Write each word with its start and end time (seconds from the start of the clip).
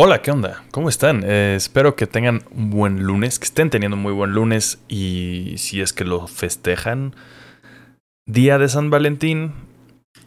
Hola, 0.00 0.22
¿qué 0.22 0.30
onda? 0.30 0.62
¿Cómo 0.70 0.88
están? 0.88 1.24
Eh, 1.26 1.54
espero 1.56 1.96
que 1.96 2.06
tengan 2.06 2.44
un 2.52 2.70
buen 2.70 3.02
lunes, 3.02 3.40
que 3.40 3.46
estén 3.46 3.68
teniendo 3.68 3.96
un 3.96 4.02
muy 4.04 4.12
buen 4.12 4.30
lunes 4.30 4.78
y 4.86 5.54
si 5.58 5.80
es 5.80 5.92
que 5.92 6.04
lo 6.04 6.28
festejan. 6.28 7.16
Día 8.24 8.58
de 8.58 8.68
San 8.68 8.90
Valentín, 8.90 9.54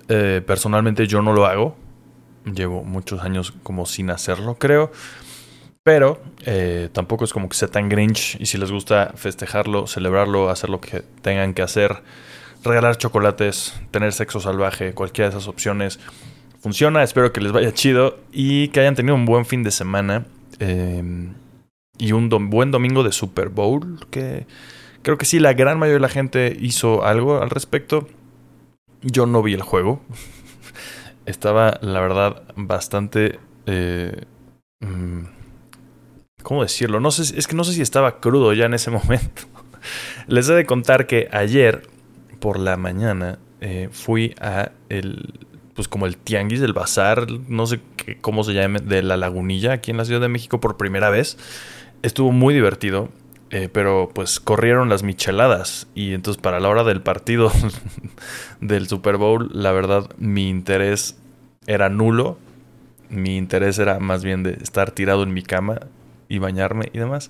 eh, 0.09 0.41
personalmente 0.45 1.07
yo 1.07 1.21
no 1.21 1.31
lo 1.31 1.45
hago. 1.45 1.77
Llevo 2.43 2.83
muchos 2.83 3.21
años 3.21 3.53
como 3.63 3.85
sin 3.85 4.09
hacerlo, 4.09 4.55
creo. 4.55 4.91
Pero 5.83 6.21
eh, 6.45 6.89
tampoco 6.91 7.23
es 7.23 7.31
como 7.31 7.47
que 7.47 7.55
sea 7.55 7.69
tan 7.69 7.87
grinch 7.87 8.35
y 8.41 8.47
si 8.47 8.57
les 8.57 8.73
gusta 8.73 9.13
festejarlo, 9.15 9.87
celebrarlo, 9.87 10.49
hacer 10.49 10.69
lo 10.69 10.81
que 10.81 11.01
tengan 11.21 11.53
que 11.53 11.61
hacer, 11.61 12.03
regalar 12.61 12.97
chocolates, 12.97 13.73
tener 13.91 14.11
sexo 14.11 14.41
salvaje, 14.41 14.93
cualquiera 14.93 15.29
de 15.29 15.37
esas 15.37 15.47
opciones 15.47 15.97
funciona. 16.61 17.03
Espero 17.03 17.33
que 17.33 17.41
les 17.41 17.51
vaya 17.51 17.73
chido 17.73 18.19
y 18.31 18.69
que 18.69 18.79
hayan 18.79 18.95
tenido 18.95 19.15
un 19.15 19.25
buen 19.25 19.45
fin 19.45 19.63
de 19.63 19.71
semana. 19.71 20.25
Em, 20.59 21.33
y 21.97 22.13
un 22.13 22.29
buen 22.49 22.71
domingo 22.71 23.03
de 23.03 23.11
Super 23.11 23.49
Bowl. 23.49 23.99
Que 24.09 24.45
creo 25.01 25.17
que 25.17 25.25
sí, 25.25 25.39
la 25.39 25.53
gran 25.53 25.79
mayoría 25.79 25.95
de 25.95 26.01
la 26.01 26.09
gente 26.09 26.55
hizo 26.59 27.03
algo 27.03 27.41
al 27.41 27.49
respecto. 27.49 28.07
Yo 29.01 29.25
no 29.25 29.41
vi 29.43 29.53
el 29.53 29.61
juego. 29.61 30.01
Estaba, 31.25 31.79
la 31.81 31.99
verdad, 31.99 32.43
bastante. 32.55 33.39
Eh, 33.65 34.23
mm, 34.79 35.23
¿Cómo 36.43 36.63
decirlo? 36.63 36.99
No 36.99 37.11
sé, 37.11 37.37
es 37.37 37.47
que 37.47 37.55
no 37.55 37.63
sé 37.63 37.73
si 37.73 37.81
estaba 37.81 38.19
crudo 38.19 38.53
ya 38.53 38.65
en 38.65 38.73
ese 38.73 38.89
momento. 38.91 39.43
Les 40.27 40.49
he 40.49 40.53
de 40.53 40.65
contar 40.65 41.07
que 41.07 41.27
ayer 41.31 41.87
por 42.39 42.59
la 42.59 42.77
mañana 42.77 43.39
eh, 43.61 43.89
fui 43.91 44.33
a 44.41 44.71
el 44.89 45.39
pues 45.73 45.87
como 45.87 46.05
el 46.05 46.17
tianguis 46.17 46.59
del 46.59 46.73
bazar, 46.73 47.27
no 47.47 47.65
sé 47.65 47.79
qué, 47.97 48.17
cómo 48.19 48.43
se 48.43 48.53
llame, 48.53 48.79
de 48.79 49.01
la 49.03 49.17
lagunilla 49.17 49.73
aquí 49.73 49.91
en 49.91 49.97
la 49.97 50.05
Ciudad 50.05 50.21
de 50.21 50.29
México 50.29 50.59
por 50.59 50.77
primera 50.77 51.09
vez. 51.09 51.37
Estuvo 52.01 52.31
muy 52.31 52.53
divertido, 52.53 53.09
eh, 53.51 53.69
pero 53.71 54.09
pues 54.13 54.39
corrieron 54.39 54.89
las 54.89 55.03
micheladas 55.03 55.87
y 55.93 56.13
entonces 56.13 56.41
para 56.41 56.59
la 56.59 56.69
hora 56.69 56.83
del 56.83 57.01
partido 57.01 57.51
del 58.61 58.87
Super 58.87 59.17
Bowl, 59.17 59.49
la 59.53 59.71
verdad 59.71 60.09
mi 60.17 60.49
interés 60.49 61.17
era 61.67 61.89
nulo. 61.89 62.37
Mi 63.09 63.35
interés 63.35 63.77
era 63.77 63.99
más 63.99 64.23
bien 64.23 64.41
de 64.41 64.53
estar 64.53 64.91
tirado 64.91 65.23
en 65.23 65.33
mi 65.33 65.43
cama 65.43 65.79
y 66.29 66.39
bañarme 66.39 66.89
y 66.93 66.97
demás. 66.97 67.29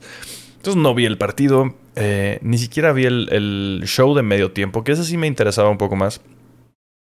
Entonces 0.58 0.80
no 0.80 0.94
vi 0.94 1.06
el 1.06 1.18
partido, 1.18 1.74
eh, 1.96 2.38
ni 2.44 2.60
siquiera 2.60 2.94
vi 2.94 3.06
el, 3.06 3.30
el, 3.32 3.82
show 3.88 4.14
de 4.14 4.22
medio 4.22 4.52
tiempo, 4.52 4.84
que 4.84 4.92
ese 4.92 5.04
sí 5.04 5.18
me 5.18 5.26
interesaba 5.26 5.70
un 5.70 5.80
poco 5.80 5.96
más. 5.96 6.22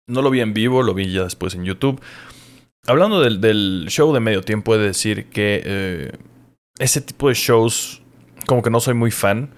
No 0.08 0.22
lo 0.22 0.30
vi 0.30 0.40
en 0.40 0.54
vivo, 0.54 0.84
lo 0.84 0.94
vi 0.94 1.12
ya 1.12 1.24
después 1.24 1.54
en 1.54 1.66
YouTube. 1.66 2.02
Hablando 2.86 3.22
del, 3.22 3.88
show 3.90 4.14
de 4.14 4.22
medio 4.22 4.42
tiempo, 4.42 4.74
he 4.74 4.78
de 4.78 4.88
decir 4.88 5.26
que 5.30 5.62
eh, 5.66 6.12
ese 6.80 7.02
tipo 7.02 7.28
de 7.28 7.34
shows, 7.34 8.02
como 8.46 8.62
que 8.62 8.70
no 8.70 8.80
soy 8.80 8.94
muy 8.94 9.12
fan 9.12 9.50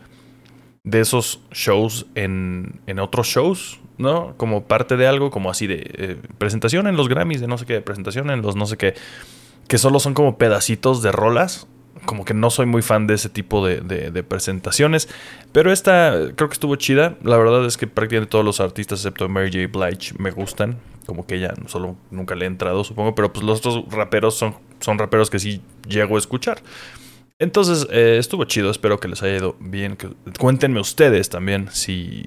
de 0.84 1.02
esos 1.02 1.42
shows 1.52 2.08
en, 2.16 2.82
en 2.88 2.98
otros 2.98 3.28
shows, 3.28 3.80
¿no? 4.00 4.36
Como 4.38 4.66
parte 4.66 4.98
de 4.98 5.06
algo, 5.06 5.30
como 5.30 5.52
así 5.52 5.68
de 5.68 5.92
eh, 5.94 6.18
presentación 6.40 6.88
en 6.88 6.98
los 6.98 7.10
Grammys, 7.10 7.42
de 7.42 7.48
no 7.48 7.60
sé 7.60 7.68
qué, 7.68 7.82
presentación 7.82 8.32
en 8.32 8.42
los 8.42 8.56
no 8.56 8.66
sé 8.66 8.78
qué, 8.78 8.96
que 9.68 9.78
solo 9.78 10.00
son 10.00 10.16
como 10.16 10.40
pedacitos 10.40 11.04
de 11.04 11.12
rolas 11.12 11.68
como 12.06 12.26
que 12.26 12.34
no 12.34 12.50
soy 12.50 12.66
muy 12.66 12.82
fan 12.82 13.08
de 13.08 13.16
ese 13.16 13.30
tipo 13.30 13.66
de, 13.66 14.24
presentaciones. 14.28 15.10
Pero 15.52 15.72
esta 15.72 16.14
creo 16.36 16.50
que 16.50 16.54
estuvo 16.54 16.76
chida. 16.76 17.18
La 17.24 17.38
verdad 17.38 17.66
es 17.66 17.78
que 17.78 17.88
prácticamente 17.88 18.32
todos 18.32 18.46
los 18.46 18.60
artistas, 18.60 19.00
excepto 19.00 19.28
Mary 19.30 19.52
J. 19.52 19.68
Blige, 19.68 20.14
me 20.18 20.32
gustan. 20.32 20.78
Como 21.06 21.26
que 21.26 21.36
ella 21.36 21.54
solo 21.68 21.98
nunca 22.12 22.36
le 22.36 22.46
he 22.46 22.48
entrado, 22.48 22.84
supongo. 22.84 23.16
Pero 23.16 23.34
pues 23.34 23.46
los 23.46 23.60
otros 23.60 23.86
raperos 23.92 24.36
son, 24.36 24.56
son 24.80 24.98
raperos 24.98 25.30
que 25.30 25.40
sí 25.40 25.62
llego 25.88 26.16
a 26.16 26.20
escuchar. 26.20 26.62
Entonces 27.40 27.88
eh, 27.92 28.18
estuvo 28.20 28.44
chido. 28.46 28.70
Espero 28.70 29.00
que 29.00 29.08
les 29.08 29.24
haya 29.24 29.38
ido 29.38 29.56
bien. 29.60 29.98
cuéntenme 30.38 30.80
ustedes 30.80 31.30
también 31.30 31.70
si, 31.72 32.26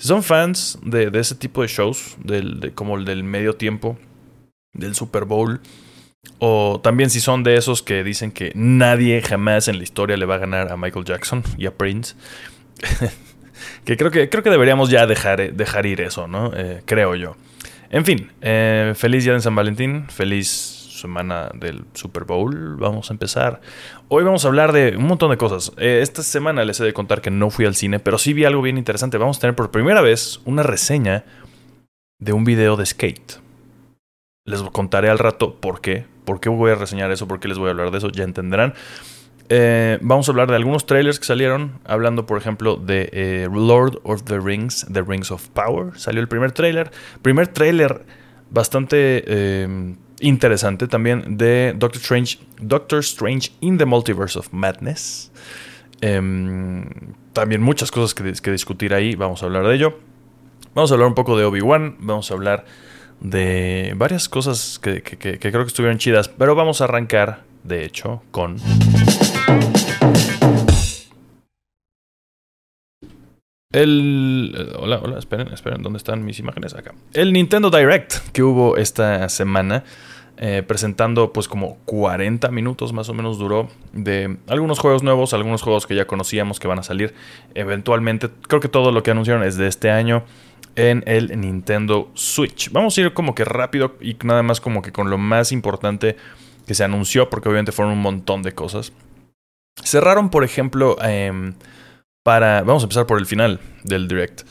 son 0.00 0.22
fans 0.22 0.78
de, 0.82 1.10
ese 1.12 1.34
tipo 1.34 1.60
de 1.60 1.68
shows, 1.68 2.16
del, 2.24 2.72
como 2.74 2.96
el 2.96 3.04
del 3.04 3.22
medio 3.22 3.56
tiempo, 3.56 3.98
del 4.72 4.94
Super 4.94 5.26
Bowl. 5.26 5.60
O 6.38 6.80
también 6.82 7.10
si 7.10 7.20
son 7.20 7.42
de 7.42 7.56
esos 7.56 7.82
que 7.82 8.02
dicen 8.02 8.32
que 8.32 8.52
nadie 8.54 9.20
jamás 9.22 9.68
en 9.68 9.78
la 9.78 9.84
historia 9.84 10.16
le 10.16 10.26
va 10.26 10.36
a 10.36 10.38
ganar 10.38 10.72
a 10.72 10.76
Michael 10.76 11.04
Jackson 11.04 11.42
y 11.56 11.66
a 11.66 11.74
Prince. 11.74 12.14
que 13.84 13.96
creo 13.96 14.10
que 14.10 14.28
creo 14.28 14.42
que 14.42 14.50
deberíamos 14.50 14.90
ya 14.90 15.06
dejar, 15.06 15.52
dejar 15.52 15.86
ir 15.86 16.00
eso, 16.00 16.26
¿no? 16.26 16.52
Eh, 16.54 16.82
creo 16.84 17.14
yo. 17.14 17.36
En 17.90 18.04
fin, 18.04 18.32
eh, 18.40 18.92
feliz 18.96 19.24
día 19.24 19.34
de 19.34 19.40
San 19.40 19.54
Valentín, 19.54 20.08
feliz 20.08 20.48
semana 20.48 21.50
del 21.54 21.84
Super 21.94 22.24
Bowl. 22.24 22.76
Vamos 22.76 23.10
a 23.10 23.14
empezar. 23.14 23.60
Hoy 24.08 24.22
vamos 24.24 24.44
a 24.44 24.48
hablar 24.48 24.72
de 24.72 24.96
un 24.96 25.04
montón 25.04 25.30
de 25.30 25.36
cosas. 25.36 25.72
Eh, 25.76 26.00
esta 26.02 26.22
semana 26.22 26.64
les 26.64 26.80
he 26.80 26.84
de 26.84 26.92
contar 26.92 27.20
que 27.20 27.30
no 27.30 27.50
fui 27.50 27.66
al 27.66 27.74
cine, 27.74 27.98
pero 27.98 28.18
sí 28.18 28.32
vi 28.32 28.44
algo 28.44 28.62
bien 28.62 28.78
interesante. 28.78 29.18
Vamos 29.18 29.38
a 29.38 29.40
tener 29.40 29.56
por 29.56 29.70
primera 29.70 30.00
vez 30.00 30.40
una 30.44 30.62
reseña 30.62 31.24
de 32.18 32.32
un 32.32 32.44
video 32.44 32.76
de 32.76 32.86
skate. 32.86 33.49
Les 34.44 34.62
contaré 34.62 35.10
al 35.10 35.18
rato 35.18 35.56
por 35.56 35.80
qué. 35.80 36.06
¿Por 36.24 36.40
qué 36.40 36.48
voy 36.48 36.70
a 36.70 36.74
reseñar 36.74 37.10
eso? 37.10 37.28
¿Por 37.28 37.40
qué 37.40 37.48
les 37.48 37.58
voy 37.58 37.68
a 37.68 37.70
hablar 37.72 37.90
de 37.90 37.98
eso? 37.98 38.08
Ya 38.08 38.24
entenderán. 38.24 38.74
Eh, 39.50 39.98
vamos 40.00 40.28
a 40.28 40.32
hablar 40.32 40.48
de 40.48 40.56
algunos 40.56 40.86
trailers 40.86 41.18
que 41.18 41.26
salieron. 41.26 41.78
Hablando, 41.84 42.24
por 42.24 42.38
ejemplo, 42.38 42.76
de 42.76 43.10
eh, 43.12 43.48
Lord 43.52 44.00
of 44.02 44.22
the 44.22 44.38
Rings, 44.40 44.86
The 44.90 45.02
Rings 45.02 45.30
of 45.30 45.48
Power. 45.48 45.98
Salió 45.98 46.22
el 46.22 46.28
primer 46.28 46.52
trailer. 46.52 46.90
Primer 47.20 47.48
trailer 47.48 48.06
bastante 48.50 49.24
eh, 49.26 49.94
interesante 50.20 50.88
también 50.88 51.36
de 51.36 51.74
Doctor 51.76 52.00
Strange. 52.00 52.38
Doctor 52.62 53.00
Strange 53.00 53.52
in 53.60 53.76
the 53.76 53.84
Multiverse 53.84 54.38
of 54.38 54.48
Madness. 54.52 55.30
Em, 56.00 56.86
también 57.34 57.60
muchas 57.60 57.90
cosas 57.90 58.14
que, 58.14 58.32
que 58.40 58.50
discutir 58.52 58.94
ahí. 58.94 59.16
Vamos 59.16 59.42
a 59.42 59.46
hablar 59.46 59.66
de 59.66 59.74
ello. 59.74 59.98
Vamos 60.74 60.90
a 60.92 60.94
hablar 60.94 61.08
un 61.08 61.14
poco 61.14 61.36
de 61.36 61.44
Obi-Wan. 61.44 61.96
Vamos 61.98 62.30
a 62.30 62.34
hablar 62.34 62.64
de 63.20 63.94
varias 63.96 64.28
cosas 64.28 64.78
que, 64.78 65.02
creo 65.02 65.38
que 65.38 65.62
estuvieron 65.62 65.98
chidas, 65.98 66.28
pero 66.28 66.54
vamos 66.54 66.80
a 66.80 66.84
arrancar, 66.84 67.44
de 67.64 67.84
hecho, 67.84 68.22
con... 68.30 68.56
El. 73.72 74.52
Eh, 74.58 74.76
hola, 74.80 74.98
hola, 75.00 75.18
esperen, 75.20 75.46
esperen, 75.52 75.80
¿dónde 75.80 75.98
están 75.98 76.24
mis 76.24 76.40
imágenes? 76.40 76.74
Acá. 76.74 76.92
El 77.12 77.32
Nintendo 77.32 77.70
Direct 77.70 78.14
que 78.32 78.42
hubo 78.42 78.76
esta 78.76 79.28
semana, 79.28 79.84
eh, 80.38 80.64
presentando 80.66 81.32
pues 81.32 81.46
como 81.46 81.76
40 81.84 82.50
minutos 82.50 82.92
más 82.92 83.08
o 83.10 83.14
menos 83.14 83.38
duró 83.38 83.68
de 83.92 84.38
algunos 84.48 84.80
juegos 84.80 85.04
nuevos, 85.04 85.34
algunos 85.34 85.62
juegos 85.62 85.86
que 85.86 85.94
ya 85.94 86.06
conocíamos 86.08 86.58
que 86.58 86.66
van 86.66 86.80
a 86.80 86.82
salir 86.82 87.14
eventualmente. 87.54 88.28
Creo 88.48 88.60
que 88.60 88.68
todo 88.68 88.90
lo 88.90 89.04
que 89.04 89.12
anunciaron 89.12 89.44
es 89.44 89.56
de 89.56 89.68
este 89.68 89.92
año 89.92 90.24
en 90.80 91.04
el 91.06 91.38
Nintendo 91.38 92.10
Switch. 92.14 92.70
Vamos 92.72 92.96
a 92.96 93.00
ir 93.02 93.12
como 93.12 93.34
que 93.34 93.44
rápido 93.44 93.96
y 94.00 94.16
nada 94.24 94.42
más 94.42 94.60
como 94.60 94.80
que 94.80 94.92
con 94.92 95.10
lo 95.10 95.18
más 95.18 95.52
importante 95.52 96.16
que 96.66 96.74
se 96.74 96.84
anunció, 96.84 97.28
porque 97.28 97.48
obviamente 97.48 97.72
fueron 97.72 97.92
un 97.92 98.00
montón 98.00 98.42
de 98.42 98.52
cosas. 98.52 98.92
Cerraron, 99.84 100.30
por 100.30 100.42
ejemplo, 100.42 100.96
em, 101.02 101.54
para... 102.22 102.62
Vamos 102.62 102.82
a 102.82 102.86
empezar 102.86 103.06
por 103.06 103.18
el 103.18 103.26
final 103.26 103.60
del 103.84 104.08
Direct. 104.08 104.42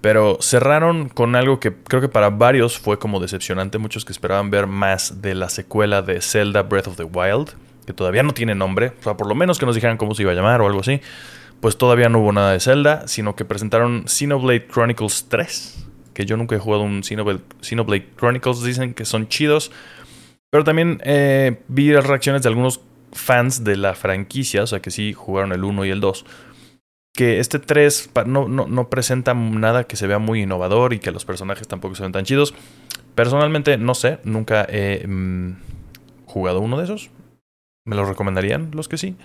Pero 0.00 0.38
cerraron 0.40 1.08
con 1.08 1.36
algo 1.36 1.60
que 1.60 1.72
creo 1.72 2.00
que 2.00 2.08
para 2.08 2.30
varios 2.30 2.78
fue 2.78 2.98
como 2.98 3.20
decepcionante. 3.20 3.78
Muchos 3.78 4.04
que 4.04 4.12
esperaban 4.12 4.50
ver 4.50 4.66
más 4.66 5.22
de 5.22 5.34
la 5.34 5.48
secuela 5.48 6.02
de 6.02 6.20
Zelda 6.20 6.62
Breath 6.62 6.88
of 6.88 6.96
the 6.96 7.04
Wild, 7.04 7.50
que 7.86 7.92
todavía 7.92 8.22
no 8.22 8.34
tiene 8.34 8.54
nombre. 8.54 8.92
O 9.00 9.02
sea, 9.02 9.16
por 9.16 9.26
lo 9.26 9.34
menos 9.34 9.58
que 9.58 9.66
nos 9.66 9.74
dijeran 9.74 9.96
cómo 9.96 10.14
se 10.14 10.22
iba 10.22 10.32
a 10.32 10.34
llamar 10.34 10.60
o 10.60 10.66
algo 10.66 10.80
así 10.80 11.00
pues 11.66 11.78
todavía 11.78 12.08
no 12.08 12.20
hubo 12.20 12.30
nada 12.30 12.52
de 12.52 12.60
Zelda, 12.60 13.08
sino 13.08 13.34
que 13.34 13.44
presentaron 13.44 14.04
Xenoblade 14.06 14.68
Chronicles 14.68 15.26
3, 15.28 15.86
que 16.14 16.24
yo 16.24 16.36
nunca 16.36 16.54
he 16.54 16.60
jugado 16.60 16.84
un 16.84 17.02
Xenoblade, 17.02 18.06
Chronicles, 18.16 18.62
dicen 18.62 18.94
que 18.94 19.04
son 19.04 19.26
chidos, 19.26 19.72
pero 20.48 20.62
también 20.62 21.00
eh, 21.02 21.60
vi 21.66 21.88
las 21.88 22.06
reacciones 22.06 22.42
de 22.44 22.50
algunos 22.50 22.82
fans 23.10 23.64
de 23.64 23.76
la 23.76 23.96
franquicia, 23.96 24.62
o 24.62 24.66
sea 24.68 24.78
que 24.78 24.92
sí 24.92 25.12
jugaron 25.12 25.50
el 25.50 25.64
1 25.64 25.86
y 25.86 25.90
el 25.90 25.98
2, 25.98 26.24
que 27.12 27.40
este 27.40 27.58
3 27.58 28.10
no, 28.26 28.46
no, 28.46 28.88
presenta 28.88 29.34
nada 29.34 29.88
que 29.88 29.96
se 29.96 30.06
vea 30.06 30.20
muy 30.20 30.42
innovador 30.42 30.92
y 30.92 31.00
que 31.00 31.10
los 31.10 31.24
personajes 31.24 31.66
tampoco 31.66 31.96
se 31.96 32.04
ven 32.04 32.12
tan 32.12 32.24
chidos. 32.24 32.54
Personalmente 33.16 33.76
no 33.76 33.96
sé, 33.96 34.20
nunca 34.22 34.64
he 34.68 35.04
mm, 35.04 35.56
jugado 36.26 36.60
uno 36.60 36.78
de 36.78 36.84
esos. 36.84 37.10
¿Me 37.84 37.96
lo 37.96 38.04
recomendarían 38.04 38.70
los 38.72 38.86
que 38.86 38.98
sí? 38.98 39.16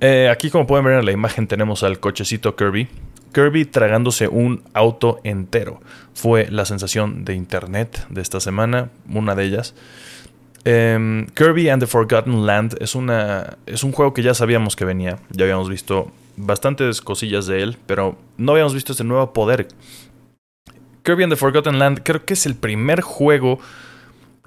Eh, 0.00 0.28
aquí 0.30 0.50
como 0.50 0.66
pueden 0.66 0.84
ver 0.84 0.98
en 0.98 1.04
la 1.04 1.12
imagen 1.12 1.46
tenemos 1.46 1.82
al 1.82 1.98
cochecito 2.00 2.54
Kirby. 2.56 2.88
Kirby 3.32 3.64
tragándose 3.64 4.28
un 4.28 4.62
auto 4.72 5.20
entero. 5.24 5.80
Fue 6.14 6.48
la 6.50 6.64
sensación 6.64 7.24
de 7.24 7.34
internet 7.34 8.06
de 8.08 8.22
esta 8.22 8.40
semana, 8.40 8.90
una 9.12 9.34
de 9.34 9.44
ellas. 9.44 9.74
Em, 10.64 11.26
Kirby 11.34 11.68
and 11.68 11.82
the 11.82 11.86
Forgotten 11.86 12.46
Land 12.46 12.76
es, 12.80 12.94
una, 12.94 13.58
es 13.66 13.84
un 13.84 13.92
juego 13.92 14.14
que 14.14 14.22
ya 14.22 14.34
sabíamos 14.34 14.76
que 14.76 14.84
venía. 14.84 15.18
Ya 15.30 15.44
habíamos 15.44 15.68
visto 15.68 16.10
bastantes 16.36 17.00
cosillas 17.00 17.46
de 17.46 17.62
él, 17.62 17.76
pero 17.86 18.16
no 18.36 18.52
habíamos 18.52 18.74
visto 18.74 18.92
este 18.92 19.04
nuevo 19.04 19.32
poder. 19.32 19.68
Kirby 21.02 21.24
and 21.24 21.32
the 21.32 21.36
Forgotten 21.36 21.78
Land 21.78 22.00
creo 22.04 22.24
que 22.24 22.34
es 22.34 22.46
el 22.46 22.54
primer 22.54 23.00
juego 23.00 23.58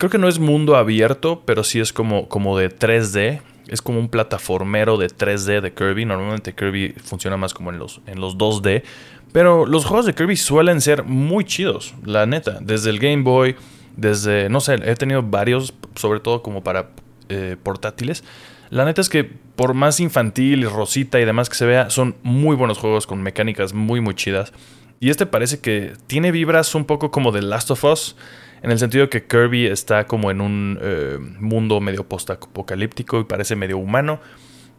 creo 0.01 0.09
que 0.09 0.17
no 0.17 0.27
es 0.27 0.39
mundo 0.39 0.77
abierto, 0.77 1.43
pero 1.45 1.63
sí 1.63 1.79
es 1.79 1.93
como, 1.93 2.27
como 2.27 2.57
de 2.57 2.75
3D. 2.75 3.41
Es 3.67 3.81
como 3.81 3.99
un 3.99 4.09
plataformero 4.09 4.97
de 4.97 5.07
3D 5.07 5.61
de 5.61 5.73
Kirby. 5.73 6.05
Normalmente 6.05 6.53
Kirby 6.53 6.95
funciona 7.03 7.37
más 7.37 7.53
como 7.53 7.71
en 7.71 7.79
los, 7.79 8.01
en 8.07 8.19
los 8.19 8.37
2D. 8.37 8.83
Pero 9.31 9.65
los 9.65 9.85
juegos 9.85 10.05
de 10.05 10.13
Kirby 10.13 10.35
suelen 10.35 10.81
ser 10.81 11.03
muy 11.03 11.45
chidos, 11.45 11.93
la 12.03 12.25
neta. 12.25 12.59
Desde 12.61 12.89
el 12.89 12.99
Game 12.99 13.23
Boy, 13.23 13.55
desde, 13.95 14.49
no 14.49 14.59
sé, 14.59 14.75
he 14.83 14.95
tenido 14.95 15.23
varios, 15.23 15.73
sobre 15.95 16.19
todo 16.19 16.41
como 16.41 16.63
para 16.63 16.89
eh, 17.29 17.55
portátiles. 17.61 18.23
La 18.69 18.85
neta 18.85 19.01
es 19.01 19.09
que 19.09 19.23
por 19.23 19.73
más 19.73 19.99
infantil 19.99 20.61
y 20.61 20.65
rosita 20.65 21.19
y 21.19 21.25
demás 21.25 21.49
que 21.49 21.55
se 21.55 21.65
vea, 21.65 21.89
son 21.89 22.15
muy 22.23 22.55
buenos 22.55 22.77
juegos 22.77 23.05
con 23.05 23.21
mecánicas 23.21 23.73
muy, 23.73 24.01
muy 24.01 24.15
chidas. 24.15 24.53
Y 24.99 25.09
este 25.09 25.25
parece 25.25 25.59
que 25.59 25.93
tiene 26.07 26.31
vibras 26.31 26.73
un 26.75 26.85
poco 26.85 27.11
como 27.11 27.31
The 27.31 27.41
Last 27.41 27.71
of 27.71 27.83
Us, 27.83 28.15
en 28.63 28.71
el 28.71 28.79
sentido 28.79 29.09
que 29.09 29.25
Kirby 29.25 29.67
está 29.67 30.05
como 30.05 30.29
en 30.31 30.41
un 30.41 30.77
eh, 30.81 31.17
mundo 31.39 31.79
medio 31.79 32.03
post-apocalíptico 32.03 33.19
y 33.19 33.23
parece 33.23 33.55
medio 33.55 33.77
humano. 33.77 34.19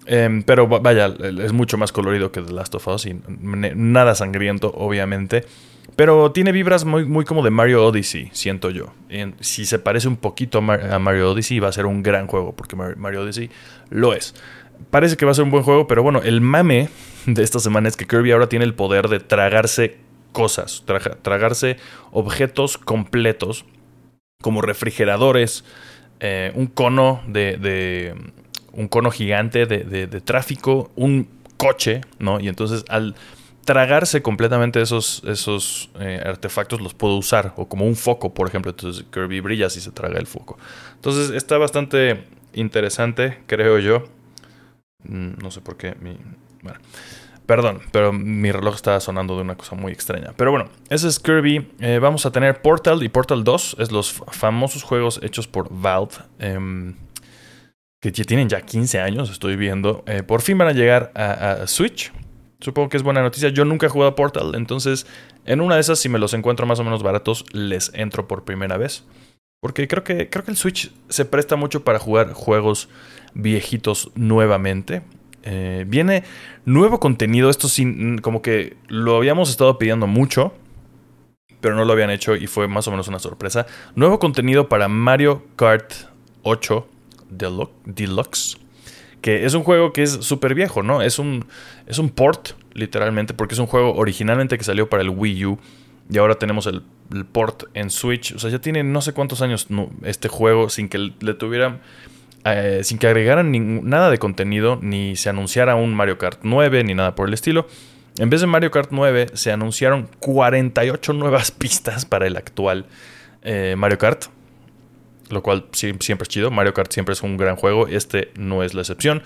Em, 0.06 0.42
pero 0.42 0.66
vaya, 0.66 1.06
es 1.06 1.52
mucho 1.52 1.78
más 1.78 1.92
colorido 1.92 2.32
que 2.32 2.40
The 2.40 2.52
Last 2.52 2.74
of 2.74 2.86
Us 2.88 3.06
y 3.06 3.20
nada 3.28 4.14
sangriento, 4.14 4.72
obviamente. 4.74 5.44
Pero 5.96 6.32
tiene 6.32 6.52
vibras 6.52 6.84
muy, 6.84 7.04
muy 7.04 7.24
como 7.24 7.42
de 7.42 7.50
Mario 7.50 7.84
Odyssey, 7.84 8.30
siento 8.32 8.70
yo. 8.70 8.92
si 9.40 9.66
se 9.66 9.78
parece 9.78 10.08
un 10.08 10.16
poquito 10.16 10.58
a, 10.58 10.98
Mario 10.98 11.32
Odyssey, 11.32 11.58
va 11.58 11.68
a 11.68 11.72
ser 11.72 11.86
un 11.86 12.02
gran 12.02 12.26
juego, 12.26 12.54
porque 12.54 12.76
Mario 12.76 13.22
Odyssey 13.22 13.50
lo 13.90 14.14
es. 14.14 14.34
Parece 14.90 15.16
que 15.16 15.24
va 15.24 15.32
a 15.32 15.34
ser 15.34 15.44
un 15.44 15.50
buen 15.50 15.62
juego, 15.62 15.86
pero 15.86 16.02
bueno, 16.02 16.22
el 16.22 16.40
mame 16.40 16.88
de 17.26 17.42
esta 17.42 17.58
semana 17.58 17.88
es 17.88 17.96
que 17.96 18.06
Kirby 18.06 18.32
ahora 18.32 18.48
tiene 18.48 18.64
el 18.64 18.74
poder 18.74 19.08
de 19.08 19.20
tragarse 19.20 19.98
cosas, 20.32 20.84
tragarse 21.22 21.76
objetos 22.10 22.78
completos, 22.78 23.64
como 24.42 24.60
refrigeradores, 24.60 25.64
eh, 26.20 26.52
un 26.54 26.66
cono 26.66 27.22
de 27.26 28.14
un 28.72 28.88
cono 28.88 29.10
gigante 29.10 29.66
de, 29.66 30.20
tráfico, 30.20 30.90
un 30.96 31.28
coche, 31.56 32.00
¿no? 32.18 32.40
Y 32.40 32.48
entonces 32.48 32.84
al 32.88 33.14
tragarse 33.64 34.22
completamente 34.22 34.80
esos, 34.80 35.22
esos 35.24 35.90
eh, 36.00 36.20
artefactos 36.24 36.80
los 36.80 36.94
puedo 36.94 37.16
usar, 37.16 37.52
o 37.56 37.68
como 37.68 37.86
un 37.86 37.94
foco, 37.94 38.34
por 38.34 38.48
ejemplo. 38.48 38.70
Entonces 38.70 39.04
Kirby 39.12 39.40
brilla 39.40 39.70
si 39.70 39.80
se 39.80 39.92
traga 39.92 40.18
el 40.18 40.26
foco. 40.26 40.58
Entonces 40.94 41.30
está 41.30 41.58
bastante 41.58 42.24
interesante, 42.54 43.38
creo 43.46 43.78
yo. 43.78 44.04
Mm, 45.04 45.38
no 45.42 45.50
sé 45.50 45.60
por 45.60 45.76
qué. 45.76 45.94
Mi, 46.00 46.16
bueno, 46.62 46.80
perdón, 47.52 47.80
pero 47.92 48.14
mi 48.14 48.50
reloj 48.50 48.76
está 48.76 48.98
sonando 48.98 49.36
de 49.36 49.42
una 49.42 49.56
cosa 49.56 49.76
muy 49.76 49.92
extraña. 49.92 50.32
Pero 50.38 50.52
bueno, 50.52 50.70
ese 50.88 51.06
es 51.06 51.20
Kirby. 51.20 51.68
Eh, 51.80 51.98
vamos 52.00 52.24
a 52.24 52.32
tener 52.32 52.62
Portal 52.62 53.02
y 53.02 53.10
Portal 53.10 53.44
2, 53.44 53.76
es 53.78 53.92
los 53.92 54.10
famosos 54.30 54.82
juegos 54.82 55.20
hechos 55.22 55.48
por 55.48 55.68
Valve. 55.70 56.14
Em, 56.38 56.94
que 58.00 58.10
ya 58.10 58.24
tienen 58.24 58.48
ya 58.48 58.62
15 58.62 59.00
años, 59.00 59.30
estoy 59.30 59.56
viendo, 59.56 60.02
eh, 60.06 60.22
por 60.22 60.40
fin 60.40 60.56
van 60.56 60.68
a 60.68 60.72
llegar 60.72 61.12
a, 61.14 61.66
Switch. 61.66 62.10
Supongo 62.58 62.88
que 62.88 62.96
es 62.96 63.02
buena 63.02 63.20
noticia. 63.20 63.50
Yo 63.50 63.66
nunca 63.66 63.84
he 63.84 63.90
jugado 63.90 64.12
a 64.12 64.14
Portal, 64.14 64.54
entonces 64.54 65.06
en 65.44 65.60
una 65.60 65.74
de 65.74 65.82
esas, 65.82 65.98
si 65.98 66.08
me 66.08 66.18
los 66.18 66.32
encuentro 66.32 66.64
más 66.64 66.80
o 66.80 66.84
menos 66.84 67.02
baratos, 67.02 67.44
les 67.52 67.92
entro 67.92 68.26
por 68.28 68.44
primera 68.44 68.78
vez. 68.78 69.04
Porque 69.60 69.86
creo 69.88 70.04
que, 70.04 70.30
creo 70.30 70.42
que 70.42 70.52
el 70.52 70.56
Switch 70.56 70.90
se 71.10 71.26
presta 71.26 71.56
mucho 71.56 71.84
para 71.84 71.98
jugar 71.98 72.32
juegos 72.32 72.88
viejitos 73.34 74.10
nuevamente. 74.14 75.02
Eh, 75.42 75.84
viene 75.86 76.24
nuevo 76.64 77.00
contenido, 77.00 77.50
esto 77.50 77.68
sin, 77.68 78.18
como 78.18 78.42
que 78.42 78.76
lo 78.88 79.16
habíamos 79.16 79.50
estado 79.50 79.78
pidiendo 79.78 80.06
mucho, 80.06 80.54
pero 81.60 81.74
no 81.74 81.84
lo 81.84 81.92
habían 81.92 82.10
hecho 82.10 82.34
y 82.36 82.46
fue 82.46 82.68
más 82.68 82.86
o 82.88 82.90
menos 82.90 83.08
una 83.08 83.18
sorpresa. 83.18 83.66
Nuevo 83.94 84.18
contenido 84.18 84.68
para 84.68 84.88
Mario 84.88 85.44
Kart 85.56 85.92
8 86.42 86.86
Deluxe, 87.30 88.58
que 89.20 89.44
es 89.44 89.54
un 89.54 89.62
juego 89.62 89.92
que 89.92 90.02
es 90.02 90.12
súper 90.12 90.54
viejo, 90.54 90.82
¿no? 90.82 91.02
Es 91.02 91.18
un, 91.18 91.46
es 91.86 91.98
un 91.98 92.10
port, 92.10 92.50
literalmente, 92.74 93.34
porque 93.34 93.54
es 93.54 93.58
un 93.58 93.66
juego 93.66 93.94
originalmente 93.94 94.58
que 94.58 94.64
salió 94.64 94.88
para 94.88 95.02
el 95.02 95.10
Wii 95.10 95.46
U 95.46 95.58
y 96.10 96.18
ahora 96.18 96.34
tenemos 96.34 96.66
el, 96.66 96.82
port 97.32 97.64
en 97.74 97.90
Switch. 97.90 98.34
O 98.34 98.38
sea, 98.38 98.50
ya 98.50 98.58
tiene 98.58 98.82
no 98.82 99.02
sé 99.02 99.12
cuántos 99.12 99.42
años 99.42 99.66
este 100.02 100.28
juego 100.28 100.68
sin 100.68 100.88
que 100.88 100.98
le 100.98 101.34
tuvieran... 101.34 101.80
Eh, 102.44 102.80
sin 102.82 102.98
que 102.98 103.06
agregaran 103.06 103.52
nada 103.88 104.10
de 104.10 104.18
contenido, 104.18 104.78
ni 104.82 105.16
se 105.16 105.28
anunciara 105.28 105.76
un 105.76 105.94
Mario 105.94 106.18
Kart 106.18 106.40
9, 106.42 106.84
ni 106.84 106.94
nada 106.94 107.14
por 107.14 107.28
el 107.28 107.34
estilo. 107.34 107.66
En 108.18 108.30
vez 108.30 108.40
de 108.40 108.46
Mario 108.46 108.70
Kart 108.70 108.90
9, 108.90 109.28
se 109.34 109.52
anunciaron 109.52 110.08
48 110.18 111.12
nuevas 111.12 111.50
pistas 111.58 112.04
para 112.04 112.26
el 112.26 112.36
actual 112.36 112.86
eh, 113.42 113.74
Mario 113.76 113.98
Kart 113.98 114.24
lo 115.32 115.42
cual 115.42 115.66
siempre 115.72 116.22
es 116.22 116.28
chido. 116.28 116.50
Mario 116.50 116.74
Kart 116.74 116.92
siempre 116.92 117.14
es 117.14 117.22
un 117.22 117.36
gran 117.36 117.56
juego, 117.56 117.88
este 117.88 118.30
no 118.36 118.62
es 118.62 118.74
la 118.74 118.82
excepción. 118.82 119.22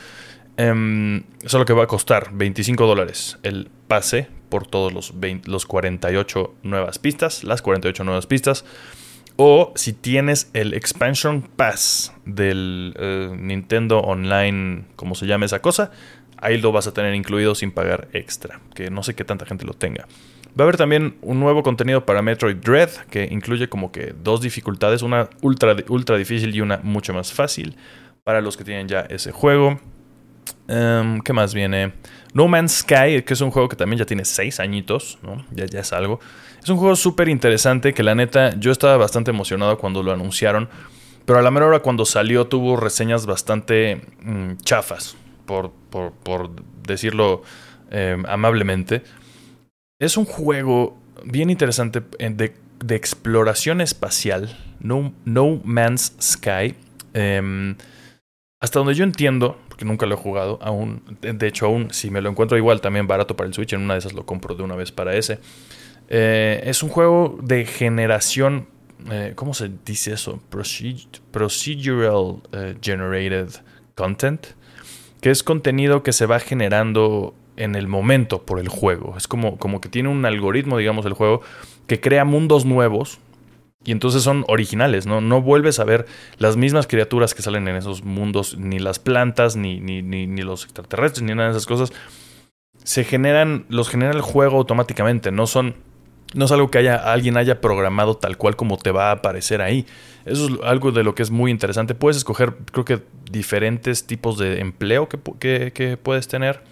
Um, 0.58 1.24
solo 1.44 1.66
que 1.66 1.74
va 1.74 1.82
a 1.84 1.86
costar 1.86 2.30
25 2.32 2.86
dólares 2.86 3.38
el 3.42 3.68
pase 3.88 4.28
por 4.48 4.66
todos 4.66 4.92
los 4.92 5.66
48 5.66 6.54
nuevas 6.62 6.98
pistas, 6.98 7.44
las 7.44 7.60
48 7.60 8.04
nuevas 8.04 8.26
pistas. 8.26 8.64
O 9.36 9.72
si 9.76 9.92
tienes 9.92 10.50
el 10.54 10.72
Expansion 10.72 11.42
Pass 11.42 12.14
del 12.24 12.94
eh, 12.98 13.36
Nintendo 13.38 13.98
Online, 14.00 14.84
como 14.96 15.14
se 15.14 15.26
llama 15.26 15.44
esa 15.44 15.60
cosa, 15.60 15.90
ahí 16.38 16.58
lo 16.58 16.72
vas 16.72 16.86
a 16.86 16.94
tener 16.94 17.14
incluido 17.14 17.54
sin 17.54 17.70
pagar 17.70 18.08
extra. 18.12 18.60
Que 18.74 18.90
no 18.90 19.02
sé 19.02 19.14
qué 19.14 19.24
tanta 19.24 19.44
gente 19.44 19.66
lo 19.66 19.74
tenga. 19.74 20.06
Va 20.58 20.62
a 20.62 20.62
haber 20.62 20.78
también 20.78 21.16
un 21.20 21.38
nuevo 21.38 21.62
contenido 21.62 22.06
para 22.06 22.22
Metroid 22.22 22.56
Dread 22.56 22.88
que 23.10 23.28
incluye 23.30 23.68
como 23.68 23.92
que 23.92 24.14
dos 24.22 24.40
dificultades, 24.40 25.02
una 25.02 25.28
ultra, 25.42 25.76
ultra 25.88 26.16
difícil 26.16 26.54
y 26.54 26.62
una 26.62 26.78
mucho 26.82 27.12
más 27.12 27.30
fácil 27.30 27.76
para 28.24 28.40
los 28.40 28.56
que 28.56 28.64
tienen 28.64 28.88
ya 28.88 29.00
ese 29.00 29.32
juego. 29.32 29.78
Em, 30.66 31.20
¿Qué 31.20 31.34
más 31.34 31.52
viene? 31.52 31.92
No 32.36 32.48
Man's 32.48 32.80
Sky, 32.80 33.22
que 33.22 33.32
es 33.32 33.40
un 33.40 33.50
juego 33.50 33.66
que 33.66 33.76
también 33.76 33.98
ya 33.98 34.04
tiene 34.04 34.26
seis 34.26 34.60
añitos, 34.60 35.18
¿no? 35.22 35.46
Ya, 35.52 35.64
ya 35.64 35.80
es 35.80 35.94
algo. 35.94 36.20
Es 36.62 36.68
un 36.68 36.76
juego 36.76 36.94
súper 36.94 37.30
interesante 37.30 37.94
que 37.94 38.02
la 38.02 38.14
neta 38.14 38.54
yo 38.58 38.72
estaba 38.72 38.98
bastante 38.98 39.30
emocionado 39.30 39.78
cuando 39.78 40.02
lo 40.02 40.12
anunciaron, 40.12 40.68
pero 41.24 41.38
a 41.38 41.42
la 41.42 41.50
mera 41.50 41.64
hora 41.64 41.78
cuando 41.80 42.04
salió 42.04 42.46
tuvo 42.46 42.76
reseñas 42.76 43.24
bastante 43.24 44.02
mm, 44.20 44.56
chafas, 44.62 45.16
por, 45.46 45.72
por, 45.90 46.50
decirlo 46.86 47.40
em, 47.90 48.26
amablemente. 48.26 49.02
Es 49.98 50.18
un 50.18 50.26
juego 50.26 50.98
bien 51.24 51.48
interesante 51.48 52.02
de, 52.18 52.54
exploración 52.94 53.80
espacial, 53.80 54.54
no, 54.78 55.14
no 55.24 55.58
Man's 55.64 56.12
Sky. 56.20 56.74
Em, 57.14 57.76
hasta 58.60 58.78
donde 58.78 58.92
yo 58.92 59.04
entiendo, 59.04 59.58
porque 59.76 59.84
nunca 59.84 60.06
lo 60.06 60.14
he 60.14 60.18
jugado, 60.18 60.58
aún, 60.62 61.02
de 61.20 61.46
hecho 61.46 61.66
aún 61.66 61.88
si 61.90 62.08
me 62.08 62.22
lo 62.22 62.30
encuentro 62.30 62.56
igual 62.56 62.80
también 62.80 63.06
barato 63.06 63.36
para 63.36 63.46
el 63.46 63.52
Switch, 63.52 63.74
en 63.74 63.82
una 63.82 63.92
de 63.92 63.98
esas 63.98 64.14
lo 64.14 64.24
compro 64.24 64.54
de 64.54 64.62
una 64.62 64.74
vez 64.74 64.90
para 64.90 65.14
ese. 65.14 65.38
Eh, 66.08 66.62
es 66.64 66.82
un 66.82 66.88
juego 66.88 67.38
de 67.42 67.66
generación, 67.66 68.68
eh, 69.10 69.34
¿cómo 69.34 69.52
se 69.52 69.70
dice 69.84 70.14
eso? 70.14 70.40
procedural 71.30 72.36
eh, 72.52 72.74
Generated 72.80 73.50
Content, 73.94 74.46
que 75.20 75.30
es 75.30 75.42
contenido 75.42 76.02
que 76.02 76.14
se 76.14 76.24
va 76.24 76.40
generando 76.40 77.34
en 77.58 77.74
el 77.74 77.86
momento 77.86 78.46
por 78.46 78.58
el 78.58 78.68
juego. 78.68 79.14
Es 79.18 79.28
como, 79.28 79.58
como 79.58 79.82
que 79.82 79.90
tiene 79.90 80.08
un 80.08 80.24
algoritmo, 80.24 80.78
digamos, 80.78 81.04
el 81.04 81.12
juego, 81.12 81.42
que 81.86 82.00
crea 82.00 82.24
mundos 82.24 82.64
nuevos 82.64 83.18
y 83.86 83.92
entonces 83.92 84.22
son 84.22 84.44
originales, 84.48 85.06
¿no? 85.06 85.20
No 85.20 85.40
vuelves 85.40 85.78
a 85.78 85.84
ver 85.84 86.06
las 86.38 86.56
mismas 86.56 86.86
criaturas 86.86 87.34
que 87.34 87.42
salen 87.42 87.68
en 87.68 87.76
esos 87.76 88.04
mundos, 88.04 88.58
ni 88.58 88.80
las 88.80 88.98
plantas, 88.98 89.56
ni, 89.56 89.80
ni, 89.80 90.02
ni, 90.02 90.26
ni 90.26 90.42
los 90.42 90.64
extraterrestres, 90.64 91.22
ni 91.22 91.34
nada 91.34 91.48
de 91.48 91.52
esas 91.52 91.66
cosas. 91.66 91.92
Se 92.82 93.04
generan, 93.04 93.64
los 93.68 93.88
genera 93.88 94.10
el 94.10 94.20
juego 94.20 94.58
automáticamente, 94.58 95.30
no 95.30 95.46
son 95.46 95.76
no 96.34 96.46
es 96.46 96.52
algo 96.52 96.70
que 96.70 96.78
haya, 96.78 96.96
alguien 96.96 97.36
haya 97.36 97.60
programado 97.60 98.16
tal 98.16 98.36
cual 98.36 98.56
como 98.56 98.76
te 98.76 98.90
va 98.90 99.08
a 99.08 99.12
aparecer 99.12 99.62
ahí. 99.62 99.86
Eso 100.24 100.48
es 100.48 100.52
algo 100.64 100.90
de 100.90 101.04
lo 101.04 101.14
que 101.14 101.22
es 101.22 101.30
muy 101.30 101.52
interesante. 101.52 101.94
Puedes 101.94 102.16
escoger, 102.16 102.56
creo 102.72 102.84
que, 102.84 103.02
diferentes 103.30 104.06
tipos 104.06 104.36
de 104.36 104.60
empleo 104.60 105.08
que, 105.08 105.18
que, 105.38 105.72
que 105.72 105.96
puedes 105.96 106.26
tener 106.26 106.62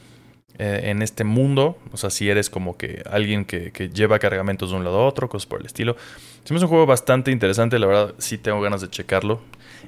eh, 0.59 0.83
en 0.85 1.03
este 1.03 1.25
mundo. 1.25 1.79
O 1.93 1.97
sea, 1.97 2.11
si 2.11 2.29
eres 2.31 2.49
como 2.49 2.77
que 2.77 3.03
alguien 3.11 3.45
que, 3.45 3.71
lleva 3.93 4.19
cargamentos 4.19 4.71
de 4.71 4.77
un 4.77 4.85
lado 4.85 5.01
a 5.01 5.07
otro, 5.07 5.29
cosas 5.29 5.47
por 5.47 5.61
el 5.61 5.67
estilo. 5.67 5.97
es 6.45 6.51
un 6.51 6.69
juego 6.69 6.87
bastante 6.87 7.31
interesante, 7.31 7.79
la 7.79 7.87
verdad 7.87 8.15
sí 8.19 8.39
tengo 8.39 8.61
ganas 8.61 8.81
de 8.81 8.89
checarlo. 8.89 9.41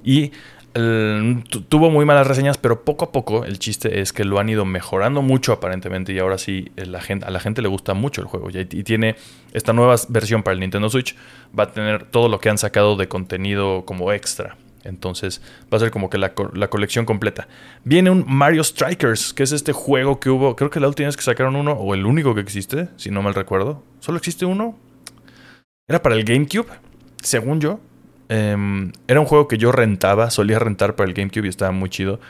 Y 0.05 0.33
tuvo 1.69 1.91
muy 1.91 2.05
malas 2.05 2.27
reseñas, 2.27 2.59
pero 2.59 2.85
poco 2.85 3.07
a 3.07 3.13
poco 3.13 3.45
el 3.45 3.59
chiste 3.59 4.01
es 4.01 4.13
que 4.13 4.25
lo 4.25 4.39
han 4.39 4.49
ido 4.49 4.67
mejorando 4.67 5.23
mucho 5.23 5.53
aparentemente 5.53 6.13
y 6.13 6.19
ahora 6.19 6.37
sí 6.37 6.71
eh, 6.77 6.83
a 6.83 7.31
la 7.31 7.41
gente 7.41 7.63
le 7.63 7.69
gusta 7.69 7.95
mucho 7.95 8.21
el 8.21 8.27
juego. 8.27 8.51
Y 8.51 8.83
tiene 8.83 9.17
esta 9.53 9.73
nueva 9.73 9.95
versión 10.09 10.43
para 10.43 10.55
el 10.55 10.61
Nintendo 10.61 10.91
Switch, 10.91 11.17
va 11.59 11.65
a 11.65 11.73
tener 11.73 12.05
todo 12.05 12.29
lo 12.29 12.41
que 12.41 12.51
han 12.51 12.59
sacado 12.59 12.97
de 12.97 13.09
contenido 13.09 13.85
como 13.87 14.13
extra. 14.13 14.57
Entonces 14.87 15.40
va 15.73 15.76
a 15.76 15.81
ser 15.81 15.90
como 15.90 16.11
que 16.11 16.19
la, 16.19 16.35
colección 16.35 17.05
completa. 17.05 17.49
Viene 17.85 18.11
un 18.11 18.25
Mario 18.26 18.64
Strikers, 18.64 19.33
que 19.33 19.43
es 19.43 19.52
este 19.52 19.73
juego 19.73 20.21
que 20.21 20.31
hubo, 20.31 20.57
creo 20.57 20.71
que 20.71 20.81
la 20.81 20.88
última 20.88 21.07
vez 21.07 21.16
que 21.16 21.23
sacaron 21.23 21.57
uno, 21.57 21.73
o 21.73 21.95
el 21.95 22.07
único 22.07 22.35
que 22.35 22.40
existe, 22.40 22.88
si 22.97 23.11
no 23.11 23.23
mal 23.23 23.35
recuerdo. 23.35 23.83
¿Solo 24.00 24.19
existe 24.19 24.47
uno? 24.47 24.76
Era 25.88 26.02
para 26.02 26.14
el 26.16 26.25
GameCube, 26.25 26.69
según 27.23 27.61
yo. 27.61 27.81
Em, 28.28 28.93
era 29.07 29.21
un 29.21 29.26
juego 29.26 29.47
que 29.47 29.59
yo 29.59 29.71
rentaba, 29.71 30.31
solía 30.31 30.59
rentar 30.59 30.97
para 30.97 31.09
el 31.09 31.14
GameCube 31.14 31.47
y 31.47 31.49
estaba 31.49 31.71
muy 31.73 31.90
chido. 31.90 32.21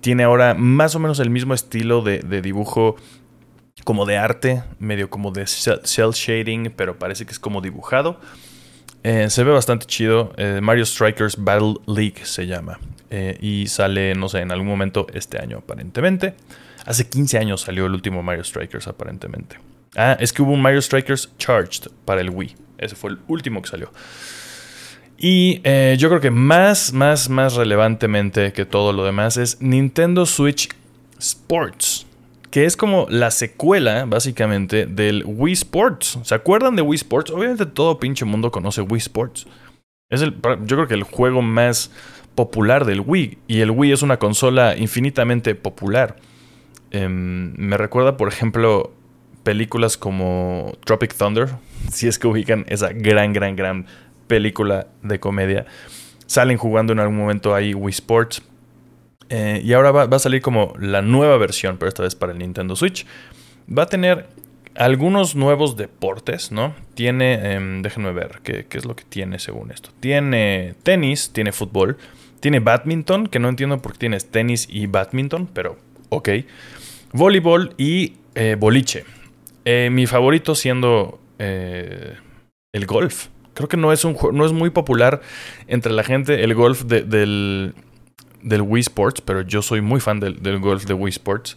Tiene 0.00 0.22
ahora 0.22 0.54
más 0.54 0.94
o 0.94 0.98
menos 0.98 1.18
el 1.18 1.30
mismo 1.30 1.54
estilo 1.54 2.02
de, 2.02 2.20
dibujo 2.42 2.96
como 3.84 4.04
de 4.04 4.18
arte, 4.18 4.62
medio 4.78 5.08
como 5.08 5.30
de 5.30 5.46
cel 5.46 6.10
shading, 6.12 6.72
pero 6.76 6.98
parece 6.98 7.24
que 7.24 7.32
es 7.32 7.38
como 7.38 7.60
dibujado. 7.60 8.20
Eh, 9.02 9.30
se 9.30 9.44
ve 9.44 9.52
bastante 9.52 9.86
chido. 9.86 10.32
Eh, 10.36 10.60
Mario 10.62 10.84
Strikers 10.84 11.36
Battle 11.38 11.74
League 11.86 12.24
se 12.24 12.46
llama. 12.46 12.78
Eh, 13.10 13.36
y 13.40 13.66
sale, 13.66 14.14
no 14.14 14.28
sé, 14.28 14.40
en 14.40 14.52
algún 14.52 14.68
momento 14.68 15.06
este 15.12 15.38
año 15.38 15.58
aparentemente. 15.58 16.34
Hace 16.86 17.08
15 17.08 17.38
años 17.38 17.62
salió 17.62 17.86
el 17.86 17.92
último 17.92 18.22
Mario 18.22 18.44
Strikers 18.44 18.88
aparentemente. 18.88 19.56
Ah, 19.96 20.16
es 20.20 20.32
que 20.32 20.42
hubo 20.42 20.52
un 20.52 20.62
Mario 20.62 20.80
Strikers 20.80 21.30
Charged 21.38 21.90
para 22.04 22.20
el 22.20 22.30
Wii. 22.30 22.54
Ese 22.78 22.94
fue 22.94 23.10
el 23.10 23.18
último 23.28 23.60
que 23.62 23.68
salió. 23.68 23.92
Y 25.18 25.56
yo 25.98 26.08
creo 26.08 26.20
que 26.20 26.30
más, 26.30 26.94
más, 26.94 27.28
más 27.28 27.54
relevantemente 27.54 28.54
que 28.54 28.64
todo 28.64 28.94
lo 28.94 29.04
demás 29.04 29.36
es 29.36 29.60
Nintendo 29.60 30.24
Switch 30.24 30.70
Sports, 31.18 32.06
que 32.50 32.64
es 32.64 32.76
como 32.76 33.06
la 33.08 33.30
secuela, 33.30 34.04
básicamente, 34.06 34.86
del 34.86 35.24
Wii 35.24 35.52
Sports. 35.52 36.18
¿Se 36.22 36.34
acuerdan 36.34 36.76
de 36.76 36.82
Wii 36.82 36.96
Sports? 36.96 37.30
Obviamente 37.30 37.66
todo 37.66 37.98
pinche 38.00 38.24
mundo 38.24 38.50
conoce 38.50 38.80
Wii 38.80 38.98
Sports. 38.98 39.46
Es 40.08 40.22
el, 40.22 40.34
yo 40.34 40.76
creo 40.76 40.88
que 40.88 40.94
el 40.94 41.04
juego 41.04 41.42
más 41.42 41.92
popular 42.34 42.84
del 42.84 43.00
Wii. 43.00 43.38
Y 43.46 43.60
el 43.60 43.70
Wii 43.70 43.92
es 43.92 44.02
una 44.02 44.18
consola 44.18 44.76
infinitamente 44.76 45.54
popular. 45.54 46.16
Em, 46.90 47.54
me 47.56 47.76
recuerda, 47.76 48.16
por 48.16 48.26
ejemplo, 48.28 48.92
películas 49.44 49.96
como 49.96 50.72
Tropic 50.84 51.14
Thunder, 51.14 51.50
si 51.90 52.08
es 52.08 52.18
que 52.18 52.26
ubican 52.26 52.64
esa 52.68 52.88
gran, 52.92 53.32
gran, 53.32 53.54
gran 53.54 53.86
película 54.26 54.88
de 55.02 55.20
comedia. 55.20 55.66
Salen 56.26 56.56
jugando 56.56 56.92
en 56.92 56.98
algún 56.98 57.16
momento 57.16 57.54
ahí 57.54 57.74
Wii 57.74 57.90
Sports. 57.90 58.42
Eh, 59.30 59.62
y 59.64 59.72
ahora 59.72 59.92
va, 59.92 60.04
a 60.04 60.18
salir 60.18 60.42
como 60.42 60.74
la 60.78 61.02
nueva 61.02 61.38
versión, 61.38 61.78
pero 61.78 61.88
esta 61.88 62.02
vez 62.02 62.16
para 62.16 62.32
el 62.32 62.38
Nintendo 62.38 62.74
Switch. 62.74 63.06
Va 63.66 63.84
a 63.84 63.86
tener 63.86 64.26
algunos 64.74 65.36
nuevos 65.36 65.76
deportes, 65.76 66.50
¿no? 66.50 66.74
Tiene, 66.94 67.54
em, 67.54 67.82
déjenme 67.82 68.12
ver 68.12 68.40
¿qué, 68.42 68.66
es 68.70 68.84
lo 68.84 68.96
que 68.96 69.04
tiene 69.04 69.38
según 69.38 69.70
esto. 69.70 69.90
Tiene 70.00 70.74
tenis, 70.82 71.30
tiene 71.32 71.52
fútbol, 71.52 71.96
tiene 72.40 72.58
badminton, 72.58 73.28
que 73.28 73.38
no 73.38 73.48
entiendo 73.48 73.80
por 73.80 73.92
qué 73.92 73.98
tienes 73.98 74.30
tenis 74.30 74.66
y 74.68 74.86
badminton, 74.86 75.48
pero 75.52 75.78
ok. 76.08 76.28
Voleibol 77.12 77.74
y 77.78 78.14
eh, 78.34 78.56
boliche. 78.58 79.04
Eh, 79.64 79.90
mi 79.92 80.06
favorito 80.06 80.54
siendo 80.54 81.20
el 81.38 82.86
golf. 82.86 83.28
Creo 83.54 83.68
que 83.68 83.76
no 83.76 83.92
es, 83.92 84.04
un, 84.04 84.16
no 84.32 84.44
es 84.44 84.52
muy 84.52 84.70
popular 84.70 85.22
entre 85.66 85.92
la 85.92 86.04
gente 86.04 86.44
el 86.44 86.54
golf 86.54 86.82
del, 86.84 87.74
del 88.42 88.62
Wii 88.62 88.80
Sports, 88.80 89.20
pero 89.20 89.42
yo 89.42 89.62
soy 89.62 89.80
muy 89.80 90.00
fan 90.00 90.20
del, 90.20 90.58
golf 90.58 90.84
de 90.84 90.94
Wii 90.94 91.10
Sports. 91.10 91.56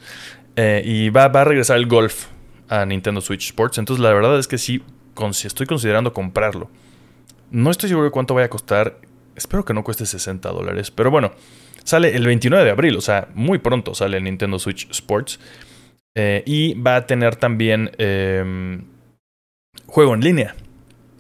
Eh, 0.55 0.81
y 0.85 1.09
va, 1.09 1.27
va, 1.29 1.41
a 1.41 1.43
regresar 1.45 1.77
el 1.77 1.87
golf 1.87 2.27
a 2.69 2.85
Nintendo 2.85 3.21
Switch 3.21 3.45
Sports. 3.45 3.77
Entonces 3.77 4.01
la 4.01 4.13
verdad 4.13 4.37
es 4.39 4.47
que 4.47 4.57
sí, 4.57 4.83
estoy 5.43 5.65
considerando 5.65 6.13
comprarlo. 6.13 6.69
No 7.51 7.69
estoy 7.71 7.89
seguro 7.89 8.05
de 8.05 8.11
cuánto 8.11 8.33
vaya 8.33 8.45
a 8.45 8.49
costar. 8.49 8.97
Espero 9.35 9.65
que 9.65 9.73
no 9.73 9.83
cueste 9.83 10.05
60 10.05 10.49
dólares. 10.49 10.91
Pero 10.91 11.11
bueno, 11.11 11.31
sale 11.83 12.15
el 12.15 12.25
29 12.25 12.65
de 12.65 12.71
abril, 12.71 12.97
o 12.97 13.01
sea, 13.01 13.27
muy 13.33 13.59
pronto 13.59 13.93
sale 13.95 14.17
el 14.17 14.23
Nintendo 14.23 14.59
Switch 14.59 14.89
Sports. 14.91 15.39
Eh, 16.15 16.43
y 16.45 16.75
va 16.75 16.97
a 16.97 17.07
tener 17.07 17.35
también 17.35 17.91
em, 17.97 18.83
juego 19.87 20.13
en 20.13 20.21
línea. 20.21 20.55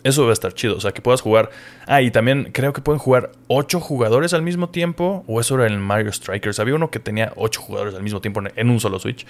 Eso 0.03 0.23
va 0.23 0.31
a 0.31 0.33
estar 0.33 0.53
chido. 0.53 0.75
O 0.75 0.79
sea, 0.79 0.91
que 0.91 1.01
puedas 1.01 1.21
jugar. 1.21 1.49
Ah, 1.87 2.01
y 2.01 2.11
también 2.11 2.49
creo 2.51 2.73
que 2.73 2.81
pueden 2.81 2.99
jugar 2.99 3.31
8 3.47 3.79
jugadores 3.79 4.33
al 4.33 4.41
mismo 4.41 4.69
tiempo. 4.69 5.23
O 5.27 5.39
eso 5.39 5.55
era 5.55 5.67
en 5.67 5.73
el 5.73 5.79
Mario 5.79 6.11
Strikers. 6.11 6.59
Había 6.59 6.75
uno 6.75 6.91
que 6.91 6.99
tenía 6.99 7.33
8 7.35 7.61
jugadores 7.61 7.95
al 7.95 8.03
mismo 8.03 8.21
tiempo 8.21 8.41
en 8.55 8.69
un 8.69 8.79
solo 8.79 8.99
Switch. 8.99 9.25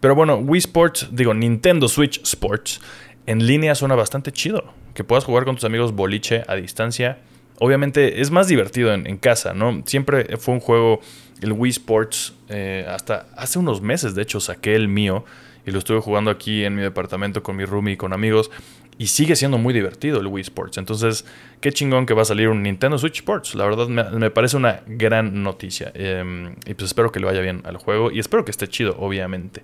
Pero 0.00 0.14
bueno, 0.14 0.36
Wii 0.36 0.58
Sports, 0.58 1.08
digo, 1.12 1.32
Nintendo 1.34 1.86
Switch 1.88 2.20
Sports, 2.22 2.80
en 3.26 3.46
línea 3.46 3.74
suena 3.74 3.94
bastante 3.94 4.32
chido. 4.32 4.64
Que 4.94 5.04
puedas 5.04 5.24
jugar 5.24 5.44
con 5.44 5.54
tus 5.56 5.64
amigos 5.64 5.92
boliche 5.92 6.42
a 6.48 6.54
distancia. 6.54 7.18
Obviamente 7.58 8.20
es 8.20 8.30
más 8.30 8.48
divertido 8.48 8.92
en, 8.92 9.16
casa, 9.18 9.54
¿no? 9.54 9.82
Siempre 9.86 10.36
fue 10.38 10.54
un 10.54 10.60
juego, 10.60 11.00
el 11.40 11.52
Wii 11.52 11.70
Sports, 11.70 12.34
eh, 12.48 12.84
hasta 12.88 13.26
hace 13.36 13.60
unos 13.60 13.80
meses, 13.80 14.16
de 14.16 14.22
hecho, 14.22 14.40
saqué 14.40 14.74
el 14.74 14.88
mío 14.88 15.24
y 15.64 15.70
lo 15.70 15.78
estuve 15.78 16.00
jugando 16.00 16.30
aquí 16.30 16.64
en 16.64 16.74
mi 16.74 16.82
departamento 16.82 17.42
con 17.44 17.54
mi 17.54 17.64
roomie 17.64 17.94
y 17.94 17.96
con 17.96 18.12
amigos. 18.12 18.50
Y 18.98 19.06
sigue 19.06 19.36
siendo 19.36 19.58
muy 19.58 19.72
divertido 19.72 20.20
el 20.20 20.26
Wii 20.26 20.42
Sports. 20.42 20.78
Entonces, 20.78 21.24
qué 21.60 21.72
chingón 21.72 22.06
que 22.06 22.14
va 22.14 22.22
a 22.22 22.24
salir 22.26 22.48
un 22.48 22.62
Nintendo 22.62 22.98
Switch 22.98 23.16
Sports. 23.16 23.54
La 23.54 23.64
verdad 23.64 23.88
me, 23.88 24.30
parece 24.30 24.56
una 24.56 24.82
gran 24.86 25.42
noticia. 25.42 25.90
Em, 25.94 26.54
y 26.66 26.74
pues 26.74 26.90
espero 26.90 27.10
que 27.10 27.18
le 27.18 27.26
vaya 27.26 27.40
bien 27.40 27.62
al 27.64 27.78
juego. 27.78 28.10
Y 28.10 28.18
espero 28.18 28.44
que 28.44 28.50
esté 28.50 28.68
chido, 28.68 28.94
obviamente. 28.98 29.62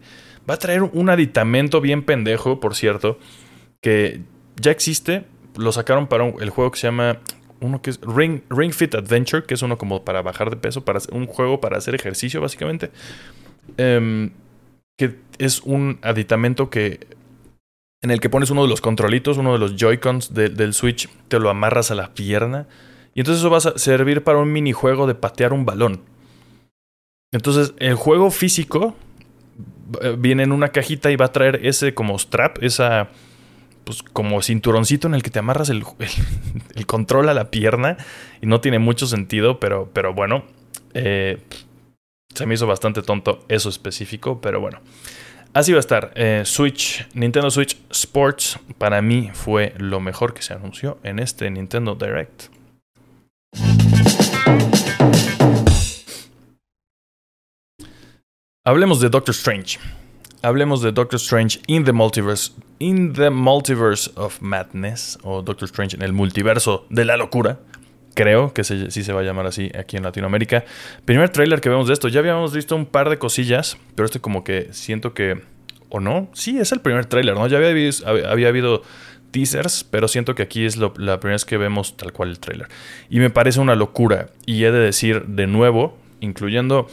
Va 0.48 0.54
a 0.54 0.56
traer 0.56 0.82
un 0.82 1.10
aditamento 1.10 1.80
bien 1.80 2.02
pendejo, 2.02 2.58
por 2.58 2.74
cierto. 2.74 3.18
Que 3.82 4.22
ya 4.56 4.70
existe. 4.70 5.24
Lo 5.56 5.72
sacaron 5.72 6.06
para 6.06 6.26
el 6.26 6.50
juego 6.50 6.70
que 6.70 6.78
se 6.78 6.86
llama. 6.86 7.18
Uno 7.60 7.82
que 7.82 7.90
es 7.90 8.00
Ring, 8.00 8.40
Ring 8.48 8.72
Fit 8.72 8.94
Adventure. 8.94 9.44
Que 9.44 9.54
es 9.54 9.62
uno 9.62 9.76
como 9.76 10.04
para 10.04 10.22
bajar 10.22 10.48
de 10.50 10.56
peso. 10.56 10.84
Para, 10.84 11.00
un 11.12 11.26
juego 11.26 11.60
para 11.60 11.76
hacer 11.76 11.94
ejercicio, 11.94 12.40
básicamente. 12.40 12.90
Em, 13.76 14.30
que 14.96 15.16
es 15.38 15.60
un 15.60 15.98
aditamento 16.02 16.70
que 16.70 17.17
en 18.02 18.10
el 18.10 18.20
que 18.20 18.30
pones 18.30 18.50
uno 18.50 18.62
de 18.62 18.68
los 18.68 18.80
controlitos, 18.80 19.38
uno 19.38 19.52
de 19.52 19.58
los 19.58 19.76
Joy-Cons 19.76 20.32
del 20.34 20.74
Switch, 20.74 21.08
te 21.28 21.38
lo 21.38 21.50
amarras 21.50 21.90
a 21.90 21.94
la 21.94 22.14
pierna. 22.14 22.66
Y 23.14 23.20
entonces 23.20 23.40
eso 23.40 23.50
va 23.50 23.58
a 23.58 23.78
servir 23.78 24.22
para 24.22 24.38
un 24.38 24.52
minijuego 24.52 25.06
de 25.06 25.14
patear 25.14 25.52
un 25.52 25.64
balón. 25.64 26.02
Entonces, 27.32 27.74
el 27.78 27.94
juego 27.94 28.30
físico 28.30 28.94
eh, 30.00 30.16
viene 30.18 30.44
en 30.44 30.52
una 30.52 30.68
cajita 30.68 31.10
y 31.10 31.16
va 31.16 31.26
a 31.26 31.32
traer 31.32 31.66
ese 31.66 31.94
como 31.94 32.18
strap, 32.18 32.62
esa 32.62 33.08
pues 33.84 34.02
como 34.02 34.42
cinturoncito 34.42 35.08
en 35.08 35.14
el 35.14 35.22
que 35.22 35.30
te 35.30 35.38
amarras 35.38 35.68
el, 35.70 35.82
el, 36.74 36.86
control 36.86 37.28
a 37.28 37.34
la 37.34 37.50
pierna. 37.50 37.96
Y 38.40 38.46
no 38.46 38.60
tiene 38.60 38.78
mucho 38.78 39.06
sentido, 39.06 39.58
pero, 39.58 39.90
pero 39.92 40.14
bueno. 40.14 40.44
Eh, 40.94 41.38
se 42.34 42.46
me 42.46 42.54
hizo 42.54 42.66
bastante 42.66 43.02
tonto 43.02 43.44
eso 43.48 43.68
específico, 43.68 44.40
pero 44.40 44.60
bueno. 44.60 44.80
Así 45.54 45.72
va 45.72 45.78
a 45.78 45.80
estar. 45.80 46.12
Eh, 46.14 46.42
Switch, 46.44 47.06
Nintendo 47.14 47.50
Switch 47.50 47.76
Sports, 47.90 48.58
para 48.76 49.02
mí 49.02 49.30
fue 49.32 49.74
lo 49.78 49.98
mejor 50.00 50.34
que 50.34 50.42
se 50.42 50.54
anunció 50.54 50.98
en 51.02 51.18
este 51.18 51.50
Nintendo 51.50 51.94
Direct. 51.94 52.44
Hablemos 58.64 59.00
de 59.00 59.08
Doctor 59.08 59.34
Strange. 59.34 59.78
Hablemos 60.42 60.82
de 60.82 60.92
Doctor 60.92 61.16
Strange 61.18 61.60
in 61.66 61.84
the 61.84 61.92
Multiverse. 61.92 62.52
In 62.78 63.14
the 63.14 63.30
Multiverse 63.30 64.10
of 64.14 64.42
Madness. 64.42 65.18
O 65.22 65.40
Doctor 65.40 65.64
Strange 65.66 65.96
en 65.96 66.02
el 66.02 66.12
multiverso 66.12 66.86
de 66.90 67.06
la 67.06 67.16
locura 67.16 67.58
creo 68.18 68.52
que 68.52 68.64
sí 68.64 68.90
se 68.90 69.12
va 69.12 69.20
a 69.20 69.22
llamar 69.22 69.46
así 69.46 69.70
aquí 69.78 69.96
en 69.96 70.02
Latinoamérica. 70.02 70.64
Primer 71.04 71.28
tráiler 71.28 71.60
que 71.60 71.68
vemos 71.68 71.86
de 71.86 71.92
esto, 71.92 72.08
ya 72.08 72.18
habíamos 72.18 72.52
visto 72.52 72.74
un 72.74 72.84
par 72.84 73.10
de 73.10 73.16
cosillas, 73.16 73.78
pero 73.94 74.06
este 74.06 74.18
como 74.18 74.42
que 74.42 74.70
siento 74.72 75.14
que, 75.14 75.40
o 75.88 76.00
no, 76.00 76.28
sí, 76.32 76.58
es 76.58 76.72
el 76.72 76.80
primer 76.80 77.06
tráiler, 77.06 77.36
¿no? 77.36 77.46
Ya 77.46 77.58
había, 77.58 78.48
habido 78.48 78.82
teasers, 79.30 79.84
pero 79.84 80.08
siento 80.08 80.34
que 80.34 80.42
aquí 80.42 80.64
es 80.66 80.76
la 80.78 80.92
primera 80.92 81.34
vez 81.34 81.44
que 81.44 81.58
vemos 81.58 81.96
tal 81.96 82.12
cual 82.12 82.30
el 82.30 82.40
tráiler. 82.40 82.66
Y 83.08 83.20
me 83.20 83.30
parece 83.30 83.60
una 83.60 83.76
locura, 83.76 84.30
y 84.46 84.64
he 84.64 84.72
de 84.72 84.80
decir 84.80 85.24
de 85.26 85.46
nuevo, 85.46 85.96
incluyendo 86.18 86.88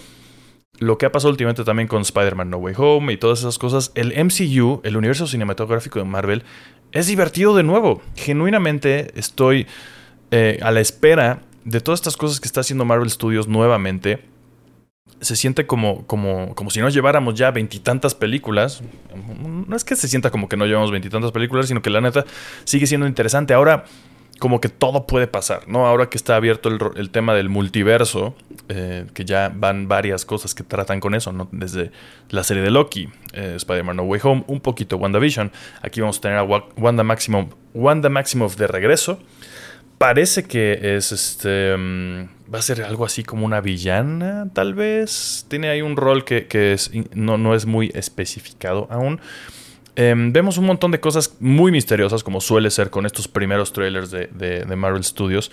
lo 0.78 1.00
que 1.00 1.08
ha 1.08 1.12
pasado 1.12 1.32
últimamente 1.32 1.64
también 1.64 1.88
con 1.88 2.04
Spider-Man 2.04 2.52
No 2.52 2.58
Way 2.58 2.76
Home 2.78 3.14
y 3.14 3.18
todas 3.18 3.40
esas 3.40 3.58
cosas, 3.58 3.92
el 3.96 4.14
MCU, 4.24 4.82
el 4.84 4.96
universo 4.96 5.26
cinematográfico 5.26 5.98
de 5.98 6.06
Marvel, 6.06 6.44
es 6.92 7.08
divertido 7.08 7.56
de 7.56 7.64
nuevo. 7.64 8.04
Genuinamente 8.16 9.12
estoy 9.16 9.66
eh, 10.32 10.60
a 10.62 10.72
la 10.72 10.82
espera 10.82 11.42
de 11.64 11.82
todas 11.82 12.00
estas 12.00 12.18
cosas 12.18 12.40
que 12.40 12.48
está 12.48 12.62
haciendo 12.62 12.86
Marvel 12.86 13.10
Studios 13.10 13.48
nuevamente, 13.48 14.24
se 15.22 15.36
siente 15.36 15.66
como, 15.66 16.06
como, 16.06 16.54
como 16.56 16.70
si 16.70 16.80
nos 16.80 16.94
lleváramos 16.94 17.36
ya 17.36 17.52
veintitantas 17.52 18.14
películas. 18.16 18.84
No 19.68 19.76
es 19.76 19.84
que 19.84 19.96
se 19.96 20.08
sienta 20.08 20.30
como 20.30 20.50
que 20.50 20.58
no 20.58 20.66
llevamos 20.66 20.92
veintitantas 20.92 21.32
películas, 21.32 21.68
sino 21.68 21.82
que 21.82 21.90
la 21.90 22.02
neta 22.02 22.26
sigue 22.64 22.86
siendo 22.86 23.08
interesante. 23.08 23.54
Ahora, 23.54 23.86
como 24.40 24.60
que 24.60 24.68
todo 24.70 25.08
puede 25.08 25.28
pasar, 25.28 25.68
¿no? 25.68 25.88
Ahora 25.88 26.10
que 26.10 26.18
está 26.18 26.36
abierto 26.36 26.70
el, 26.96 27.10
tema 27.10 27.34
del 27.34 27.50
multiverso, 27.50 28.36
eh, 28.68 29.06
que 29.14 29.24
ya 29.24 29.52
van 29.54 29.88
varias 29.88 30.26
cosas 30.26 30.54
que 30.54 30.64
tratan 30.64 31.00
con 31.00 31.16
eso, 31.16 31.32
¿no? 31.32 31.48
Desde 31.52 31.92
la 32.30 32.44
serie 32.44 32.62
de 32.62 32.72
Loki, 32.72 33.08
eh, 33.34 33.54
Spider-Man 33.56 33.96
No 33.96 34.04
Way 34.04 34.22
Home, 34.24 34.44
un 34.48 34.60
poquito 34.60 34.98
WandaVision. 34.98 35.52
Aquí 35.82 36.02
vamos 36.02 36.18
a 36.18 36.22
tener 36.22 36.38
a 36.38 36.44
Wanda 36.44 37.04
Maximoff, 37.04 37.54
Wanda 37.74 38.10
Maximoff 38.10 38.58
de 38.58 38.68
regreso 38.68 39.20
parece 39.98 40.44
que 40.44 40.96
es 40.96 41.12
este. 41.12 41.76
Mm, 41.78 42.54
va 42.54 42.60
a 42.60 42.62
ser 42.62 42.84
algo 42.84 43.06
así 43.06 43.24
como 43.24 43.46
una 43.46 43.62
villana, 43.62 44.48
tal 44.54 44.74
vez. 44.74 45.46
Tiene 45.48 45.70
ahí 45.70 45.82
un 45.82 45.98
rol 45.98 46.24
que, 46.26 46.48
es, 46.74 46.92
no, 47.14 47.38
no, 47.38 47.56
es 47.56 47.66
muy 47.66 47.92
especificado 47.94 48.88
aún. 48.90 49.20
Em, 49.98 50.34
vemos 50.34 50.58
un 50.58 50.66
montón 50.66 50.92
de 50.92 51.00
cosas 51.00 51.38
muy 51.40 51.72
misteriosas, 51.72 52.24
como 52.24 52.42
suele 52.42 52.70
ser 52.70 52.90
con 52.90 53.06
estos 53.06 53.30
primeros 53.30 53.72
trailers 53.72 54.12
de, 54.12 54.66
Marvel 54.76 55.04
Studios. 55.04 55.52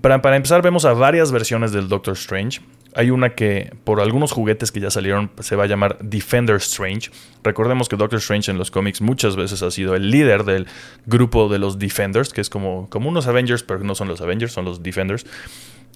Para, 0.00 0.20
para, 0.20 0.36
empezar, 0.36 0.60
vemos 0.60 0.84
a 0.84 0.92
varias 0.92 1.30
versiones 1.30 1.70
del 1.72 1.88
Doctor 1.88 2.14
Strange. 2.14 2.60
Hay 2.94 3.10
una 3.10 3.34
que, 3.34 3.74
por 3.84 4.00
algunos 4.00 4.32
juguetes 4.32 4.72
que 4.72 4.80
ya 4.80 4.90
salieron, 4.90 5.30
se 5.40 5.56
va 5.56 5.64
a 5.64 5.66
llamar 5.66 5.98
Defender 6.00 6.56
Strange. 6.56 7.10
Recordemos 7.42 7.88
que 7.88 7.96
Doctor 7.96 8.18
Strange 8.18 8.50
en 8.50 8.58
los 8.58 8.70
cómics 8.70 9.00
muchas 9.00 9.36
veces 9.36 9.62
ha 9.62 9.70
sido 9.70 9.94
el 9.94 10.10
líder 10.10 10.44
del 10.44 10.66
grupo 11.04 11.48
de 11.48 11.58
los 11.58 11.78
Defenders, 11.78 12.32
que 12.32 12.40
es 12.40 12.50
como, 12.50 12.88
como 12.88 13.08
unos 13.08 13.26
Avengers, 13.26 13.62
pero 13.62 13.80
no 13.80 13.94
son 13.94 14.08
los 14.08 14.20
Avengers, 14.20 14.52
son 14.52 14.64
los 14.64 14.82
Defenders 14.82 15.26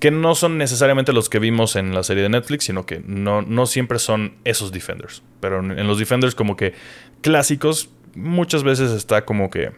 que 0.01 0.11
no 0.11 0.35
son 0.35 0.57
necesariamente 0.57 1.13
los 1.13 1.29
que 1.29 1.39
vimos 1.39 1.77
en 1.77 1.95
la 1.95 2.03
serie 2.03 2.23
de 2.23 2.31
Netflix, 2.31 2.65
sino 2.65 2.87
que 2.87 3.03
no, 3.05 3.43
no 3.43 3.67
siempre 3.67 3.99
son 3.99 4.33
esos 4.45 4.73
Defenders. 4.73 5.23
Pero 5.41 5.59
en 5.59 5.87
los 5.87 5.99
Defenders 5.99 6.35
como 6.35 6.57
que 6.57 6.73
clásicos, 7.21 7.91
muchas 8.15 8.63
veces 8.63 8.93
está 8.93 9.27
como 9.27 9.51
que 9.51 9.73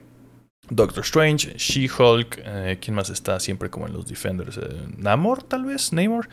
Doctor 0.71 1.03
Strange, 1.03 1.55
She-Hulk, 1.57 2.41
eh, 2.45 2.79
¿quién 2.81 2.95
más 2.95 3.11
está 3.11 3.41
siempre 3.41 3.69
como 3.69 3.87
en 3.87 3.93
los 3.93 4.07
Defenders? 4.07 4.59
Eh, 4.59 4.63
Namor, 4.97 5.43
tal 5.43 5.65
vez, 5.65 5.93
Namor. 5.93 6.29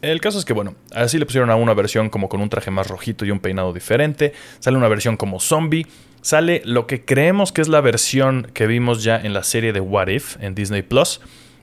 El 0.00 0.20
caso 0.20 0.38
es 0.38 0.44
que, 0.44 0.52
bueno, 0.52 0.76
así 0.94 1.18
le 1.18 1.26
pusieron 1.26 1.50
a 1.50 1.56
una 1.56 1.74
versión 1.74 2.08
como 2.08 2.28
con 2.28 2.40
un 2.40 2.48
traje 2.48 2.70
más 2.70 2.86
rojito 2.86 3.24
y 3.24 3.30
un 3.30 3.40
peinado 3.40 3.72
diferente. 3.72 4.32
Sale 4.60 4.76
una 4.76 4.88
versión 4.88 5.16
como 5.16 5.40
zombie. 5.40 5.86
Sale 6.20 6.62
lo 6.64 6.86
que 6.86 7.04
creemos 7.04 7.52
que 7.52 7.62
es 7.62 7.68
la 7.68 7.80
versión 7.80 8.50
que 8.54 8.66
vimos 8.66 9.02
ya 9.02 9.16
en 9.16 9.32
la 9.32 9.42
serie 9.42 9.72
de 9.72 9.80
What 9.80 10.08
If 10.08 10.36
en 10.40 10.54
Disney 10.54 10.82
Plus. 10.82 11.20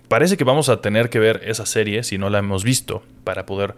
Parece 0.08 0.38
que 0.38 0.44
vamos 0.44 0.70
a 0.70 0.82
tener 0.82 1.10
que 1.10 1.20
ver 1.20 1.42
esa 1.46 1.66
serie 1.66 2.04
si 2.04 2.18
no 2.18 2.30
la 2.30 2.40
hemos 2.40 2.64
visto 2.64 3.04
para 3.24 3.46
poder 3.46 3.76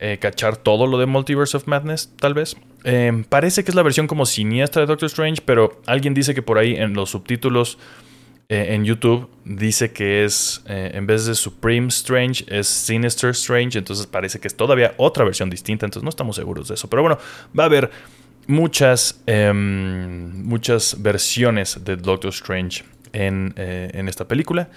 eh, 0.00 0.18
cachar 0.20 0.56
todo 0.56 0.86
lo 0.86 0.98
de 0.98 1.06
Multiverse 1.06 1.56
of 1.56 1.66
Madness, 1.66 2.12
tal 2.18 2.34
vez. 2.34 2.56
Em, 2.84 3.24
parece 3.24 3.64
que 3.64 3.70
es 3.70 3.74
la 3.74 3.82
versión 3.82 4.06
como 4.06 4.26
siniestra 4.26 4.82
de 4.82 4.86
Doctor 4.86 5.06
Strange, 5.06 5.42
pero 5.44 5.80
alguien 5.86 6.14
dice 6.14 6.34
que 6.34 6.42
por 6.42 6.58
ahí 6.58 6.74
en 6.74 6.94
los 6.94 7.10
subtítulos 7.10 7.78
eh, 8.48 8.74
en 8.74 8.84
YouTube 8.84 9.28
dice 9.44 9.92
que 9.92 10.24
es, 10.24 10.62
eh, 10.68 10.92
en 10.94 11.06
vez 11.06 11.26
de 11.26 11.34
Supreme 11.34 11.88
Strange, 11.88 12.44
es 12.48 12.66
Sinister 12.66 13.30
Strange, 13.30 13.78
entonces 13.78 14.06
parece 14.06 14.38
que 14.38 14.48
es 14.48 14.56
todavía 14.56 14.94
otra 14.96 15.24
versión 15.24 15.50
distinta, 15.50 15.86
entonces 15.86 16.04
no 16.04 16.10
estamos 16.10 16.36
seguros 16.36 16.68
de 16.68 16.74
eso. 16.74 16.88
Pero 16.88 17.02
bueno, 17.02 17.18
va 17.58 17.64
a 17.64 17.66
haber 17.66 17.90
muchas, 18.46 19.22
em, 19.26 20.44
muchas 20.44 21.02
versiones 21.02 21.84
de 21.84 21.96
Doctor 21.96 22.30
Strange 22.30 22.84
en, 23.12 23.54
en 23.56 24.08
esta 24.08 24.26
película. 24.26 24.68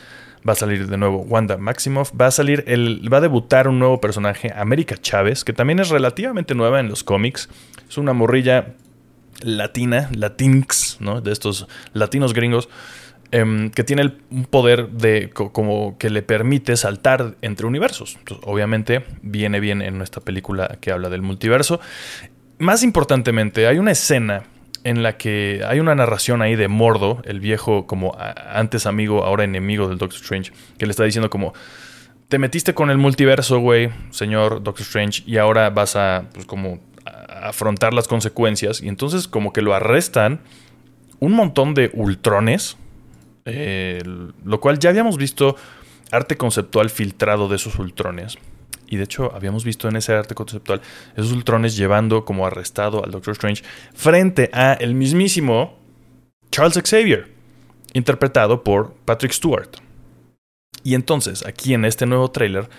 Va 0.47 0.53
a 0.53 0.55
salir 0.55 0.87
de 0.87 0.97
nuevo 0.97 1.17
Wanda 1.23 1.57
Maximoff. 1.57 2.11
Va 2.19 2.27
a 2.27 2.31
salir 2.31 2.63
el. 2.67 3.01
Va 3.11 3.17
a 3.17 3.21
debutar 3.21 3.67
un 3.67 3.79
nuevo 3.79 3.99
personaje, 3.99 4.53
América 4.55 4.95
Chávez, 4.95 5.43
que 5.43 5.51
también 5.51 5.79
es 5.79 5.89
relativamente 5.89 6.55
nueva 6.55 6.79
en 6.79 6.87
los 6.87 7.03
cómics. 7.03 7.49
Es 7.89 7.97
una 7.97 8.13
morrilla 8.13 8.75
latina, 9.41 10.09
latinx, 10.13 10.97
¿no? 10.99 11.21
De 11.21 11.31
estos 11.31 11.67
latinos 11.93 12.33
gringos. 12.33 12.69
Em, 13.31 13.71
que 13.71 13.83
tiene 13.83 14.13
un 14.31 14.45
poder 14.45 14.87
de 14.89 15.29
como 15.31 15.97
que 15.97 16.09
le 16.09 16.21
permite 16.21 16.77
saltar 16.77 17.35
entre 17.41 17.67
universos. 17.67 18.17
obviamente 18.43 19.03
viene 19.21 19.59
bien 19.59 19.81
en 19.81 19.97
nuestra 19.97 20.21
película 20.21 20.77
que 20.79 20.91
habla 20.91 21.09
del 21.09 21.21
multiverso. 21.21 21.81
Más 22.57 22.83
importantemente, 22.83 23.67
hay 23.67 23.79
una 23.79 23.91
escena 23.91 24.43
en 24.85 25.03
la 25.03 25.17
que 25.17 25.61
hay 25.67 25.81
una 25.81 25.93
narración 25.93 26.41
ahí 26.41 26.55
de 26.55 26.69
Mordo, 26.69 27.21
el 27.25 27.41
viejo 27.41 27.85
como 27.85 28.15
antes 28.17 28.85
amigo, 28.85 29.25
ahora 29.25 29.43
enemigo 29.43 29.89
del 29.89 29.97
Doctor 29.97 30.21
Strange, 30.21 30.53
que 30.77 30.85
le 30.85 30.91
está 30.91 31.03
diciendo 31.03 31.29
como, 31.29 31.53
te 32.29 32.39
metiste 32.39 32.73
con 32.73 32.89
el 32.89 32.97
multiverso, 32.97 33.59
güey, 33.59 33.89
señor 34.11 34.63
Doctor 34.63 34.83
Strange, 34.83 35.23
y 35.25 35.35
ahora 35.35 35.69
vas 35.69 35.97
a, 35.97 36.29
pues 36.33 36.45
como, 36.45 36.79
afrontar 37.05 37.93
las 37.93 38.07
consecuencias. 38.07 38.81
Y 38.81 38.87
entonces 38.87 39.27
como 39.27 39.51
que 39.51 39.61
lo 39.61 39.73
arrestan 39.73 40.39
un 41.19 41.33
montón 41.33 41.73
de 41.73 41.89
ultrones, 41.93 42.77
eh, 43.47 44.03
lo 44.43 44.59
cual 44.59 44.77
ya 44.77 44.89
habíamos 44.89 45.17
visto 45.17 45.55
arte 46.11 46.35
conceptual 46.35 46.89
filtrado 46.89 47.47
de 47.47 47.55
esos 47.55 47.79
ultrones. 47.79 48.37
Y 48.89 48.97
de 48.97 49.03
hecho, 49.03 49.33
habíamos 49.33 49.63
visto 49.63 49.87
en 49.87 49.95
ese 49.95 50.13
arte 50.13 50.35
conceptual 50.35 50.81
esos 51.15 51.31
ultrones 51.31 51.75
llevando 51.75 52.25
como 52.25 52.45
arrestado 52.45 53.03
al 53.03 53.11
Doctor 53.11 53.33
Strange 53.33 53.63
frente 53.93 54.49
a 54.53 54.73
el 54.73 54.95
mismísimo 54.95 55.77
Charles 56.51 56.81
Xavier, 56.83 57.31
interpretado 57.93 58.63
por 58.63 58.93
Patrick 59.05 59.31
Stewart. 59.31 59.69
Y 60.83 60.95
entonces, 60.95 61.45
aquí 61.45 61.73
en 61.73 61.85
este 61.85 62.05
nuevo 62.05 62.31
tráiler, 62.31 62.69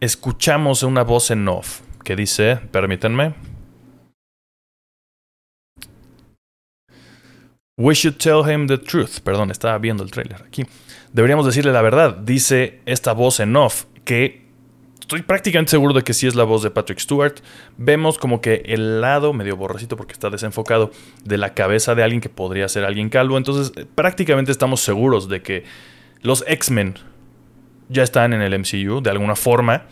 escuchamos 0.00 0.82
una 0.82 1.02
voz 1.02 1.30
en 1.30 1.46
off 1.48 1.80
que 2.04 2.16
dice, 2.16 2.56
permítanme. 2.56 3.34
We 7.80 7.94
should 7.94 8.18
tell 8.18 8.44
him 8.44 8.66
the 8.66 8.76
truth. 8.76 9.20
Perdón, 9.24 9.50
estaba 9.50 9.78
viendo 9.78 10.02
el 10.02 10.10
tráiler 10.10 10.42
aquí. 10.42 10.66
Deberíamos 11.14 11.46
decirle 11.46 11.72
la 11.72 11.80
verdad. 11.80 12.14
Dice 12.14 12.82
esta 12.84 13.14
voz 13.14 13.40
en 13.40 13.56
off 13.56 13.86
que 14.04 14.42
estoy 15.00 15.22
prácticamente 15.22 15.70
seguro 15.70 15.94
de 15.94 16.02
que 16.02 16.12
sí 16.12 16.26
es 16.26 16.34
la 16.34 16.44
voz 16.44 16.62
de 16.62 16.70
Patrick 16.70 16.98
Stewart. 16.98 17.36
Vemos 17.78 18.18
como 18.18 18.42
que 18.42 18.64
el 18.66 19.00
lado, 19.00 19.32
medio 19.32 19.56
borracito 19.56 19.96
porque 19.96 20.12
está 20.12 20.28
desenfocado, 20.28 20.90
de 21.24 21.38
la 21.38 21.54
cabeza 21.54 21.94
de 21.94 22.02
alguien 22.02 22.20
que 22.20 22.28
podría 22.28 22.68
ser 22.68 22.84
alguien 22.84 23.08
calvo. 23.08 23.38
Entonces, 23.38 23.72
eh, 23.74 23.86
prácticamente 23.94 24.52
estamos 24.52 24.82
seguros 24.82 25.30
de 25.30 25.40
que 25.40 25.64
los 26.20 26.44
X-Men 26.46 26.96
ya 27.88 28.02
están 28.02 28.34
en 28.34 28.42
el 28.42 28.52
MCU 28.58 29.00
de 29.00 29.08
alguna 29.08 29.36
forma. 29.36 29.86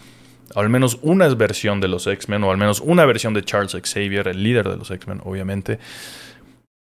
Al 0.55 0.69
menos 0.69 0.99
una 1.01 1.27
versión 1.29 1.81
de 1.81 1.89
los 1.89 2.07
X-Men, 2.07 2.45
o 2.45 2.51
al 2.51 2.59
menos 2.59 2.81
una 2.81 3.07
versión 3.07 3.33
de 3.33 3.43
Charles 3.43 3.73
Xavier, 3.73 4.29
el 4.29 4.43
líder 4.43 4.69
de 4.69 4.77
los 4.77 4.91
X-Men, 4.91 5.23
obviamente. 5.25 5.79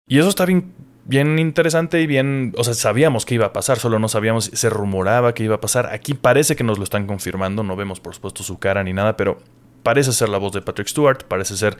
Y 0.07 0.21
eso 0.21 0.29
está 0.29 0.47
bien 0.47 0.73
bien 1.05 1.39
interesante 1.39 2.01
y 2.01 2.07
bien, 2.07 2.53
o 2.57 2.65
sea, 2.65 2.75
sabíamos 2.75 3.27
que 3.27 3.35
iba 3.35 3.47
a 3.47 3.53
pasar, 3.53 3.79
solo 3.79 3.99
no 3.99 4.09
sabíamos, 4.09 4.51
se 4.53 4.71
rumoraba 4.71 5.35
que 5.35 5.45
iba 5.45 5.57
a 5.57 5.61
pasar. 5.61 5.87
Aquí 5.93 6.15
parece 6.15 6.57
que 6.57 6.65
nos 6.65 6.79
lo 6.79 6.85
están 6.85 7.07
confirmando, 7.07 7.63
no 7.63 7.77
vemos 7.77 8.01
por 8.01 8.15
supuesto 8.15 8.43
su 8.43 8.59
cara 8.59 8.85
ni 8.85 8.93
nada, 8.93 9.17
pero 9.17 9.39
parece 9.83 10.13
ser 10.13 10.29
la 10.29 10.39
voz 10.39 10.53
de 10.53 10.63
Patrick 10.63 10.89
Stewart, 10.89 11.25
parece 11.25 11.57
ser 11.57 11.77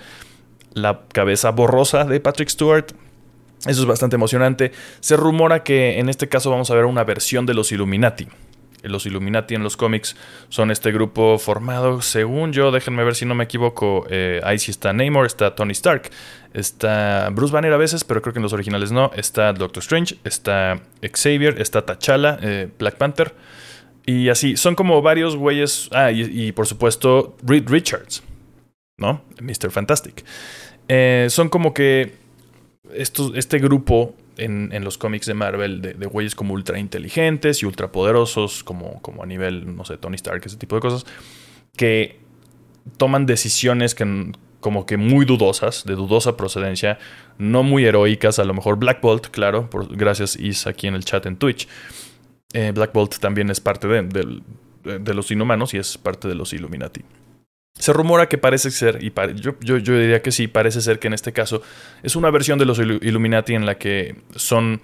la 0.75 1.03
cabeza 1.13 1.51
borrosa 1.51 2.05
de 2.05 2.21
Patrick 2.21 2.49
Stewart. 2.49 2.87
Eso 3.67 3.83
es 3.83 3.87
bastante 3.87 4.17
emocionante. 4.17 4.73
Se 5.01 5.17
rumora 5.17 5.63
que 5.63 6.01
en 6.01 6.09
este 6.09 6.29
caso 6.29 6.51
vamos 6.51 6.71
a 6.71 6.75
ver 6.75 6.85
una 6.85 7.05
versión 7.05 7.47
de 7.47 7.55
los 7.55 7.71
Illuminati 7.71 8.27
los 8.83 9.07
Illuminati 9.07 9.55
en 9.55 9.63
los 9.63 9.77
cómics 9.77 10.17
son 10.49 10.71
este 10.71 10.93
grupo 10.93 11.39
formado, 11.39 12.03
según 12.03 12.53
yo, 12.53 12.71
déjenme 12.71 13.05
ver 13.05 13.15
si 13.15 13.25
no 13.25 13.35
me 13.35 13.45
equivoco, 13.45 14.07
eh, 14.11 14.41
ahí 14.45 14.59
sí 14.59 14.71
está 14.71 14.93
Namor, 14.93 15.27
está 15.27 15.55
Tony 15.55 15.73
Stark, 15.73 16.11
está 16.53 17.29
Bruce 17.31 17.53
Banner 17.53 17.73
a 17.73 17.77
veces, 17.77 18.05
pero 18.05 18.23
creo 18.23 18.33
que 18.33 18.39
en 18.39 18.45
los 18.45 18.53
originales 18.53 18.93
no, 18.93 19.11
está 19.15 19.53
Doctor 19.53 19.83
Strange, 19.83 20.17
está 20.25 20.81
Xavier, 21.03 21.61
está 21.61 21.85
T'Challa, 21.85 22.39
eh, 22.43 22.69
Black 22.79 22.97
Panther, 22.97 23.35
y 24.05 24.29
así, 24.29 24.57
son 24.57 24.75
como 24.75 25.01
varios 25.01 25.37
güeyes, 25.37 25.89
ah, 25.93 26.11
y, 26.11 26.51
por 26.53 26.67
supuesto 26.67 27.37
Reed 27.45 27.69
Richards, 27.69 28.23
¿no? 28.99 29.23
Mr. 29.41 29.71
Fantastic. 29.71 30.25
Eh, 30.89 31.29
son 31.31 31.49
como 31.49 31.73
que 31.73 32.15
estos, 32.93 33.33
este 33.37 33.59
grupo 33.59 34.15
en, 34.37 34.85
los 34.85 34.99
cómics 34.99 35.27
de 35.27 35.35
Marvel 35.35 35.81
de, 35.81 36.07
güeyes 36.07 36.35
como 36.35 36.55
ultra 36.55 36.79
inteligentes 36.79 37.63
y 37.63 37.67
ultra 37.67 37.93
poderosos, 37.93 38.65
como, 38.65 39.01
como 39.03 39.23
a 39.23 39.27
nivel, 39.27 39.77
no 39.77 39.85
sé, 39.85 39.97
Tony 39.97 40.17
Stark, 40.17 40.43
ese 40.45 40.57
tipo 40.57 40.77
de 40.77 40.81
cosas, 40.81 41.07
que 41.77 42.21
toman 42.97 43.27
decisiones 43.27 43.95
que 43.95 44.33
como 44.61 44.87
que 44.87 44.97
muy 44.97 45.25
dudosas, 45.25 45.85
de 45.85 45.95
dudosa 45.95 46.37
procedencia, 46.37 46.99
no 47.37 47.63
muy 47.65 47.85
heroicas, 47.85 48.39
a 48.39 48.45
lo 48.45 48.55
mejor 48.55 48.77
Black 48.79 49.01
Bolt, 49.03 49.27
claro, 49.27 49.69
gracias 49.91 50.37
Is 50.37 50.67
aquí 50.67 50.87
en 50.87 50.95
el 50.95 51.05
chat 51.05 51.27
en 51.27 51.37
Twitch. 51.37 51.69
Eh, 52.55 52.71
Black 52.73 52.93
Bolt 52.93 53.19
también 53.19 53.51
es 53.51 53.61
parte 53.61 53.89
de 53.89 55.15
los 55.15 55.31
inhumanos 55.31 55.75
y 55.75 55.79
es 55.79 55.99
parte 55.99 56.29
de 56.29 56.35
los 56.35 56.53
Illuminati. 56.53 57.03
Se 57.79 57.93
rumora 57.93 58.29
que 58.29 58.39
parece 58.39 58.71
ser, 58.71 59.03
y 59.03 59.13
yo, 59.41 59.59
yo, 59.61 59.79
yo, 59.79 59.99
diría 59.99 60.23
que 60.23 60.31
sí, 60.31 60.47
parece 60.47 60.81
ser 60.81 60.99
que 60.99 61.09
en 61.09 61.15
este 61.15 61.33
caso 61.33 61.63
es 62.03 62.15
una 62.15 62.31
versión 62.31 62.59
de 62.59 62.65
los 62.65 62.79
Illuminati 62.79 63.55
en 63.55 63.67
la 63.67 63.77
que 63.77 64.17
son 64.37 64.83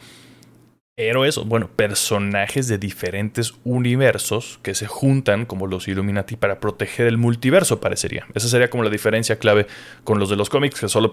héroes, 0.99 1.39
o 1.39 1.45
bueno, 1.45 1.71
personajes 1.75 2.67
de 2.67 2.77
diferentes 2.77 3.55
universos 3.63 4.59
que 4.63 4.75
se 4.75 4.89
juntan 4.89 5.47
como 5.47 5.69
los 5.69 5.87
Illuminati 5.87 6.35
para 6.35 6.59
proteger 6.59 7.07
el 7.07 7.19
multiverso, 7.19 7.81
parecería. 7.81 8.27
Esa 8.35 8.49
sería 8.49 8.69
como 8.69 8.83
la 8.83 8.91
diferencia 8.91 9.39
clave 9.39 9.69
con 10.03 10.19
los 10.19 10.29
de 10.29 10.35
los 10.35 10.51
cómics 10.51 10.81
que 10.81 10.89
solo 10.89 11.11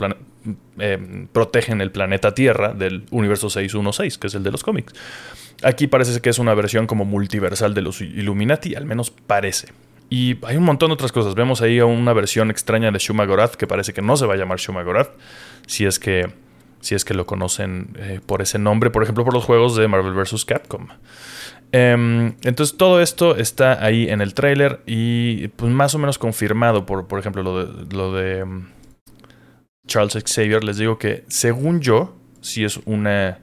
eh, 0.79 1.27
protegen 1.31 1.81
el 1.81 1.91
planeta 1.91 2.33
Tierra 2.33 2.73
del 2.73 3.05
universo 3.11 3.51
616, 3.51 4.17
que 4.17 4.27
es 4.27 4.33
el 4.33 4.41
de 4.41 4.51
los 4.51 4.63
cómics. 4.63 4.93
Aquí 5.61 5.85
parece 5.85 6.19
que 6.19 6.31
es 6.31 6.39
una 6.39 6.55
versión 6.55 6.87
como 6.87 7.05
multiversal 7.05 7.75
de 7.75 7.83
los 7.83 8.01
Illuminati, 8.01 8.73
al 8.73 8.85
menos 8.85 9.11
parece. 9.11 9.67
Y 10.09 10.37
hay 10.45 10.57
un 10.57 10.63
montón 10.63 10.89
de 10.89 10.93
otras 10.93 11.11
cosas. 11.11 11.35
Vemos 11.35 11.61
ahí 11.61 11.81
una 11.81 12.13
versión 12.13 12.51
extraña 12.51 12.91
de 12.91 12.99
Shumagorath 12.99 13.55
que 13.55 13.67
parece 13.67 13.93
que 13.93 14.01
no 14.01 14.17
se 14.17 14.25
va 14.25 14.35
a 14.35 14.37
llamar 14.37 14.59
Shumagorath. 14.59 15.11
Si 15.65 15.85
es 15.85 15.99
que, 15.99 16.31
si 16.79 16.95
es 16.95 17.03
que 17.03 17.13
lo 17.13 17.25
conocen 17.25 17.95
eh, 17.97 18.19
por 18.25 18.41
ese 18.41 18.59
nombre, 18.59 18.91
por 18.91 19.03
ejemplo, 19.03 19.23
por 19.23 19.33
los 19.33 19.43
juegos 19.43 19.75
de 19.75 19.87
Marvel 19.87 20.13
vs. 20.13 20.45
Capcom. 20.45 20.87
Em, 21.71 22.35
entonces 22.43 22.77
todo 22.77 23.01
esto 23.01 23.35
está 23.35 23.83
ahí 23.83 24.07
en 24.07 24.21
el 24.21 24.33
tráiler 24.33 24.81
y 24.85 25.49
pues 25.49 25.71
más 25.71 25.95
o 25.95 25.97
menos 25.97 26.17
confirmado 26.17 26.85
por, 26.85 27.07
por 27.07 27.19
ejemplo, 27.19 27.43
lo 27.43 27.65
de, 27.65 27.95
lo 27.95 28.13
de 28.13 28.39
em, 28.39 28.67
Charles 29.87 30.23
Xavier. 30.23 30.63
Les 30.63 30.77
digo 30.77 30.97
que 30.97 31.23
según 31.27 31.81
yo, 31.81 32.15
si 32.41 32.63
es 32.63 32.79
una... 32.85 33.39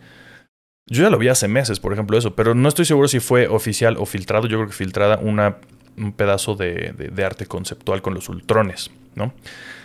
Yo 0.86 1.04
ya 1.04 1.10
lo 1.10 1.18
vi 1.18 1.28
hace 1.28 1.48
meses, 1.48 1.80
por 1.80 1.92
ejemplo, 1.92 2.18
eso, 2.18 2.34
pero 2.34 2.54
no 2.54 2.68
estoy 2.68 2.84
seguro 2.84 3.08
si 3.08 3.20
fue 3.20 3.46
oficial 3.48 3.96
o 3.98 4.04
filtrado. 4.04 4.46
Yo 4.46 4.58
creo 4.58 4.68
que 4.68 4.74
filtrada 4.74 5.16
una, 5.18 5.56
un 5.96 6.12
pedazo 6.12 6.54
de, 6.54 6.92
de 6.92 7.24
arte 7.24 7.46
conceptual 7.46 8.02
con 8.02 8.14
los 8.14 8.28
ultrones, 8.28 8.90
¿no? 9.14 9.32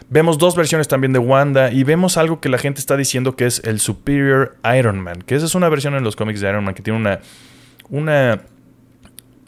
Vemos 0.09 0.37
dos 0.37 0.55
versiones 0.55 0.87
también 0.87 1.11
de 1.11 1.19
Wanda 1.19 1.69
y 1.71 1.83
vemos 1.83 2.15
algo 2.15 2.39
que 2.39 2.47
la 2.47 2.57
gente 2.57 2.79
está 2.79 2.95
diciendo 2.95 3.35
que 3.35 3.45
es 3.45 3.61
el 3.65 3.81
Superior 3.81 4.55
Iron 4.77 5.01
Man, 5.01 5.21
que 5.21 5.35
esa 5.35 5.45
es 5.45 5.53
una 5.53 5.67
versión 5.67 5.95
en 5.95 6.03
los 6.03 6.15
cómics 6.15 6.39
de 6.39 6.47
Iron 6.49 6.63
Man 6.63 6.75
que 6.75 6.81
tiene 6.81 6.97
una, 6.97 7.19
una 7.89 8.41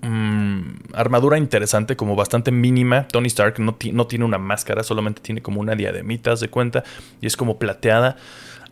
mm, 0.01 0.61
armadura 0.93 1.37
interesante, 1.37 1.95
como 1.95 2.17
bastante 2.17 2.51
mínima. 2.51 3.07
Tony 3.07 3.27
Stark 3.27 3.57
no, 3.59 3.77
no, 3.93 4.07
tiene 4.07 4.25
una 4.25 4.37
máscara, 4.37 4.83
solamente 4.83 5.21
tiene 5.21 5.41
como 5.41 5.61
una 5.61 5.75
diademita, 5.75 6.35
de 6.35 6.49
cuenta, 6.49 6.83
y 7.21 7.27
es 7.27 7.37
como 7.37 7.57
plateada. 7.57 8.17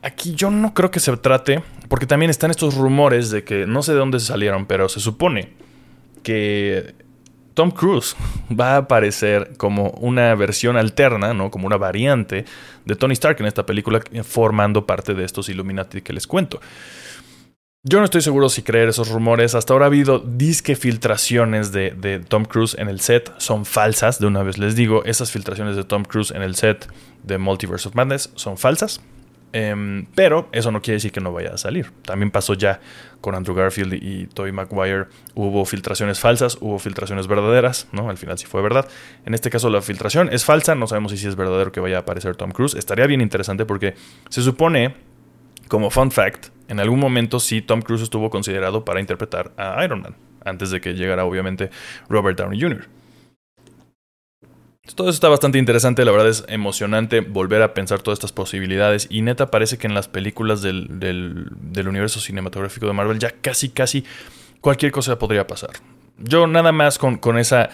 Aquí 0.02 0.36
yo 0.36 0.52
no 0.52 0.74
creo 0.74 0.92
que 0.92 1.00
se 1.00 1.16
trate, 1.16 1.64
porque 1.88 2.06
también 2.06 2.30
están 2.30 2.52
estos 2.52 2.76
rumores 2.76 3.30
de 3.32 3.46
que 3.46 3.66
no 3.66 3.82
sé 3.82 3.94
de 3.94 4.00
dónde 4.00 4.20
se 4.20 4.26
salieron, 4.26 4.66
pero 4.66 4.90
se 4.90 5.00
supone 5.00 5.54
que 6.22 6.96
Tom 7.58 7.72
Cruise 7.72 8.16
va 8.52 8.76
a 8.76 8.78
aparecer 8.78 9.58
como 9.58 9.90
una 10.00 10.36
versión 10.36 10.78
alterna, 10.78 11.34
¿no? 11.34 11.50
Como 11.50 11.66
una 11.66 11.78
variante 11.78 12.46
de 12.86 12.96
Tony 12.96 13.14
Stark 13.14 13.38
en 13.40 13.48
esta 13.48 13.66
película, 13.66 14.00
formando 14.22 14.86
parte 14.86 15.16
de 15.16 15.26
estos 15.26 15.50
Illuminati 15.50 16.04
que 16.04 16.14
les 16.14 16.28
cuento. 16.28 16.62
Yo 17.82 17.98
no 17.98 18.06
estoy 18.06 18.22
seguro 18.22 18.50
si 18.50 18.62
creer 18.62 18.90
esos 18.90 19.10
rumores. 19.10 19.56
Hasta 19.56 19.74
ahora 19.74 19.86
ha 19.86 19.88
habido 19.88 20.20
disque 20.20 20.76
filtraciones 20.76 21.72
de, 21.72 21.96
de, 21.98 22.20
Tom 22.20 22.46
Cruise 22.46 22.76
en 22.78 22.90
el 22.90 23.00
set. 23.00 23.34
Son 23.40 23.66
falsas, 23.66 24.20
de 24.20 24.28
una 24.28 24.44
vez 24.44 24.60
les 24.60 24.76
digo. 24.76 25.04
Esas 25.06 25.32
filtraciones 25.32 25.76
de 25.76 25.84
Tom 25.84 26.04
Cruise 26.04 26.30
en 26.30 26.44
el 26.44 26.54
set 26.54 26.88
de 27.24 27.40
Multiverse 27.40 27.88
of 27.88 27.96
Madness 27.96 28.30
son 28.36 28.60
falsas. 28.60 29.02
Em, 29.54 30.06
pero 30.14 30.50
eso 30.52 30.72
no 30.72 30.82
quiere 30.82 30.96
decir 30.96 31.12
que 31.12 31.22
no 31.22 31.32
vaya 31.32 31.54
a 31.54 31.58
salir. 31.58 31.92
También 32.04 32.32
pasó 32.32 32.54
ya 32.54 32.80
con 33.22 33.34
Andrew 33.34 33.56
Garfield 33.56 33.94
y 33.94 34.28
Tobey 34.28 34.52
Maguire. 34.52 35.06
Hubo 35.36 35.66
filtraciones 35.66 36.20
falsas, 36.20 36.58
hubo 36.60 36.80
filtraciones 36.80 37.28
verdaderas, 37.28 37.88
¿no? 37.92 38.10
Al 38.10 38.18
final 38.18 38.38
sí 38.38 38.46
fue 38.46 38.62
verdad. 38.62 38.88
En 39.26 39.34
este 39.34 39.50
caso 39.50 39.70
la 39.70 39.82
filtración 39.82 40.30
es 40.32 40.44
falsa, 40.46 40.76
no 40.76 40.88
sabemos 40.88 41.12
si 41.12 41.28
es 41.28 41.36
verdadero 41.36 41.72
que 41.72 41.80
vaya 41.80 41.98
a 41.98 42.00
aparecer 42.02 42.36
Tom 42.36 42.52
Cruise. 42.52 42.76
Estaría 42.76 43.08
bien 43.08 43.22
interesante 43.22 43.66
porque 43.66 43.96
se 44.30 44.42
supone, 44.42 44.96
como 45.68 45.90
fun 45.90 46.12
fact, 46.12 46.48
en 46.68 46.80
algún 46.80 47.00
momento 47.00 47.40
sí 47.40 47.62
Tom 47.62 47.82
Cruise 47.82 48.02
estuvo 48.02 48.30
considerado 48.30 48.84
para 48.84 49.00
interpretar 49.00 49.52
a 49.58 49.84
Iron 49.84 50.02
Man, 50.02 50.16
antes 50.44 50.72
de 50.72 50.82
que 50.82 50.94
llegara 50.94 51.26
obviamente 51.26 51.70
Robert 52.10 52.38
Downey 52.38 52.62
Jr. 52.62 52.97
Todo 54.96 55.10
eso 55.10 55.16
está 55.16 55.30
bastante 55.30 55.58
interesante, 55.58 56.06
la 56.06 56.12
verdad 56.12 56.30
es 56.30 56.46
emocionante 56.48 57.22
volver 57.22 57.62
a 57.62 57.74
pensar 57.74 58.02
todas 58.02 58.18
estas 58.18 58.32
posibilidades 58.32 59.08
y 59.10 59.22
neta 59.22 59.52
parece 59.52 59.78
que 59.78 59.88
en 59.88 59.94
las 59.94 60.08
películas 60.08 60.62
del, 60.62 60.88
del, 61.00 61.88
universo 61.88 62.20
cinematográfico 62.20 62.88
de 62.88 62.94
Marvel 62.94 63.20
ya 63.20 63.32
casi 63.32 63.70
casi 63.70 64.04
cualquier 64.62 64.92
cosa 64.92 65.20
podría 65.20 65.46
pasar. 65.46 65.72
Yo 66.18 66.48
nada 66.48 66.72
más 66.72 66.98
con, 66.98 67.18
con 67.18 67.38
esa 67.38 67.70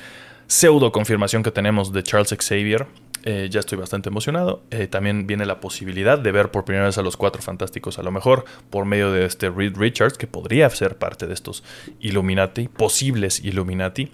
pseudo 0.48 0.92
confirmación 0.92 1.44
que 1.44 1.52
tenemos 1.52 1.94
de 1.94 2.04
Charles 2.04 2.36
Xavier, 2.38 2.88
eh, 3.26 3.48
ya 3.50 3.62
estoy 3.62 3.78
bastante 3.78 4.10
emocionado. 4.10 4.64
Eh, 4.70 4.88
también 4.88 5.26
viene 5.26 5.46
la 5.46 5.62
posibilidad 5.62 6.20
de 6.20 6.32
ver 6.32 6.52
por 6.52 6.66
primera 6.66 6.86
vez 6.86 6.98
a 6.98 7.02
los 7.02 7.16
cuatro 7.16 7.42
fantásticos, 7.42 7.98
a 7.98 8.04
lo 8.04 8.12
mejor 8.12 8.44
por 8.70 8.86
medio 8.86 9.12
de 9.12 9.26
este 9.26 9.50
Reed 9.50 9.78
Richards, 9.78 10.18
que 10.18 10.28
podría 10.28 10.70
ser 10.70 10.98
parte 10.98 11.26
de 11.26 11.34
estos 11.34 11.64
Illuminati, 12.02 12.68
posibles 12.68 13.40
Illuminati. 13.40 14.12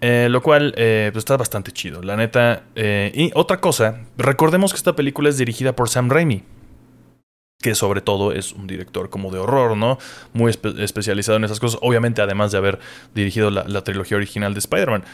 Eh, 0.00 0.28
lo 0.30 0.42
cual 0.42 0.72
pues 0.74 1.16
está 1.16 1.36
bastante 1.36 1.72
chido, 1.72 2.02
la 2.02 2.16
neta. 2.16 2.64
y 2.74 3.30
otra 3.34 3.60
cosa, 3.60 4.06
recordemos 4.16 4.72
que 4.72 4.78
esta 4.78 4.96
película 4.96 5.28
es 5.28 5.36
dirigida 5.36 5.76
por 5.76 5.88
Sam 5.88 6.08
Raimi, 6.08 6.42
que 7.60 7.74
sobre 7.74 8.00
todo 8.00 8.32
es 8.32 8.52
un 8.52 8.66
director 8.66 9.10
como 9.10 9.30
de 9.30 9.38
horror, 9.38 9.76
¿no? 9.76 9.98
Muy 10.32 10.50
especializado 10.50 11.36
en 11.36 11.44
esas 11.44 11.60
cosas, 11.60 11.78
obviamente 11.82 12.22
además 12.22 12.50
de 12.52 12.58
haber 12.58 12.78
dirigido 13.14 13.50
la, 13.50 13.64
la 13.64 13.84
trilogía 13.84 14.16
original 14.16 14.54
de 14.54 14.60
Spider-Man. 14.60 15.04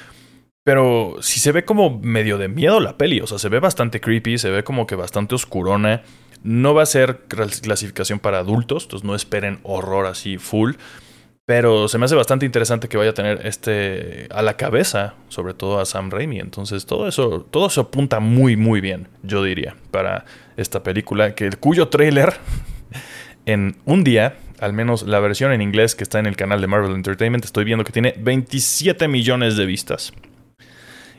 Pero 0.66 1.18
si 1.20 1.38
se 1.38 1.53
ve 1.53 1.64
como 1.64 2.01
medio 2.01 2.38
de 2.38 2.49
miedo 2.49 2.81
la 2.81 2.99
peli, 2.99 3.20
o 3.20 3.27
sea, 3.29 3.38
se 3.38 3.49
ve 3.49 3.61
bastante 3.61 4.01
creepy, 4.01 4.37
se 4.37 4.51
ve 4.51 4.64
como 4.64 4.85
que 4.88 4.96
bastante 4.96 5.37
oscurona. 5.37 6.03
No 6.42 6.75
va 6.75 6.83
a 6.83 6.87
ser 6.87 7.20
clasificación 7.29 8.18
para 8.18 8.38
adultos, 8.38 8.83
entonces 8.83 9.07
no 9.07 9.14
esperen 9.14 9.61
horror 9.62 10.07
así 10.07 10.38
full. 10.38 10.75
Pero 11.46 11.87
se 11.87 11.96
me 11.98 12.06
hace 12.06 12.16
bastante 12.16 12.44
interesante 12.44 12.88
que 12.88 12.96
vaya 12.96 13.11
a 13.11 13.14
tener 13.14 13.46
este 13.46 14.26
a 14.30 14.42
la 14.42 14.56
cabeza, 14.56 15.14
sobre 15.28 15.54
todo 15.54 15.78
a 15.78 15.87
Sam 15.87 16.11
Raimi. 16.11 16.40
Entonces 16.40 16.87
todo 16.87 17.06
eso, 17.06 17.46
todo 17.48 17.68
eso 17.68 17.82
apunta 17.82 18.18
muy, 18.18 18.56
muy 18.56 18.80
bien, 18.80 19.06
yo 19.22 19.44
diría, 19.44 19.76
para 19.92 20.24
esta 20.56 20.82
película, 20.82 21.37
que 21.37 21.50
cuyo 21.50 21.87
trailer 21.87 22.35
en 23.46 23.76
un 23.85 24.02
día, 24.02 24.37
al 24.59 24.72
menos 24.72 25.04
la 25.04 25.20
versión 25.20 25.52
en 25.52 25.62
inglés 25.62 25.94
que 25.94 26.02
está 26.02 26.18
en 26.18 26.26
el 26.26 26.35
canal 26.35 26.61
de 26.61 26.66
Marvel 26.66 26.96
Entertainment, 26.96 27.44
estoy 27.44 27.64
viendo 27.64 27.85
que 27.85 27.92
tiene 27.92 28.14
27 28.18 29.06
millones 29.06 29.56
de 29.56 29.66
vistas. 29.66 30.12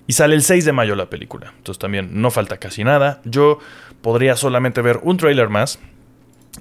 Y 0.08 0.14
sale 0.14 0.36
el 0.36 0.42
6 0.42 0.66
de 0.66 0.74
mayo 0.74 0.96
la 0.96 1.10
película. 1.10 1.54
Entonces 1.58 1.80
también 1.80 2.22
no 2.22 2.32
falta 2.32 2.58
casi 2.58 2.84
nada. 2.84 3.22
Yo 3.24 3.60
podría 4.02 4.36
solamente 4.36 4.82
ver 4.82 5.00
un 5.04 5.18
tráiler 5.18 5.50
más. 5.50 5.80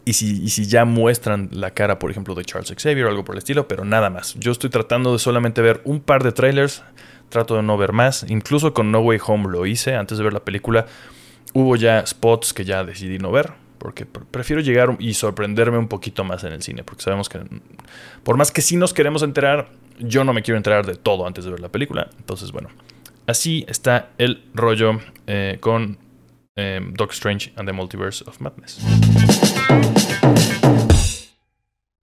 Y 0.04 0.12
si, 0.12 0.48
si, 0.48 0.66
ya 0.66 0.85
muestran 0.85 1.48
la 1.52 1.72
cara, 1.72 1.98
por 1.98 2.11
ejemplo, 2.11 2.35
de 2.35 2.44
Charles 2.44 2.72
Xavier 2.76 3.06
o 3.06 3.09
algo 3.09 3.24
por 3.24 3.35
el 3.35 3.38
estilo, 3.38 3.66
pero 3.68 3.85
nada 3.85 4.11
más. 4.11 4.35
Yo 4.35 4.52
estoy 4.52 4.70
tratando 4.70 5.12
de 5.12 5.18
solamente 5.18 5.62
ver 5.62 5.80
un 5.85 6.00
par 6.00 6.22
de 6.22 6.32
trailers. 6.32 6.82
Trato 7.28 7.56
de 7.56 7.62
no 7.62 7.76
ver 7.76 7.92
más. 7.92 8.24
Incluso 8.28 8.72
con 8.72 8.92
No 8.92 9.00
Way 9.00 9.18
Home 9.26 9.48
lo 9.50 9.66
hice 9.66 9.96
antes 9.96 10.18
de 10.18 10.24
ver 10.24 10.32
la 10.32 10.44
película. 10.44 10.87
Hubo 11.54 11.74
ya 11.76 12.06
spots 12.06 12.52
que 12.52 12.64
ya 12.64 12.85
decidí 12.85 13.18
no 13.18 13.32
ver. 13.32 13.52
Porque 13.78 14.06
prefiero 14.06 14.62
llegar 14.62 14.96
y 14.98 15.14
sorprenderme 15.14 15.78
un 15.78 15.88
poquito 15.88 16.24
más 16.24 16.44
en 16.44 16.52
el 16.52 16.62
cine. 16.62 16.85
Porque 16.85 17.02
sabemos 17.02 17.28
que, 17.28 17.40
por 18.22 18.37
más 18.37 18.52
que 18.52 18.62
sí 18.62 18.76
nos 18.76 18.94
queremos 18.94 19.22
enterar, 19.22 19.68
yo 19.98 20.24
no 20.24 20.32
me 20.32 20.42
quiero 20.42 20.56
enterar 20.56 20.87
de 20.87 20.94
todo 20.94 21.26
antes 21.26 21.44
de 21.44 21.50
ver 21.50 21.61
la 21.61 21.68
película. 21.68 22.09
Entonces, 22.18 22.52
bueno, 22.52 22.68
Así 23.26 23.64
está 23.68 24.11
el 24.18 24.44
rollo 24.54 25.00
eh, 25.26 25.59
con 25.61 25.98
eh, 26.57 26.81
Doctor 26.83 27.14
Strange 27.14 27.53
and 27.57 27.69
the 27.69 27.73
Multiverse 27.73 28.27
of 28.27 28.40
Madness. 28.40 28.81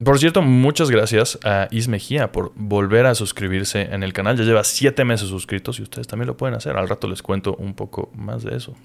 Por 0.03 0.19
cierto, 0.19 0.41
muchas 0.41 0.91
gracias 0.91 1.39
a 1.43 1.67
Is 1.71 1.87
Mejía 1.87 2.31
por 2.31 2.51
volver 2.55 3.05
a 3.05 3.15
suscribirse 3.15 3.81
en 3.81 4.03
el 4.03 4.11
canal. 4.11 4.37
Ya 4.37 4.43
lleva 4.43 4.63
siete 4.63 5.05
meses 5.05 5.29
suscritos 5.29 5.79
y 5.79 5.83
ustedes 5.83 6.07
también 6.07 6.27
lo 6.27 6.35
pueden 6.35 6.55
hacer. 6.55 6.75
Al 6.75 6.89
rato 6.89 7.07
les 7.07 7.21
cuento 7.21 7.55
un 7.55 7.73
poco 7.73 8.11
más 8.13 8.43
de 8.43 8.57
eso. 8.57 8.75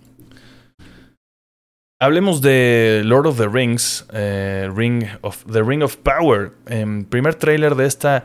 Hablemos 2.01 2.41
de 2.41 3.03
Lord 3.05 3.27
of 3.27 3.39
the 3.39 3.49
Rings, 3.49 4.07
eh, 4.13 4.71
Ring 4.73 5.05
of, 5.23 5.45
The 5.51 5.63
Ring 5.63 5.83
of 5.83 5.97
Power. 5.97 6.53
Em, 6.67 7.05
primer 7.05 7.35
tráiler 7.35 7.75
de 7.75 7.87
esta 7.87 8.25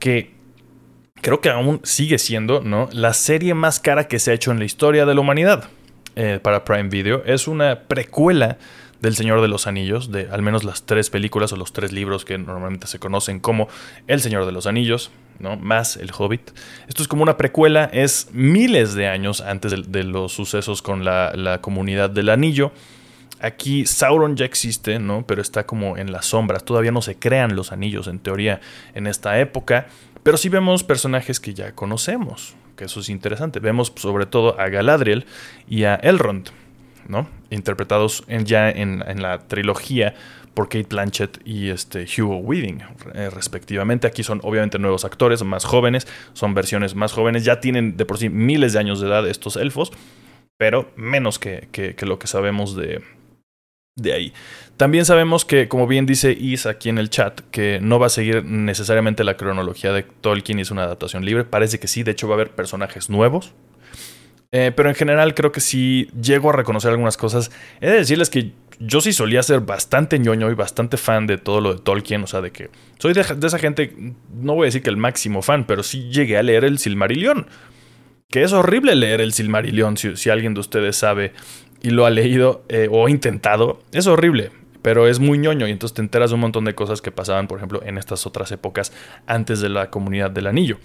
que 0.00 0.34
creo 1.20 1.40
que 1.40 1.48
aún 1.48 1.80
sigue 1.84 2.18
siendo 2.18 2.60
¿no? 2.60 2.88
la 2.92 3.12
serie 3.12 3.54
más 3.54 3.78
cara 3.78 4.08
que 4.08 4.18
se 4.18 4.32
ha 4.32 4.34
hecho 4.34 4.50
en 4.50 4.58
la 4.58 4.64
historia 4.64 5.06
de 5.06 5.14
la 5.14 5.20
humanidad 5.20 5.68
eh, 6.16 6.40
para 6.42 6.64
Prime 6.64 6.88
Video. 6.88 7.22
Es 7.24 7.48
una 7.48 7.80
precuela 7.80 8.58
del 9.00 9.16
Señor 9.16 9.40
de 9.40 9.48
los 9.48 9.66
Anillos, 9.66 10.12
de 10.12 10.28
al 10.30 10.42
menos 10.42 10.62
las 10.62 10.84
tres 10.84 11.10
películas 11.10 11.52
o 11.52 11.56
los 11.56 11.72
tres 11.72 11.92
libros 11.92 12.24
que 12.24 12.38
normalmente 12.38 12.86
se 12.86 13.00
conocen 13.00 13.40
como 13.40 13.68
El 14.06 14.20
Señor 14.20 14.46
de 14.46 14.52
los 14.52 14.66
Anillos, 14.66 15.10
¿no? 15.40 15.56
más 15.56 15.96
El 15.96 16.12
Hobbit. 16.16 16.52
Esto 16.86 17.02
es 17.02 17.08
como 17.08 17.24
una 17.24 17.36
precuela, 17.36 17.90
es 17.92 18.28
miles 18.32 18.94
de 18.94 19.08
años 19.08 19.40
antes 19.40 19.90
de, 19.90 20.04
los 20.04 20.32
sucesos 20.32 20.82
con 20.82 21.04
la, 21.04 21.32
la, 21.34 21.60
comunidad 21.60 22.10
del 22.10 22.28
anillo. 22.28 22.70
Aquí 23.40 23.86
Sauron 23.86 24.36
ya 24.36 24.44
existe, 24.44 25.00
¿no? 25.00 25.26
Pero 25.26 25.42
está 25.42 25.66
como 25.66 25.96
en 25.96 26.12
las 26.12 26.26
sombras. 26.26 26.64
Todavía 26.64 26.92
no 26.92 27.02
se 27.02 27.16
crean 27.16 27.56
los 27.56 27.72
anillos, 27.72 28.06
en 28.06 28.20
teoría, 28.20 28.60
en 28.94 29.08
esta 29.08 29.40
época. 29.40 29.88
Pero 30.22 30.36
sí 30.36 30.48
vemos 30.48 30.84
personajes 30.84 31.40
que 31.40 31.52
ya 31.52 31.72
conocemos, 31.72 32.54
que 32.76 32.84
eso 32.84 33.00
es 33.00 33.08
interesante. 33.08 33.60
Vemos 33.60 33.92
sobre 33.96 34.26
todo 34.26 34.58
a 34.60 34.68
Galadriel 34.68 35.26
y 35.68 35.84
a 35.84 35.94
Elrond, 35.96 36.50
¿no? 37.08 37.28
Interpretados 37.50 38.24
ya 38.44 38.70
en, 38.70 39.00
la 39.20 39.38
trilogía 39.46 40.14
por 40.54 40.68
Kate 40.68 40.86
Blanchett 40.88 41.40
y 41.46 41.70
este 41.70 42.06
Hugo 42.18 42.36
Weaving, 42.38 42.82
eh, 43.14 43.30
respectivamente. 43.30 44.06
Aquí 44.06 44.22
son 44.22 44.40
obviamente 44.42 44.78
nuevos 44.78 45.04
actores, 45.04 45.42
más 45.42 45.64
jóvenes, 45.64 46.06
son 46.34 46.54
versiones 46.54 46.94
más 46.94 47.12
jóvenes, 47.12 47.44
ya 47.44 47.60
tienen 47.60 47.96
de 47.96 48.04
por 48.04 48.18
sí 48.18 48.28
miles 48.28 48.72
de 48.74 48.78
años 48.78 49.00
de 49.00 49.08
edad 49.08 49.26
estos 49.28 49.56
elfos, 49.56 49.92
pero 50.58 50.90
menos 50.96 51.38
que 51.38 51.96
lo 52.02 52.18
que 52.18 52.26
sabemos 52.26 52.76
de, 52.76 53.02
de 53.96 54.12
ahí. 54.12 54.32
También 54.76 55.04
sabemos 55.04 55.44
que, 55.44 55.68
como 55.68 55.86
bien 55.86 56.06
dice 56.06 56.32
Is 56.32 56.66
aquí 56.66 56.88
en 56.88 56.98
el 56.98 57.10
chat, 57.10 57.40
que 57.50 57.78
no 57.80 57.98
va 57.98 58.06
a 58.06 58.10
seguir 58.10 58.44
necesariamente 58.44 59.22
la 59.22 59.36
cronología 59.36 59.92
de 59.92 60.02
Tolkien 60.02 60.58
y 60.58 60.62
es 60.62 60.70
una 60.70 60.84
adaptación 60.84 61.24
libre. 61.24 61.44
Parece 61.44 61.78
que 61.78 61.88
sí, 61.88 62.02
de 62.02 62.12
hecho 62.12 62.26
va 62.26 62.34
a 62.34 62.36
haber 62.36 62.50
personajes 62.50 63.10
nuevos. 63.10 63.54
Eh, 64.54 64.70
pero 64.74 64.90
en 64.90 64.94
general 64.94 65.34
creo 65.34 65.50
que 65.50 65.60
sí 65.60 66.10
llego 66.20 66.50
a 66.50 66.52
reconocer 66.52 66.90
algunas 66.90 67.16
cosas. 67.16 67.50
He 67.80 67.88
de 67.88 67.96
decirles 67.96 68.28
que 68.28 68.52
yo 68.78 69.00
sí 69.00 69.12
solía 69.12 69.42
ser 69.42 69.60
bastante 69.60 70.18
ñoño 70.18 70.50
y 70.50 70.54
bastante 70.54 70.96
fan 70.96 71.26
de 71.26 71.38
todo 71.38 71.60
lo 71.60 71.74
de 71.74 71.80
Tolkien. 71.80 72.22
O 72.24 72.26
sea, 72.26 72.40
de 72.40 72.50
que 72.50 72.70
soy 72.98 73.12
de, 73.14 73.20
esa 73.20 73.58
gente, 73.58 73.94
no 74.34 74.54
voy 74.54 74.64
a 74.64 74.66
decir 74.66 74.82
que 74.82 74.90
el 74.90 74.96
máximo 74.96 75.42
fan, 75.42 75.66
pero 75.66 75.82
sí 75.82 76.10
llegué 76.10 76.36
a 76.36 76.42
leer 76.42 76.64
el 76.64 76.78
Silmarillion. 76.78 77.46
Que 78.28 78.42
es 78.42 78.52
horrible 78.52 78.94
leer 78.94 79.20
el 79.20 79.32
Silmarillion 79.34 79.96
si, 79.96 80.16
si 80.16 80.30
alguien 80.30 80.54
de 80.54 80.60
ustedes 80.60 80.96
sabe 80.96 81.32
y 81.82 81.90
lo 81.90 82.06
ha 82.06 82.10
leído 82.10 82.64
eh, 82.68 82.88
o 82.90 83.08
intentado, 83.08 83.80
es 83.92 84.06
horrible. 84.06 84.50
pero 84.82 85.06
es 85.06 85.20
muy 85.20 85.38
ñoño 85.38 85.68
y 85.68 85.70
entonces 85.70 85.94
te 85.94 86.02
enteras 86.02 86.30
de 86.30 86.34
un 86.34 86.40
montón 86.40 86.64
de 86.64 86.74
cosas 86.74 87.00
que 87.00 87.12
pasaban, 87.12 87.46
por 87.46 87.58
ejemplo, 87.58 87.82
en 87.84 87.98
estas 87.98 88.26
otras 88.26 88.50
épocas 88.50 88.92
antes 89.26 89.60
de 89.60 89.68
la 89.68 89.90
comunidad 89.90 90.32
del 90.32 90.48
anillo. 90.48 90.78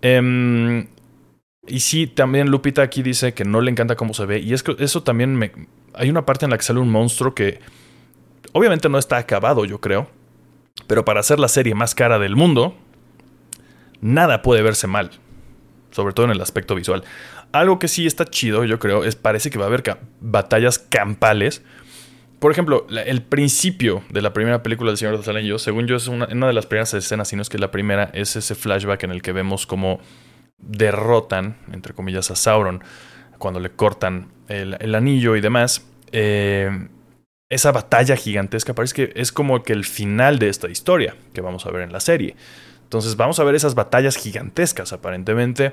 Em, 0.00 0.86
y 1.66 1.80
sí, 1.80 2.06
también 2.06 2.50
Lupita 2.50 2.82
aquí 2.82 3.02
dice 3.02 3.34
que 3.34 3.44
no 3.44 3.60
le 3.60 3.70
encanta 3.70 3.96
cómo 3.96 4.14
se 4.14 4.26
ve. 4.26 4.38
Y 4.38 4.52
es 4.52 4.62
que 4.62 4.76
eso 4.78 5.02
también 5.02 5.34
me. 5.34 5.52
Hay 5.94 6.10
una 6.10 6.24
parte 6.24 6.44
en 6.44 6.50
la 6.50 6.58
que 6.58 6.62
sale 6.62 6.80
un 6.80 6.90
monstruo 6.90 7.34
que. 7.34 7.60
Obviamente 8.52 8.88
no 8.88 8.98
está 8.98 9.16
acabado, 9.16 9.64
yo 9.64 9.80
creo. 9.80 10.08
Pero 10.86 11.04
para 11.04 11.20
hacer 11.20 11.40
la 11.40 11.48
serie 11.48 11.74
más 11.74 11.94
cara 11.94 12.18
del 12.18 12.36
mundo, 12.36 12.76
nada 14.00 14.42
puede 14.42 14.62
verse 14.62 14.86
mal. 14.86 15.10
Sobre 15.96 16.12
todo 16.12 16.26
en 16.26 16.32
el 16.32 16.42
aspecto 16.42 16.74
visual. 16.74 17.04
Algo 17.52 17.78
que 17.78 17.88
sí 17.88 18.06
está 18.06 18.26
chido, 18.26 18.64
yo 18.64 18.78
creo, 18.78 19.02
es 19.02 19.16
parece 19.16 19.48
que 19.48 19.56
va 19.56 19.64
a 19.64 19.68
haber 19.68 19.82
batallas 20.20 20.78
campales. 20.78 21.62
Por 22.38 22.52
ejemplo, 22.52 22.86
el 22.90 23.22
principio 23.22 24.02
de 24.10 24.20
la 24.20 24.34
primera 24.34 24.62
película 24.62 24.90
del 24.90 24.98
Señor 24.98 25.12
de 25.12 25.18
los 25.20 25.28
Anillos, 25.28 25.62
según 25.62 25.86
yo, 25.86 25.96
es 25.96 26.06
una, 26.06 26.26
de 26.26 26.52
las 26.52 26.66
primeras 26.66 26.92
escenas, 26.92 27.28
si 27.28 27.36
no 27.36 27.40
es 27.40 27.48
que 27.48 27.56
la 27.56 27.70
primera, 27.70 28.10
es 28.12 28.36
ese 28.36 28.54
flashback 28.54 29.04
en 29.04 29.10
el 29.10 29.22
que 29.22 29.32
vemos 29.32 29.66
como 29.66 29.98
derrotan, 30.58 31.56
entre 31.72 31.94
comillas, 31.94 32.30
a 32.30 32.36
Sauron 32.36 32.84
cuando 33.38 33.58
le 33.58 33.70
cortan 33.70 34.28
el, 34.48 34.94
anillo 34.94 35.34
y 35.34 35.40
demás. 35.40 35.82
Eh, 36.12 36.88
esa 37.48 37.72
batalla 37.72 38.16
gigantesca 38.16 38.74
parece 38.74 38.94
que 38.94 39.18
es 39.18 39.32
como 39.32 39.62
que 39.62 39.72
el 39.72 39.86
final 39.86 40.38
de 40.38 40.50
esta 40.50 40.68
historia 40.68 41.16
que 41.32 41.40
vamos 41.40 41.64
a 41.64 41.70
ver 41.70 41.84
en 41.84 41.92
la 41.92 42.00
serie. 42.00 42.36
Entonces 42.86 43.16
vamos 43.16 43.40
a 43.40 43.44
ver 43.44 43.56
esas 43.56 43.74
batallas 43.74 44.16
gigantescas 44.16 44.92
aparentemente. 44.92 45.72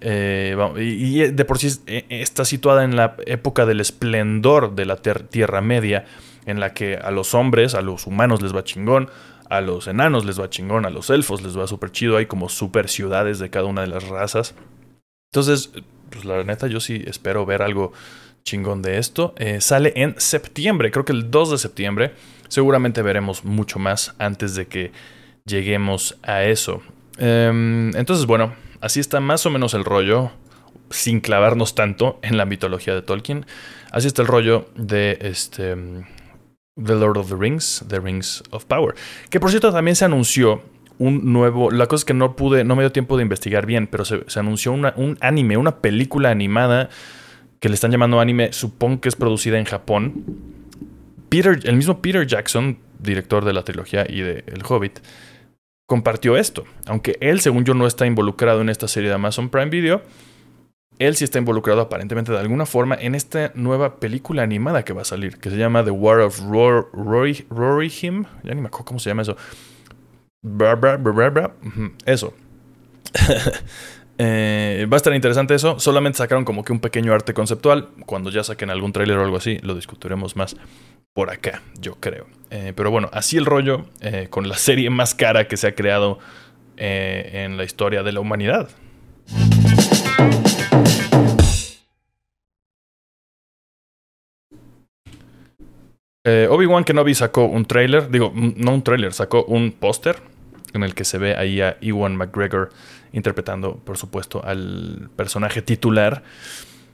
Eh, 0.00 0.56
y, 0.78 1.18
de 1.18 1.44
por 1.44 1.58
sí 1.58 1.68
eh, 1.86 2.06
está 2.08 2.46
situada 2.46 2.84
en 2.84 2.96
la 2.96 3.16
época 3.26 3.66
del 3.66 3.80
esplendor 3.80 4.74
de 4.74 4.86
la 4.86 4.96
Tierra 4.96 5.60
Media, 5.60 6.06
en 6.46 6.60
la 6.60 6.72
que 6.72 6.96
a 6.96 7.10
los 7.10 7.34
hombres, 7.34 7.74
a 7.74 7.82
los 7.82 8.06
humanos 8.06 8.40
les 8.40 8.56
va 8.56 8.64
chingón, 8.64 9.10
a 9.50 9.60
los 9.60 9.86
enanos 9.88 10.24
les 10.24 10.40
va 10.40 10.48
chingón, 10.48 10.86
a 10.86 10.90
los 10.90 11.10
elfos 11.10 11.42
les 11.42 11.56
va 11.56 11.66
súper 11.66 11.92
chido. 11.92 12.16
Hay 12.16 12.24
como 12.24 12.48
super 12.48 12.88
ciudades 12.88 13.38
de 13.38 13.50
cada 13.50 13.66
una 13.66 13.82
de 13.82 13.88
las 13.88 14.08
razas. 14.08 14.54
Entonces, 15.34 15.70
pues 16.08 16.24
la 16.24 16.44
neta, 16.44 16.66
yo 16.66 16.80
sí 16.80 17.04
espero 17.06 17.44
ver 17.44 17.60
algo 17.60 17.92
chingón 18.42 18.80
de 18.80 18.96
esto. 18.96 19.34
Eh, 19.36 19.60
sale 19.60 19.92
en 19.96 20.14
septiembre, 20.18 20.90
creo 20.90 21.04
que 21.04 21.12
el 21.12 21.30
2 21.30 21.50
de 21.50 21.58
septiembre. 21.58 22.14
Seguramente 22.48 23.02
veremos 23.02 23.44
mucho 23.44 23.78
más 23.78 24.14
antes 24.18 24.54
de 24.54 24.66
que 24.66 24.92
lleguemos 25.46 26.18
a 26.22 26.44
eso. 26.44 26.82
Em, 27.18 27.94
entonces, 27.96 28.26
bueno, 28.26 28.54
así 28.80 29.00
está 29.00 29.20
más 29.20 29.44
o 29.46 29.50
menos 29.50 29.74
el 29.74 29.84
rollo, 29.84 30.32
sin 30.90 31.20
clavarnos 31.20 31.74
tanto 31.74 32.18
en 32.22 32.36
la 32.36 32.46
mitología 32.46 32.94
de 32.94 33.02
Tolkien. 33.02 33.46
Así 33.90 34.06
está 34.06 34.22
el 34.22 34.28
rollo 34.28 34.68
de 34.74 35.18
este 35.20 35.76
The 36.76 36.94
Lord 36.94 37.18
of 37.18 37.28
the 37.28 37.36
Rings, 37.36 37.84
The 37.88 38.00
Rings 38.00 38.42
of 38.50 38.64
Power. 38.64 38.94
Que 39.30 39.38
por 39.38 39.50
cierto 39.50 39.72
también 39.72 39.96
se 39.96 40.04
anunció 40.04 40.62
un 40.98 41.32
nuevo. 41.32 41.70
La 41.70 41.86
cosa 41.86 42.02
es 42.02 42.04
que 42.04 42.14
no 42.14 42.36
pude, 42.36 42.64
no 42.64 42.74
me 42.76 42.82
dio 42.82 42.92
tiempo 42.92 43.16
de 43.16 43.22
investigar 43.22 43.66
bien, 43.66 43.86
pero 43.86 44.04
se, 44.04 44.24
anunció 44.38 44.72
un 44.72 45.18
anime, 45.20 45.56
una 45.56 45.78
película 45.78 46.30
animada 46.30 46.88
que 47.60 47.68
le 47.68 47.74
están 47.74 47.90
llamando 47.90 48.20
anime, 48.20 48.52
supongo 48.52 49.00
que 49.00 49.08
es 49.08 49.16
producida 49.16 49.58
en 49.58 49.64
Japón. 49.64 50.24
Peter, 51.28 51.58
el 51.64 51.76
mismo 51.76 52.00
Peter 52.00 52.26
Jackson, 52.26 52.78
director 52.98 53.44
de 53.44 53.52
la 53.52 53.62
trilogía 53.62 54.06
y 54.08 54.20
de 54.20 54.44
El 54.46 54.62
Hobbit, 54.68 55.00
compartió 55.86 56.36
esto. 56.36 56.64
Aunque 56.86 57.16
él, 57.20 57.40
según 57.40 57.64
yo, 57.64 57.74
no 57.74 57.86
está 57.86 58.06
involucrado 58.06 58.60
en 58.60 58.68
esta 58.68 58.88
serie 58.88 59.08
de 59.08 59.14
Amazon 59.14 59.48
Prime 59.48 59.70
Video 59.70 60.02
él 60.98 61.16
sí 61.16 61.24
está 61.24 61.38
involucrado 61.38 61.80
aparentemente 61.80 62.32
de 62.32 62.38
alguna 62.38 62.66
forma 62.66 62.94
en 62.94 63.14
esta 63.14 63.50
nueva 63.54 63.96
película 63.96 64.42
animada 64.42 64.84
que 64.84 64.92
va 64.92 65.02
a 65.02 65.04
salir, 65.04 65.38
que 65.38 65.50
se 65.50 65.56
llama 65.56 65.84
The 65.84 65.90
War 65.90 66.20
of 66.20 66.40
Rory, 66.40 67.92
Him. 68.00 68.24
Ya 68.44 68.54
ni 68.54 68.60
me 68.60 68.68
acuerdo 68.68 68.84
cómo 68.84 69.00
se 69.00 69.10
llama 69.10 69.22
eso. 69.22 69.36
Eso. 72.06 72.34
Eh, 74.18 74.86
va 74.90 74.96
a 74.96 74.98
estar 74.98 75.14
interesante 75.14 75.54
eso. 75.54 75.78
Solamente 75.80 76.18
sacaron 76.18 76.44
como 76.44 76.64
que 76.64 76.72
un 76.72 76.80
pequeño 76.80 77.12
arte 77.12 77.34
conceptual. 77.34 77.88
Cuando 78.06 78.30
ya 78.30 78.44
saquen 78.44 78.70
algún 78.70 78.92
tráiler 78.92 79.18
o 79.18 79.24
algo 79.24 79.36
así, 79.36 79.58
lo 79.62 79.74
discutiremos 79.74 80.36
más 80.36 80.56
por 81.12 81.30
acá, 81.30 81.62
yo 81.80 81.96
creo. 81.96 82.26
Eh, 82.50 82.72
pero 82.74 82.90
bueno, 82.90 83.08
así 83.12 83.36
el 83.36 83.46
rollo 83.46 83.86
eh, 84.00 84.28
con 84.30 84.48
la 84.48 84.56
serie 84.56 84.90
más 84.90 85.14
cara 85.14 85.48
que 85.48 85.56
se 85.56 85.68
ha 85.68 85.74
creado 85.74 86.18
en 86.76 87.56
la 87.56 87.62
historia 87.62 88.02
de 88.02 88.10
la 88.10 88.18
humanidad. 88.18 88.68
Obi-Wan 96.26 96.82
Kenobi 96.82 97.14
sacó 97.14 97.44
un 97.44 97.64
trailer, 97.64 98.10
digo, 98.10 98.32
no 98.34 98.74
un 98.74 98.82
trailer, 98.82 99.12
sacó 99.12 99.44
un 99.44 99.70
póster 99.70 100.16
en 100.72 100.82
el 100.82 100.94
que 100.94 101.04
se 101.04 101.18
ve 101.18 101.36
ahí 101.36 101.60
a 101.60 101.76
Ewan 101.80 102.16
McGregor 102.16 102.70
interpretando, 103.14 103.76
por 103.76 103.96
supuesto, 103.96 104.44
al 104.44 105.08
personaje 105.16 105.62
titular. 105.62 106.22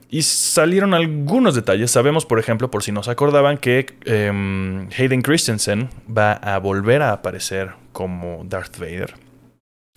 Y 0.09 0.21
salieron 0.21 0.93
algunos 0.93 1.55
detalles. 1.55 1.91
Sabemos, 1.91 2.25
por 2.25 2.39
ejemplo, 2.39 2.71
por 2.71 2.83
si 2.83 2.91
no 2.91 3.03
se 3.03 3.11
acordaban, 3.11 3.57
que 3.57 3.97
em, 4.05 4.87
Hayden 4.97 5.21
Christensen 5.21 5.89
va 6.07 6.33
a 6.33 6.57
volver 6.59 7.01
a 7.01 7.11
aparecer 7.11 7.71
como 7.91 8.43
Darth 8.45 8.77
Vader. 8.77 9.15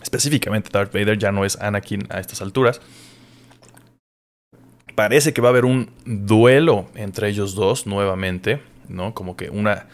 Específicamente, 0.02 0.70
Darth 0.72 0.92
Vader 0.92 1.18
ya 1.18 1.30
no 1.30 1.44
es 1.44 1.60
Anakin 1.60 2.06
a 2.10 2.20
estas 2.20 2.42
alturas. 2.42 2.80
Parece 4.94 5.32
que 5.32 5.40
va 5.40 5.48
a 5.48 5.50
haber 5.50 5.64
un 5.64 5.90
duelo 6.04 6.86
entre 6.94 7.28
ellos 7.28 7.54
dos 7.54 7.86
nuevamente. 7.86 8.60
¿no? 8.88 9.14
Como 9.14 9.36
que 9.36 9.50
una 9.50 9.86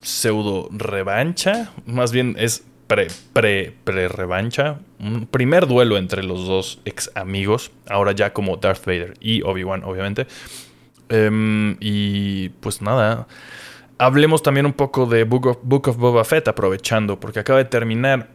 pseudo 0.00 0.68
revancha, 0.72 1.72
más 1.86 2.12
bien 2.12 2.34
es 2.38 2.64
pre, 2.92 3.06
pre, 3.32 3.72
pre 3.84 4.08
un 5.00 5.26
primer 5.26 5.66
duelo 5.66 5.96
entre 5.96 6.22
los 6.22 6.46
dos 6.46 6.78
ex 6.84 7.10
amigos, 7.14 7.70
ahora 7.88 8.12
ya 8.12 8.34
como 8.34 8.58
Darth 8.58 8.84
Vader 8.84 9.14
y 9.18 9.40
Obi-Wan, 9.40 9.82
obviamente. 9.84 10.26
Em, 11.08 11.78
y 11.80 12.50
pues 12.60 12.82
nada, 12.82 13.26
hablemos 13.96 14.42
también 14.42 14.66
un 14.66 14.74
poco 14.74 15.06
de 15.06 15.24
Book 15.24 15.46
of, 15.46 15.58
Book 15.62 15.88
of 15.88 15.96
Boba 15.96 16.24
Fett, 16.24 16.48
aprovechando, 16.48 17.18
porque 17.18 17.40
acaba 17.40 17.60
de 17.60 17.64
terminar 17.64 18.28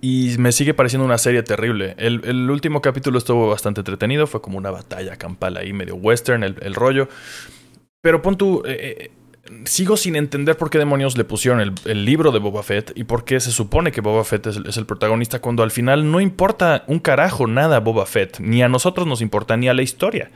y 0.00 0.36
me 0.38 0.52
sigue 0.52 0.72
pareciendo 0.72 1.04
una 1.04 1.18
serie 1.18 1.42
terrible. 1.42 1.96
El, 1.98 2.48
último 2.48 2.80
capítulo 2.80 3.18
estuvo 3.18 3.48
bastante 3.48 3.80
entretenido, 3.80 4.28
fue 4.28 4.40
como 4.40 4.58
una 4.58 4.70
batalla 4.70 5.16
campal 5.16 5.56
ahí, 5.56 5.72
medio 5.72 5.96
western, 5.96 6.44
el, 6.44 6.54
el 6.62 6.74
rollo. 6.76 7.08
Pero 8.00 8.22
pon 8.22 8.36
tú, 8.36 8.62
eh, 8.64 9.10
eh, 9.10 9.10
sigo 9.64 9.96
sin 9.96 10.16
entender 10.16 10.56
por 10.56 10.70
qué 10.70 10.78
demonios 10.78 11.16
le 11.16 11.24
pusieron 11.24 11.60
el, 11.60 12.04
libro 12.04 12.32
de 12.32 12.38
Boba 12.38 12.62
Fett 12.62 12.92
y 12.94 13.04
por 13.04 13.24
qué 13.24 13.40
se 13.40 13.50
supone 13.50 13.92
que 13.92 14.00
Boba 14.00 14.24
Fett 14.24 14.46
es 14.46 14.76
el, 14.76 14.86
protagonista 14.86 15.40
cuando 15.40 15.62
al 15.62 15.70
final 15.70 16.10
no 16.10 16.20
importa 16.20 16.84
un 16.86 16.98
carajo 16.98 17.46
nada 17.46 17.80
Boba 17.80 18.06
Fett, 18.06 18.40
ni 18.40 18.62
a 18.62 18.68
nosotros 18.68 19.06
nos 19.06 19.20
importa, 19.20 19.56
ni 19.56 19.68
a 19.68 19.74
la 19.74 19.82
historia. 19.82 20.30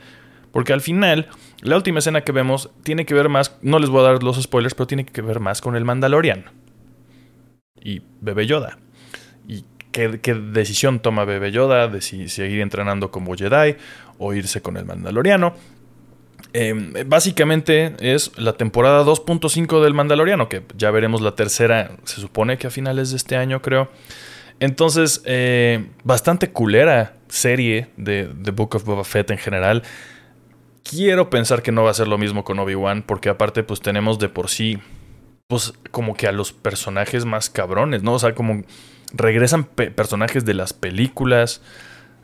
Porque 0.51 0.73
al 0.73 0.81
final, 0.81 1.29
la 1.61 1.77
última 1.77 1.99
escena 1.99 2.21
que 2.21 2.31
vemos 2.31 2.71
tiene 2.83 3.05
que 3.05 3.13
ver 3.13 3.29
más, 3.29 3.57
no 3.61 3.79
les 3.79 3.89
voy 3.89 4.01
a 4.01 4.11
dar 4.11 4.23
los 4.23 4.41
spoilers, 4.41 4.75
pero 4.75 4.87
tiene 4.87 5.05
que 5.05 5.21
ver 5.21 5.39
más 5.39 5.61
con 5.61 5.75
el 5.75 5.85
Mandalorian. 5.85 6.45
Y 7.81 8.01
Bebe 8.19 8.45
Yoda. 8.45 8.77
Y 9.47 9.63
qué, 9.91 10.09
decisión 10.09 10.99
toma 10.99 11.25
Bebe 11.25 11.51
Yoda 11.51 11.87
de 11.87 12.01
si 12.01 12.27
seguir 12.27 12.61
entrenando 12.61 13.11
como 13.11 13.35
Jedi 13.35 13.77
o 14.17 14.33
irse 14.33 14.61
con 14.61 14.77
el 14.77 14.85
Mandaloriano. 14.85 15.53
Em, 16.53 16.93
básicamente 17.05 17.95
es 17.99 18.37
la 18.37 18.53
temporada 18.53 19.03
2.5 19.03 19.81
del 19.81 19.93
Mandaloriano, 19.93 20.49
que 20.49 20.63
ya 20.75 20.91
veremos 20.91 21.21
la 21.21 21.35
tercera, 21.35 21.91
se 22.03 22.19
supone 22.19 22.57
que 22.57 22.67
a 22.67 22.69
finales 22.69 23.11
de 23.11 23.17
este 23.17 23.37
año 23.37 23.61
creo. 23.61 23.89
Entonces, 24.59 25.21
eh, 25.25 25.87
bastante 26.03 26.51
culera 26.51 27.15
serie 27.29 27.87
de 27.97 28.29
The 28.43 28.51
Book 28.51 28.75
of 28.75 28.83
Boba 28.83 29.03
Fett 29.03 29.31
en 29.31 29.37
general. 29.37 29.83
Quiero 30.83 31.29
pensar 31.29 31.61
que 31.61 31.71
no 31.71 31.83
va 31.83 31.91
a 31.91 31.95
ser 31.95 32.07
lo 32.07 32.17
mismo 32.17 32.43
con 32.43 32.59
Obi-Wan, 32.59 33.03
porque 33.03 33.29
aparte 33.29 33.63
pues 33.63 33.79
tenemos 33.81 34.19
de 34.19 34.29
por 34.29 34.49
sí, 34.49 34.77
pues 35.47 35.73
como 35.91 36.15
que 36.15 36.27
a 36.27 36.31
los 36.31 36.51
personajes 36.51 37.25
más 37.25 37.49
cabrones, 37.49 38.03
¿no? 38.03 38.13
O 38.13 38.19
sea, 38.19 38.35
como 38.35 38.63
regresan 39.13 39.63
personajes 39.63 40.45
de 40.45 40.53
las 40.53 40.73
películas. 40.73 41.61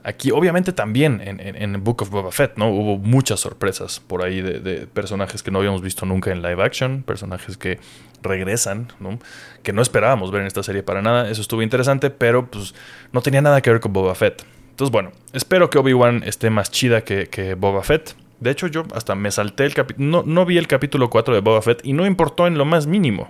Aquí, 0.08 0.32
obviamente, 0.32 0.72
también 0.72 1.20
en, 1.22 1.41
en, 1.41 1.84
Book 1.84 2.02
of 2.02 2.10
Boba 2.10 2.32
Fett, 2.32 2.56
¿no? 2.56 2.70
Hubo 2.70 2.98
muchas 2.98 3.41
sorpresas 3.41 4.00
por 4.00 4.24
ahí 4.24 4.41
de, 4.41 4.88
personajes 4.88 5.43
que 5.43 5.52
no 5.52 5.60
habíamos 5.60 5.82
visto 5.82 6.06
nunca 6.06 6.32
en 6.32 6.41
live 6.41 6.63
action, 6.63 7.04
personajes 7.04 7.58
que 7.58 7.78
regresan, 8.24 8.93
¿no? 9.02 9.20
Que 9.63 9.74
no 9.74 9.82
esperábamos 9.82 10.32
ver 10.32 10.39
en 10.39 10.48
esta 10.48 10.63
serie 10.63 10.82
para 10.82 11.02
nada. 11.02 11.30
Eso 11.30 11.41
estuvo 11.41 11.62
interesante, 11.62 12.10
pero 12.10 12.50
pues 12.50 12.74
no 13.12 13.20
tenía 13.20 13.41
nada 13.41 13.60
que 13.60 13.70
ver 13.70 13.82
con 13.82 13.91
Boba 13.91 14.15
Fett. 14.15 14.46
Entonces, 14.70 14.93
bueno, 14.93 15.12
espero 15.34 15.70
que 15.70 15.78
Obi-Wan 15.78 16.24
esté 16.26 16.52
más 16.52 16.72
chida 16.72 17.04
que, 17.04 17.28
que, 17.28 17.56
Boba 17.56 17.84
Fett. 17.84 18.15
De 18.39 18.50
hecho, 18.50 18.67
yo 18.67 18.86
hasta 18.96 19.13
me 19.13 19.30
salté 19.30 19.65
el 19.65 19.74
capítulo. 19.74 20.08
No, 20.08 20.24
no 20.26 20.46
vi 20.46 20.58
el 20.58 20.67
capítulo 20.67 21.10
4 21.10 21.34
de 21.34 21.41
Boba 21.41 21.62
Fett 21.62 21.82
y 21.84 21.91
no 21.91 22.06
importó 22.06 22.48
en 22.48 22.58
lo 22.58 22.63
más 22.63 22.88
mínimo. 22.88 23.30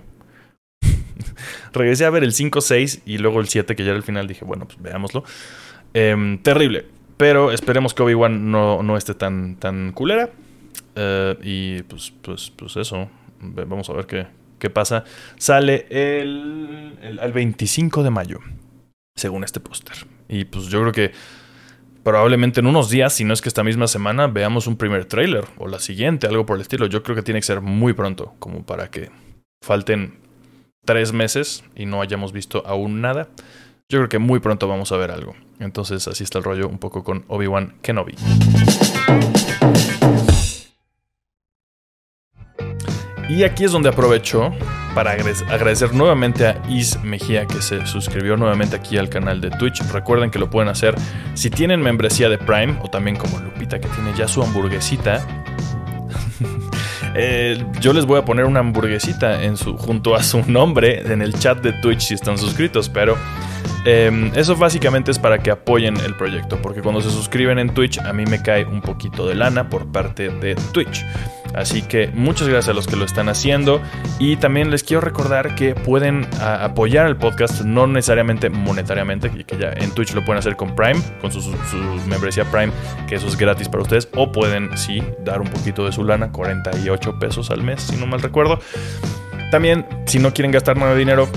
Regresé 1.72 2.04
a 2.04 2.10
ver 2.10 2.22
el 2.22 2.32
5, 2.32 2.60
6 2.60 3.02
y 3.04 3.18
luego 3.18 3.40
el 3.40 3.48
7, 3.48 3.74
que 3.74 3.82
ya 3.82 3.90
era 3.90 3.96
el 3.96 4.04
final. 4.04 4.28
Dije, 4.28 4.44
bueno, 4.44 4.66
pues 4.66 4.80
veámoslo. 4.80 5.24
Em, 5.98 6.38
terrible. 6.38 6.86
Pero 7.16 7.50
esperemos 7.50 7.92
que 7.92 8.04
Obi-Wan 8.04 8.52
no, 8.52 8.84
no, 8.84 8.96
esté 8.96 9.14
tan, 9.14 9.56
tan 9.56 9.90
culera. 9.92 10.30
Eh, 10.94 11.36
y 11.42 11.82
pues, 11.82 12.12
pues, 12.22 12.52
pues 12.54 12.76
eso. 12.76 13.08
Vamos 13.40 13.90
a 13.90 13.94
ver 13.94 14.06
qué, 14.06 14.26
qué 14.60 14.70
pasa. 14.70 15.02
Sale 15.38 15.86
el, 15.90 17.18
el, 17.20 17.32
25 17.32 18.04
de 18.04 18.10
mayo, 18.10 18.38
según 19.16 19.42
este 19.42 19.58
póster. 19.58 19.96
Y 20.28 20.44
pues 20.44 20.66
yo 20.66 20.80
creo 20.82 20.92
que 20.92 21.12
probablemente 22.04 22.60
en 22.60 22.66
unos 22.66 22.90
días, 22.90 23.12
si 23.12 23.24
no 23.24 23.34
es 23.34 23.40
que 23.40 23.48
esta 23.48 23.64
misma 23.64 23.88
semana, 23.88 24.28
veamos 24.28 24.68
un 24.68 24.76
primer 24.76 25.04
trailer 25.06 25.46
o 25.56 25.66
la 25.66 25.80
siguiente, 25.80 26.28
algo 26.28 26.46
por 26.46 26.56
el 26.56 26.62
estilo. 26.62 26.86
Yo 26.86 27.02
creo 27.02 27.16
que 27.16 27.22
tiene 27.22 27.40
que 27.40 27.46
ser 27.46 27.60
muy 27.60 27.92
pronto, 27.92 28.34
como 28.38 28.64
para 28.64 28.88
que 28.88 29.10
falten 29.64 30.18
tres 30.84 31.12
meses 31.12 31.64
y 31.74 31.86
no 31.86 32.00
hayamos 32.00 32.32
visto 32.32 32.62
aún 32.66 33.00
nada. 33.00 33.28
Yo 33.90 34.00
creo 34.00 34.10
que 34.10 34.18
muy 34.18 34.38
pronto 34.38 34.68
vamos 34.68 34.92
a 34.92 34.98
ver 34.98 35.10
algo. 35.10 35.34
Entonces 35.60 36.06
así 36.08 36.22
está 36.22 36.36
el 36.36 36.44
rollo 36.44 36.68
un 36.68 36.78
poco 36.78 37.02
con 37.02 37.24
Obi-Wan 37.26 37.78
Kenobi. 37.80 38.16
Y 43.30 43.44
aquí 43.44 43.64
es 43.64 43.72
donde 43.72 43.88
aprovecho 43.88 44.52
para 44.94 45.12
agradecer 45.12 45.94
nuevamente 45.94 46.46
a 46.46 46.62
Is 46.68 47.02
Mejía 47.02 47.46
que 47.46 47.62
se 47.62 47.86
suscribió 47.86 48.36
nuevamente 48.36 48.76
aquí 48.76 48.98
al 48.98 49.08
canal 49.08 49.40
de 49.40 49.48
Twitch. 49.52 49.80
Recuerden 49.90 50.30
que 50.30 50.38
lo 50.38 50.50
pueden 50.50 50.68
hacer 50.68 50.94
si 51.32 51.48
tienen 51.48 51.80
membresía 51.80 52.28
de 52.28 52.36
Prime 52.36 52.78
o 52.82 52.90
también 52.90 53.16
como 53.16 53.38
Lupita 53.38 53.80
que 53.80 53.88
tiene 53.88 54.12
ya 54.14 54.28
su 54.28 54.42
hamburguesita. 54.42 55.26
Eh, 57.20 57.64
yo 57.80 57.94
les 57.94 58.04
voy 58.04 58.18
a 58.18 58.24
poner 58.24 58.44
una 58.44 58.60
hamburguesita 58.60 59.40
junto 59.78 60.14
a 60.14 60.22
su 60.22 60.42
nombre 60.48 61.00
en 61.10 61.20
el 61.22 61.36
chat 61.36 61.58
de 61.60 61.72
Twitch 61.72 62.00
si 62.00 62.14
están 62.14 62.38
suscritos, 62.38 62.88
pero 62.88 63.16
Em, 63.84 64.30
eso 64.34 64.56
básicamente 64.56 65.10
es 65.10 65.18
para 65.18 65.38
que 65.38 65.50
apoyen 65.50 65.96
el 65.98 66.14
proyecto, 66.14 66.60
porque 66.60 66.82
cuando 66.82 67.00
se 67.00 67.10
suscriben 67.10 67.58
en 67.58 67.70
Twitch 67.70 67.98
a 67.98 68.12
mí 68.12 68.24
me 68.26 68.42
cae 68.42 68.64
un 68.64 68.80
poquito 68.80 69.26
de 69.26 69.34
lana 69.34 69.68
por 69.68 69.90
parte 69.90 70.28
de 70.28 70.56
Twitch. 70.72 71.04
Así 71.54 71.82
que 71.82 72.08
muchas 72.08 72.48
gracias 72.48 72.70
a 72.70 72.74
los 72.74 72.86
que 72.86 72.96
lo 72.96 73.04
están 73.04 73.28
haciendo 73.28 73.80
y 74.18 74.36
también 74.36 74.70
les 74.70 74.82
quiero 74.82 75.00
recordar 75.00 75.54
que 75.54 75.74
pueden 75.74 76.26
apoyar 76.40 77.06
el 77.06 77.16
podcast 77.16 77.62
no 77.62 77.86
necesariamente 77.86 78.50
monetariamente, 78.50 79.30
que 79.30 79.58
ya 79.58 79.70
en 79.70 79.90
Twitch 79.92 80.14
lo 80.14 80.24
pueden 80.24 80.38
hacer 80.38 80.56
con 80.56 80.74
Prime, 80.74 81.00
con 81.20 81.32
su, 81.32 81.40
membresía 82.06 82.44
Prime, 82.44 82.72
que 83.08 83.14
eso 83.14 83.26
es 83.26 83.36
gratis 83.36 83.68
para 83.68 83.82
ustedes, 83.82 84.08
o 84.14 84.30
pueden 84.30 84.76
sí 84.76 85.02
dar 85.24 85.40
un 85.40 85.48
poquito 85.48 85.86
de 85.86 85.92
su 85.92 86.04
lana, 86.04 86.30
48 86.30 87.18
pesos 87.18 87.50
al 87.50 87.62
mes, 87.62 87.82
si 87.82 87.96
no 87.96 88.06
mal 88.06 88.20
recuerdo. 88.20 88.60
También, 89.50 89.86
si 90.04 90.18
no 90.18 90.34
quieren 90.34 90.52
gastar 90.52 90.78
de 90.78 90.96
dinero, 90.96 91.28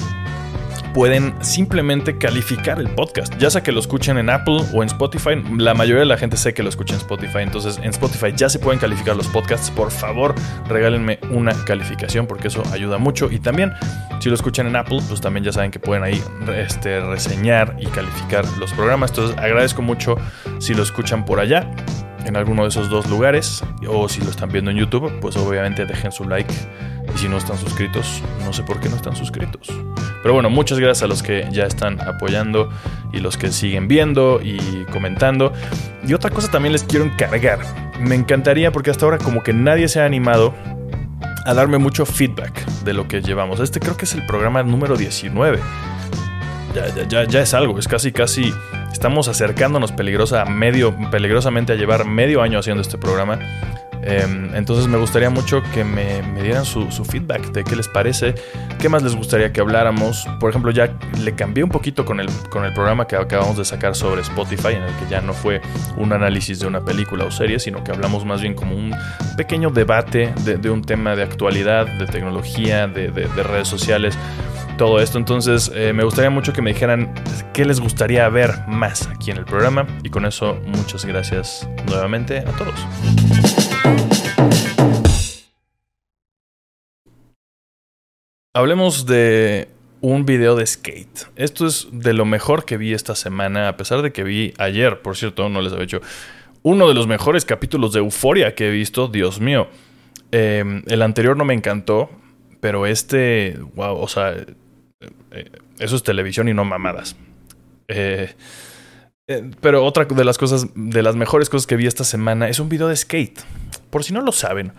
pueden 0.93 1.33
simplemente 1.43 2.17
calificar 2.17 2.79
el 2.79 2.89
podcast, 2.89 3.35
ya 3.37 3.49
sea 3.49 3.63
que 3.63 3.71
lo 3.71 3.79
escuchen 3.79 4.17
en 4.17 4.29
Apple 4.29 4.61
o 4.73 4.83
en 4.83 4.87
Spotify. 4.87 5.41
La 5.57 5.73
mayoría 5.73 6.01
de 6.01 6.05
la 6.05 6.17
gente 6.17 6.37
sé 6.37 6.53
que 6.53 6.63
lo 6.63 6.69
escucha 6.69 6.93
en 6.95 7.01
Spotify, 7.01 7.39
entonces 7.39 7.77
en 7.77 7.89
Spotify 7.91 8.33
ya 8.35 8.49
se 8.49 8.59
pueden 8.59 8.79
calificar 8.79 9.15
los 9.15 9.27
podcasts. 9.27 9.71
Por 9.71 9.91
favor, 9.91 10.35
regálenme 10.67 11.19
una 11.29 11.53
calificación 11.65 12.27
porque 12.27 12.49
eso 12.49 12.63
ayuda 12.71 12.97
mucho. 12.97 13.31
Y 13.31 13.39
también, 13.39 13.73
si 14.19 14.29
lo 14.29 14.35
escuchan 14.35 14.67
en 14.67 14.75
Apple, 14.75 14.99
pues 15.07 15.21
también 15.21 15.43
ya 15.43 15.51
saben 15.51 15.71
que 15.71 15.79
pueden 15.79 16.03
ahí 16.03 16.21
este, 16.55 16.99
reseñar 17.01 17.75
y 17.79 17.87
calificar 17.87 18.45
los 18.57 18.71
programas. 18.73 19.11
Entonces 19.11 19.37
agradezco 19.37 19.81
mucho 19.81 20.15
si 20.59 20.73
lo 20.73 20.83
escuchan 20.83 21.25
por 21.25 21.39
allá 21.39 21.69
en 22.25 22.35
alguno 22.35 22.63
de 22.63 22.69
esos 22.69 22.89
dos 22.89 23.09
lugares 23.09 23.63
o 23.87 24.07
si 24.09 24.21
lo 24.21 24.29
están 24.29 24.49
viendo 24.49 24.71
en 24.71 24.77
YouTube, 24.77 25.11
pues 25.19 25.35
obviamente 25.35 25.85
dejen 25.85 26.11
su 26.11 26.25
like 26.25 26.53
y 27.13 27.17
si 27.17 27.27
no 27.27 27.37
están 27.37 27.57
suscritos, 27.57 28.21
no 28.43 28.53
sé 28.53 28.63
por 28.63 28.79
qué 28.79 28.89
no 28.89 28.95
están 28.95 29.15
suscritos. 29.15 29.67
Pero 30.21 30.33
bueno, 30.33 30.49
muchas 30.49 30.79
gracias 30.79 31.03
a 31.03 31.07
los 31.07 31.23
que 31.23 31.47
ya 31.51 31.65
están 31.65 31.99
apoyando 32.01 32.69
y 33.11 33.19
los 33.19 33.37
que 33.37 33.51
siguen 33.51 33.87
viendo 33.87 34.39
y 34.41 34.59
comentando. 34.91 35.51
Y 36.07 36.13
otra 36.13 36.29
cosa 36.29 36.49
también 36.51 36.73
les 36.73 36.83
quiero 36.83 37.05
encargar. 37.05 37.59
Me 37.99 38.15
encantaría 38.15 38.71
porque 38.71 38.91
hasta 38.91 39.05
ahora 39.05 39.17
como 39.17 39.41
que 39.43 39.53
nadie 39.53 39.87
se 39.87 39.99
ha 39.99 40.05
animado 40.05 40.53
a 41.45 41.53
darme 41.53 41.79
mucho 41.79 42.05
feedback 42.05 42.65
de 42.83 42.93
lo 42.93 43.07
que 43.07 43.21
llevamos. 43.21 43.59
Este 43.59 43.79
creo 43.79 43.97
que 43.97 44.05
es 44.05 44.13
el 44.13 44.25
programa 44.25 44.61
número 44.63 44.95
19. 44.95 45.59
Ya, 46.75 46.87
ya, 46.95 47.07
ya, 47.07 47.23
ya 47.25 47.41
es 47.41 47.53
algo, 47.53 47.77
es 47.79 47.87
casi, 47.87 48.11
casi 48.11 48.53
estamos 48.91 49.27
acercándonos 49.27 49.91
peligrosa, 49.91 50.45
medio, 50.45 50.95
peligrosamente 51.09 51.73
a 51.73 51.75
llevar 51.75 52.05
medio 52.05 52.41
año 52.41 52.59
haciendo 52.59 52.81
este 52.81 52.97
programa. 52.97 53.39
Em, 54.03 54.55
entonces 54.55 54.87
me 54.87 54.97
gustaría 54.97 55.29
mucho 55.29 55.61
que 55.73 55.83
me, 55.83 56.21
dieran 56.41 56.65
su, 56.65 56.89
feedback 57.05 57.51
de 57.51 57.63
qué 57.63 57.75
les 57.75 57.87
parece, 57.87 58.33
qué 58.79 58.89
más 58.89 59.03
les 59.03 59.15
gustaría 59.15 59.53
que 59.53 59.61
habláramos. 59.61 60.27
Por 60.39 60.49
ejemplo, 60.49 60.71
ya 60.71 60.97
le 61.19 61.35
cambié 61.35 61.63
un 61.63 61.69
poquito 61.69 62.03
con 62.03 62.19
el, 62.19 62.27
con 62.49 62.65
el 62.65 62.73
programa 62.73 63.05
que 63.05 63.15
acabamos 63.15 63.57
de 63.57 63.65
sacar 63.65 63.95
sobre 63.95 64.21
Spotify, 64.21 64.69
en 64.69 64.83
el 64.83 64.93
que 64.95 65.07
ya 65.09 65.21
no 65.21 65.33
fue 65.33 65.61
un 65.97 66.13
análisis 66.13 66.59
de 66.59 66.67
una 66.67 66.83
película 66.83 67.25
o 67.25 67.31
serie, 67.31 67.59
sino 67.59 67.83
que 67.83 67.91
hablamos 67.91 68.25
más 68.25 68.41
bien 68.41 68.55
como 68.55 68.75
un 68.75 68.93
pequeño 69.37 69.69
debate 69.69 70.33
de, 70.45 70.69
un 70.69 70.81
tema 70.81 71.15
de 71.15 71.23
actualidad, 71.23 71.85
de 71.85 72.07
tecnología, 72.07 72.87
de, 72.87 73.09
redes 73.11 73.67
sociales 73.67 74.17
todo 74.81 74.99
esto. 74.99 75.19
Entonces, 75.19 75.71
eh, 75.75 75.93
me 75.93 76.03
gustaría 76.03 76.31
mucho 76.31 76.53
que 76.53 76.63
me 76.63 76.73
dijeran 76.73 77.13
qué 77.53 77.65
les 77.65 77.79
gustaría 77.79 78.27
ver 78.29 78.67
más 78.67 79.05
aquí 79.05 79.29
en 79.29 79.37
el 79.37 79.45
programa. 79.45 79.85
Y 80.03 80.09
con 80.09 80.25
eso, 80.25 80.59
muchas 80.65 81.05
gracias 81.05 81.69
nuevamente 81.85 82.39
a 82.39 82.45
todos. 82.45 82.73
Hablemos 88.55 89.05
de 89.05 89.69
un 90.01 90.25
video 90.25 90.55
de 90.55 90.65
skate. 90.65 91.27
Esto 91.35 91.67
es 91.67 91.87
de 91.91 92.13
lo 92.13 92.25
mejor 92.25 92.65
que 92.65 92.77
vi 92.77 92.93
esta 92.93 93.13
semana, 93.13 93.67
a 93.67 93.77
pesar 93.77 94.01
de 94.01 94.11
que 94.11 94.23
vi 94.23 94.55
ayer, 94.57 95.03
por 95.03 95.15
cierto, 95.15 95.47
no 95.47 95.61
les 95.61 95.73
había 95.73 95.83
hecho 95.85 96.01
uno 96.63 96.87
de 96.87 96.95
los 96.95 97.05
mejores 97.05 97.45
capítulos 97.45 97.93
de 97.93 97.99
Euforia 97.99 98.55
que 98.55 98.69
he 98.69 98.71
visto, 98.71 99.07
Dios 99.07 99.39
mío. 99.39 99.67
Em, 100.31 100.81
el 100.87 101.03
anterior 101.03 101.37
no 101.37 101.45
me 101.45 101.53
encantó, 101.53 102.09
pero 102.59 102.87
este, 102.87 103.59
wow, 103.75 103.95
o 103.99 104.07
sea, 104.07 104.33
eh, 105.31 105.51
eso 105.79 105.95
es 105.95 106.03
televisión 106.03 106.47
y 106.47 106.53
no 106.53 106.65
mamadas. 106.65 107.15
Eh, 107.87 108.33
eh, 109.27 109.51
pero 109.61 109.85
otra 109.85 110.05
de 110.05 110.25
las 110.25 110.37
cosas, 110.37 110.67
de 110.75 111.03
las 111.03 111.15
mejores 111.15 111.49
cosas 111.49 111.67
que 111.67 111.75
vi 111.75 111.87
esta 111.87 112.03
semana 112.03 112.49
es 112.49 112.59
un 112.59 112.69
video 112.69 112.87
de 112.87 112.95
skate. 112.95 113.39
Por 113.89 114.03
si 114.03 114.13
no 114.13 114.21
lo 114.21 114.31
saben, 114.31 114.73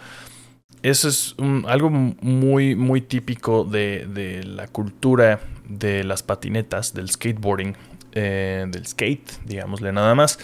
eso 0.82 1.08
es 1.08 1.36
algo 1.66 1.90
muy, 1.90 2.74
muy 2.74 3.00
típico 3.00 3.64
de, 3.64 4.42
la 4.44 4.66
cultura 4.66 5.40
de 5.68 6.04
las 6.04 6.22
patinetas, 6.22 6.92
del 6.92 7.08
skateboarding, 7.08 7.76
eh, 8.12 8.66
del 8.68 8.86
skate, 8.86 9.44
digámosle 9.44 9.92
nada 9.92 10.14
más. 10.14 10.38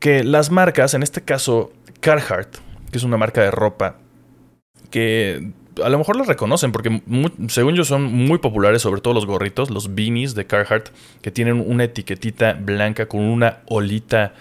Que 0.00 0.24
las 0.24 0.50
marcas, 0.50 0.94
en 0.94 1.02
este 1.02 1.22
caso 1.22 1.72
Carhartt, 2.00 2.56
que 2.90 2.98
es 2.98 3.04
una 3.04 3.16
marca 3.16 3.40
de 3.40 3.52
ropa, 3.52 3.98
que 4.90 5.52
a 5.82 5.88
lo 5.88 5.98
mejor 5.98 6.16
las 6.16 6.26
reconocen 6.26 6.72
porque 6.72 7.02
según 7.48 7.74
yo 7.74 7.84
son 7.84 8.04
muy 8.04 8.38
populares, 8.38 8.82
sobre 8.82 9.00
todo 9.00 9.14
los 9.14 9.26
gorritos, 9.26 9.70
los 9.70 9.94
beanies 9.94 10.34
de 10.34 10.46
Carhartt, 10.46 10.90
que 11.20 11.30
tienen 11.30 11.62
una 11.66 11.84
etiquetita 11.84 12.54
blanca 12.54 13.06
con 13.06 13.20
una 13.20 13.58
olita 13.66 14.34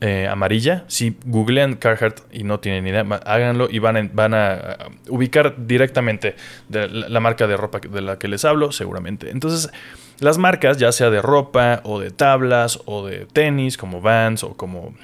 eh, 0.00 0.28
amarilla. 0.30 0.84
Si 0.86 1.16
googlean 1.24 1.74
Carhartt 1.74 2.20
y 2.32 2.44
no 2.44 2.60
tienen 2.60 2.86
idea, 2.86 3.04
háganlo 3.26 3.68
y 3.68 3.80
van 3.80 3.96
a, 3.96 4.08
van 4.12 4.32
a 4.32 4.78
ubicar 5.08 5.66
directamente 5.66 6.36
la, 6.68 7.18
marca 7.18 7.48
de 7.48 7.56
ropa 7.56 7.80
de 7.80 8.00
la 8.00 8.16
que 8.16 8.28
les 8.28 8.44
hablo, 8.44 8.70
seguramente. 8.70 9.30
Entonces, 9.30 9.72
las 10.20 10.38
marcas, 10.38 10.78
ya 10.78 10.92
sea 10.92 11.10
de 11.10 11.20
ropa 11.20 11.80
o 11.82 11.98
de 11.98 12.12
tablas 12.12 12.78
o 12.84 13.06
de 13.06 13.26
tenis, 13.26 13.76
como 13.76 14.00
Vans 14.00 14.44
o 14.44 14.54
como, 14.54 14.94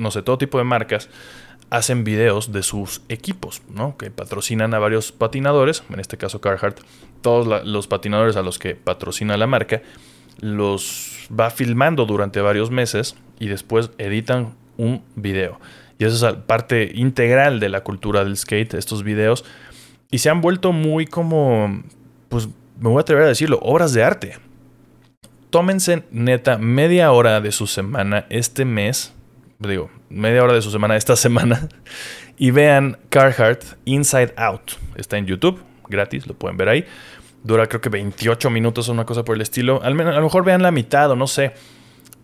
no 0.00 0.10
sé, 0.10 0.22
todo 0.22 0.38
tipo 0.38 0.58
de 0.58 0.64
marcas, 0.64 1.08
hacen 1.72 2.04
videos 2.04 2.52
de 2.52 2.62
sus 2.62 3.00
equipos, 3.08 3.62
¿no? 3.70 3.96
Que 3.96 4.10
patrocinan 4.10 4.74
a 4.74 4.78
varios 4.78 5.10
patinadores, 5.10 5.82
en 5.88 6.00
este 6.00 6.18
caso 6.18 6.38
Carhartt, 6.38 6.80
todos 7.22 7.64
los 7.66 7.86
patinadores 7.86 8.36
a 8.36 8.42
los 8.42 8.58
que 8.58 8.74
patrocina 8.74 9.38
la 9.38 9.46
marca, 9.46 9.80
los 10.38 11.28
va 11.28 11.48
filmando 11.48 12.04
durante 12.04 12.42
varios 12.42 12.70
meses 12.70 13.16
y 13.40 13.48
después 13.48 13.90
editan 13.96 14.54
un 14.76 15.02
video. 15.16 15.58
Y 15.98 16.04
eso 16.04 16.28
es 16.28 16.34
parte 16.44 16.92
integral 16.94 17.58
de 17.58 17.70
la 17.70 17.82
cultura 17.82 18.22
del 18.22 18.36
skate, 18.36 18.74
estos 18.74 19.02
videos. 19.02 19.46
Y 20.10 20.18
se 20.18 20.28
han 20.28 20.42
vuelto 20.42 20.72
muy 20.72 21.06
como, 21.06 21.84
pues 22.28 22.48
me 22.80 22.90
voy 22.90 22.98
a 22.98 23.00
atrever 23.00 23.24
a 23.24 23.28
decirlo, 23.28 23.58
obras 23.62 23.94
de 23.94 24.04
arte. 24.04 24.36
Tómense 25.48 26.04
neta 26.10 26.58
media 26.58 27.12
hora 27.12 27.40
de 27.40 27.50
su 27.50 27.66
semana 27.66 28.26
este 28.28 28.66
mes 28.66 29.14
digo, 29.70 29.90
media 30.08 30.42
hora 30.42 30.54
de 30.54 30.62
su 30.62 30.70
semana 30.70 30.96
esta 30.96 31.16
semana 31.16 31.68
y 32.36 32.50
vean 32.50 32.98
Carhartt 33.08 33.64
Inside 33.84 34.34
Out. 34.36 34.72
Está 34.96 35.18
en 35.18 35.26
YouTube, 35.26 35.62
gratis, 35.88 36.26
lo 36.26 36.34
pueden 36.34 36.56
ver 36.56 36.68
ahí. 36.68 36.84
Dura 37.44 37.68
creo 37.68 37.80
que 37.80 37.88
28 37.88 38.50
minutos 38.50 38.88
o 38.88 38.92
una 38.92 39.04
cosa 39.04 39.24
por 39.24 39.36
el 39.36 39.42
estilo. 39.42 39.82
Al 39.82 39.94
menos, 39.94 40.14
a 40.14 40.18
lo 40.18 40.24
mejor 40.24 40.44
vean 40.44 40.62
la 40.62 40.70
mitad 40.70 41.10
o 41.10 41.16
no 41.16 41.26
sé. 41.26 41.52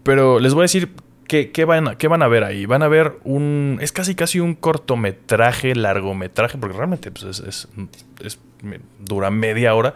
Pero 0.02 0.38
les 0.38 0.54
voy 0.54 0.62
a 0.62 0.64
decir 0.64 0.90
qué, 1.26 1.64
van, 1.64 1.96
qué 1.96 2.08
van 2.08 2.22
a 2.22 2.28
ver 2.28 2.44
ahí. 2.44 2.66
Van 2.66 2.82
a 2.82 2.88
ver 2.88 3.18
un... 3.24 3.78
Es 3.80 3.92
casi 3.92 4.14
casi 4.14 4.40
un 4.40 4.54
cortometraje, 4.54 5.74
largometraje, 5.74 6.56
porque 6.58 6.76
realmente 6.76 7.10
pues, 7.10 7.40
es, 7.40 7.68
dura 8.98 9.30
media 9.30 9.74
hora. 9.74 9.94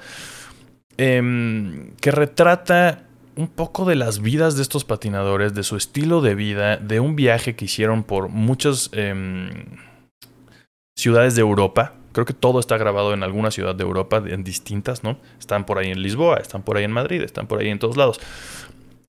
Em, 0.99 1.93
que 2.01 2.11
retrata 2.11 3.05
un 3.37 3.49
poco 3.49 3.85
de 3.85 3.97
las 3.97 4.21
vidas 4.21 4.57
de 4.57 4.63
estos 4.63 4.85
patinadores, 4.85 5.55
de 5.55 5.63
su 5.63 5.77
estilo 5.77 6.21
de 6.21 6.35
vida, 6.35 6.77
de 6.77 7.01
un 7.01 7.17
viaje 7.17 7.57
que 7.57 7.65
hicieron 7.65 8.05
por 8.05 8.29
muchas 8.29 8.91
em, 8.93 9.51
ciudades 10.97 11.35
de 11.35 11.41
Europa, 11.41 11.95
Creo 12.13 12.27
que 12.27 12.35
todo 12.35 12.61
está 12.61 12.77
grabado 12.77 13.15
en 13.15 13.23
alguna 13.23 13.51
ciudad 13.51 13.75
de 13.75 13.85
Europa, 13.85 14.23
en 14.27 14.45
distintas, 14.45 15.03
¿no? 15.03 15.19
Están 15.39 15.65
por 15.65 15.79
ahí 15.79 15.91
en 15.91 16.03
Lisboa, 16.03 16.37
están 16.37 16.63
por 16.63 16.77
ahí 16.77 16.85
en 16.85 16.93
Madrid, 16.93 17.23
están 17.23 17.47
por 17.47 17.61
ahí 17.61 17.69
en 17.69 17.79
todos 17.79 17.97
lados. 17.97 18.21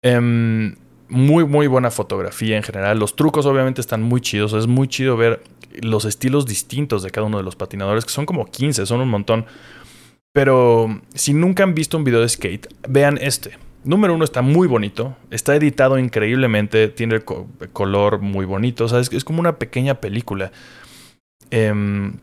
Em, 0.01 0.75
muy, 1.09 1.45
muy 1.45 1.67
buena 1.67 1.91
fotografía 1.91 2.55
en 2.55 2.63
general. 2.63 2.97
Los 2.99 3.15
trucos 3.15 3.45
obviamente 3.45 3.81
están 3.81 4.01
muy 4.01 4.21
chidos. 4.21 4.53
Es 4.53 4.67
muy 4.67 4.87
chido 4.87 5.17
ver 5.17 5.43
los 5.81 6.05
estilos 6.05 6.45
distintos 6.45 7.03
de 7.03 7.11
cada 7.11 7.27
uno 7.27 7.37
de 7.37 7.43
los 7.43 7.57
patinadores, 7.57 8.05
que 8.05 8.11
son 8.11 8.25
como 8.25 8.45
15, 8.45 8.85
son 8.85 9.01
un 9.01 9.09
montón. 9.09 9.45
Pero 10.31 11.01
si 11.13 11.33
nunca 11.33 11.63
han 11.63 11.75
visto 11.75 11.97
un 11.97 12.05
video 12.05 12.21
de 12.21 12.29
skate, 12.29 12.67
vean 12.87 13.19
este. 13.21 13.57
Número 13.83 14.13
uno 14.13 14.23
está 14.23 14.41
muy 14.41 14.67
bonito, 14.67 15.15
está 15.29 15.55
editado 15.55 15.99
increíblemente, 15.99 16.87
tiene 16.87 17.21
color 17.21 18.19
muy 18.19 18.45
bonito, 18.45 18.85
o 18.85 18.87
sea, 18.87 18.99
es, 18.99 19.23
como 19.23 19.39
una 19.39 19.57
pequeña 19.57 19.95
película. 19.95 20.51
Em, 21.51 22.13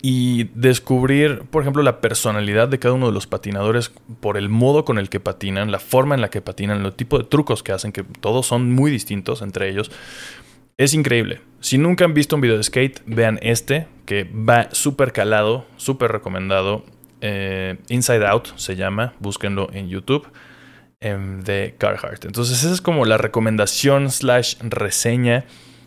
y 0.00 0.44
descubrir, 0.54 1.42
por 1.50 1.62
ejemplo, 1.62 1.82
la 1.82 2.00
personalidad 2.00 2.68
de 2.68 2.78
cada 2.78 2.94
uno 2.94 3.06
de 3.06 3.12
los 3.12 3.28
patinadores 3.28 3.92
por 4.20 4.36
el 4.36 4.48
modo 4.48 4.84
con 4.84 4.98
el 4.98 5.08
que 5.08 5.20
patinan, 5.20 5.70
la 5.70 5.78
forma 5.78 6.16
en 6.16 6.20
la 6.20 6.30
que 6.30 6.40
patinan, 6.40 6.84
el 6.84 6.92
tipo 6.92 7.18
de 7.18 7.24
trucos 7.24 7.62
que 7.62 7.70
hacen, 7.70 7.92
que 7.92 8.02
todos 8.02 8.46
son 8.46 8.72
muy 8.72 8.90
distintos 8.90 9.42
entre 9.42 9.68
ellos, 9.68 9.92
es 10.76 10.94
increíble. 10.94 11.40
Si 11.60 11.78
nunca 11.78 12.04
han 12.04 12.14
visto 12.14 12.34
un 12.34 12.42
video 12.42 12.56
de 12.56 12.64
skate, 12.64 13.02
vean 13.06 13.38
este, 13.42 13.86
que 14.04 14.24
va 14.24 14.68
súper 14.72 15.12
calado, 15.12 15.66
súper 15.76 16.10
recomendado. 16.10 16.84
Eh, 17.20 17.76
Inside 17.88 18.26
Out 18.26 18.56
se 18.56 18.74
llama, 18.74 19.14
búsquenlo 19.20 19.68
en 19.72 19.88
YouTube. 19.88 20.26
Em, 21.04 21.42
de 21.42 21.74
Carhartt. 21.78 22.26
Entonces 22.26 22.62
esa 22.62 22.72
es 22.72 22.80
como 22.80 23.04
la 23.04 23.18
recomendación 23.18 24.08
slash 24.08 24.54
reseña. 24.60 25.44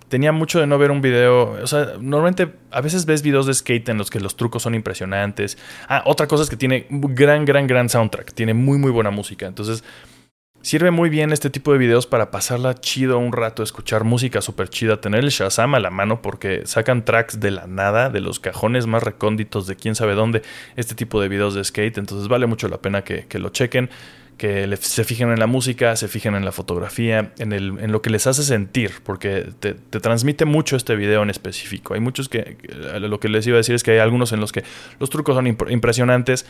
Tenía 0.09 0.33
mucho 0.33 0.59
de 0.59 0.67
no 0.67 0.77
ver 0.77 0.91
un 0.91 0.99
video, 0.99 1.51
o 1.51 1.67
sea, 1.67 1.93
normalmente 2.01 2.51
a 2.69 2.81
veces 2.81 3.05
ves 3.05 3.21
videos 3.21 3.45
de 3.45 3.53
skate 3.53 3.87
en 3.87 3.97
los 3.97 4.09
que 4.09 4.19
los 4.19 4.35
trucos 4.35 4.63
son 4.63 4.75
impresionantes. 4.75 5.57
Ah, 5.87 6.03
otra 6.05 6.27
cosa 6.27 6.43
es 6.43 6.49
que 6.49 6.57
tiene 6.57 6.85
gran, 6.89 7.45
gran, 7.45 7.65
gran 7.65 7.87
soundtrack, 7.87 8.33
tiene 8.33 8.53
muy, 8.53 8.77
muy 8.77 8.91
buena 8.91 9.09
música. 9.09 9.45
Entonces 9.45 9.85
sirve 10.59 10.91
muy 10.91 11.09
bien 11.09 11.31
este 11.31 11.49
tipo 11.49 11.71
de 11.71 11.77
videos 11.77 12.07
para 12.07 12.29
pasarla 12.29 12.75
chido 12.75 13.17
un 13.17 13.31
rato, 13.31 13.63
escuchar 13.63 14.03
música 14.03 14.41
súper 14.41 14.67
chida, 14.67 14.99
tener 14.99 15.23
el 15.23 15.29
Shazam 15.29 15.75
a 15.75 15.79
la 15.79 15.91
mano 15.91 16.21
porque 16.21 16.63
sacan 16.65 17.05
tracks 17.05 17.39
de 17.39 17.51
la 17.51 17.67
nada, 17.67 18.09
de 18.09 18.19
los 18.19 18.41
cajones 18.41 18.85
más 18.85 19.01
recónditos 19.01 19.65
de 19.65 19.77
quién 19.77 19.95
sabe 19.95 20.13
dónde, 20.13 20.41
este 20.75 20.93
tipo 20.93 21.21
de 21.21 21.29
videos 21.29 21.53
de 21.53 21.63
skate. 21.63 21.99
Entonces 21.99 22.27
vale 22.27 22.47
mucho 22.47 22.67
la 22.67 22.79
pena 22.79 23.05
que, 23.05 23.27
que 23.27 23.39
lo 23.39 23.47
chequen 23.47 23.89
que 24.37 24.77
se 24.81 25.03
fijen 25.03 25.31
en 25.31 25.39
la 25.39 25.47
música, 25.47 25.95
se 25.95 26.07
fijen 26.07 26.35
en 26.35 26.43
la 26.45 26.51
fotografía, 26.51 27.33
en, 27.37 27.53
el, 27.53 27.79
en 27.79 27.91
lo 27.91 28.01
que 28.01 28.09
les 28.09 28.27
hace 28.27 28.43
sentir, 28.43 28.91
porque 29.03 29.49
te, 29.59 29.73
transmite 29.73 30.45
mucho 30.45 30.75
este 30.75 30.95
video 30.95 31.23
en 31.23 31.29
específico. 31.29 31.93
Hay 31.93 31.99
muchos 31.99 32.29
que, 32.29 32.57
lo 32.99 33.19
que 33.19 33.29
les 33.29 33.47
iba 33.47 33.55
a 33.55 33.59
decir 33.59 33.75
es 33.75 33.83
que 33.83 33.91
hay 33.91 33.99
algunos 33.99 34.33
en 34.33 34.39
los 34.39 34.51
que 34.51 34.63
los 34.99 35.09
trucos 35.09 35.35
son 35.35 35.47
impresionantes 35.47 36.45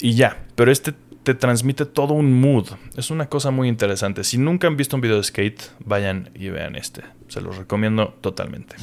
y 0.00 0.14
ya, 0.14 0.44
pero 0.54 0.70
este 0.70 0.94
te 1.22 1.34
transmite 1.34 1.86
todo 1.86 2.14
un 2.14 2.40
mood. 2.40 2.68
Es 2.96 3.10
una 3.10 3.26
cosa 3.28 3.50
muy 3.50 3.68
interesante. 3.68 4.24
Si 4.24 4.38
nunca 4.38 4.66
han 4.66 4.76
visto 4.76 4.96
un 4.96 5.02
video 5.02 5.16
de 5.16 5.22
skate, 5.22 5.62
vayan 5.84 6.30
y 6.34 6.48
vean 6.48 6.76
este. 6.76 7.02
Se 7.28 7.40
los 7.40 7.56
recomiendo 7.56 8.14
totalmente. 8.20 8.76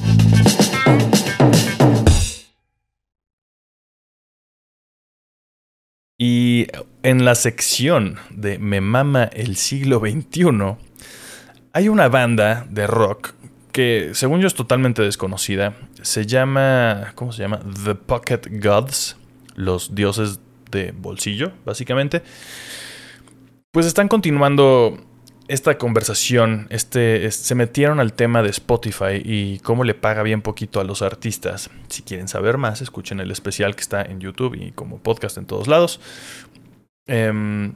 Y 6.22 6.66
en 7.02 7.24
la 7.24 7.34
sección 7.34 8.18
de 8.28 8.58
Me 8.58 8.82
Mama 8.82 9.24
el 9.24 9.56
siglo 9.56 10.00
XXI, 10.00 10.76
hay 11.72 11.88
una 11.88 12.10
banda 12.10 12.66
de 12.68 12.86
rock 12.86 13.32
que, 13.72 14.10
según 14.12 14.42
yo, 14.42 14.46
es 14.46 14.52
totalmente 14.52 15.00
desconocida. 15.00 15.74
Se 16.02 16.26
llama. 16.26 17.12
¿Cómo 17.14 17.32
se 17.32 17.40
llama? 17.40 17.62
The 17.86 17.94
Pocket 17.94 18.42
Gods. 18.62 19.16
Los 19.54 19.94
dioses 19.94 20.40
de 20.70 20.92
bolsillo, 20.92 21.52
básicamente. 21.64 22.22
Pues 23.70 23.86
están 23.86 24.08
continuando 24.08 25.02
esta 25.50 25.78
conversación, 25.78 26.68
este, 26.70 27.28
se 27.32 27.54
metieron 27.56 27.98
al 27.98 28.12
tema 28.12 28.40
de 28.40 28.50
Spotify 28.50 29.20
y 29.24 29.58
cómo 29.58 29.82
le 29.82 29.94
paga 29.94 30.22
bien 30.22 30.42
poquito 30.42 30.78
a 30.78 30.84
los 30.84 31.02
artistas. 31.02 31.70
Si 31.88 32.02
quieren 32.02 32.28
saber 32.28 32.56
más, 32.56 32.82
escuchen 32.82 33.18
el 33.18 33.32
especial 33.32 33.74
que 33.74 33.80
está 33.80 34.00
en 34.00 34.20
YouTube 34.20 34.54
y 34.54 34.70
como 34.70 34.98
podcast 34.98 35.38
en 35.38 35.46
todos 35.46 35.66
lados. 35.66 36.00
Em, 37.08 37.72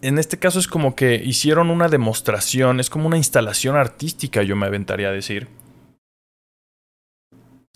en 0.00 0.18
este 0.18 0.38
caso 0.38 0.58
es 0.58 0.68
como 0.68 0.96
que 0.96 1.16
hicieron 1.16 1.68
una 1.68 1.88
demostración, 1.88 2.80
es 2.80 2.88
como 2.88 3.08
una 3.08 3.18
instalación 3.18 3.76
artística, 3.76 4.42
yo 4.42 4.56
me 4.56 4.64
aventaría 4.64 5.08
a 5.08 5.12
decir. 5.12 5.48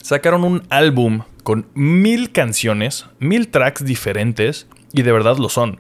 Sacaron 0.02 0.44
un 0.44 0.62
álbum 0.70 1.24
con 1.42 1.66
mil 1.74 2.32
canciones, 2.32 3.04
mil 3.18 3.48
tracks 3.48 3.84
diferentes, 3.84 4.66
y 4.94 5.02
de 5.02 5.12
verdad 5.12 5.36
lo 5.36 5.50
son 5.50 5.78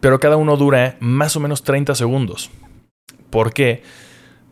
pero 0.00 0.20
cada 0.20 0.36
uno 0.36 0.56
dura 0.56 0.96
más 1.00 1.36
o 1.36 1.40
menos 1.40 1.62
30 1.62 1.94
segundos. 1.94 2.50
¿Por 3.30 3.52
qué? 3.52 3.82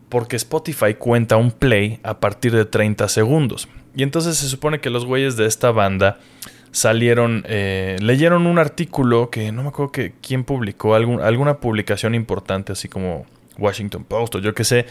Porque 0.09 0.35
Spotify 0.35 0.95
cuenta 0.97 1.37
un 1.37 1.51
play 1.51 1.99
a 2.03 2.19
partir 2.19 2.53
de 2.53 2.65
30 2.65 3.07
segundos. 3.09 3.67
Y 3.95 4.03
entonces 4.03 4.37
se 4.37 4.47
supone 4.47 4.79
que 4.79 4.89
los 4.89 5.05
güeyes 5.05 5.35
de 5.35 5.45
esta 5.45 5.71
banda 5.71 6.19
salieron, 6.71 7.43
eh, 7.47 7.97
leyeron 7.99 8.47
un 8.47 8.59
artículo 8.59 9.29
que 9.29 9.51
no 9.51 9.63
me 9.63 9.69
acuerdo 9.69 9.91
que, 9.91 10.13
quién 10.21 10.43
publicó, 10.43 10.95
alguna 10.95 11.57
publicación 11.57 12.15
importante, 12.15 12.71
así 12.71 12.87
como 12.87 13.25
Washington 13.57 14.03
Post 14.03 14.35
o 14.35 14.39
yo 14.39 14.53
qué 14.53 14.63
sé, 14.63 14.85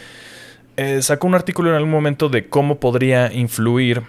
eh, 0.77 1.03
sacó 1.03 1.27
un 1.27 1.35
artículo 1.35 1.71
en 1.71 1.77
algún 1.77 1.91
momento 1.91 2.29
de 2.29 2.49
cómo 2.49 2.79
podría 2.79 3.33
influir 3.33 4.03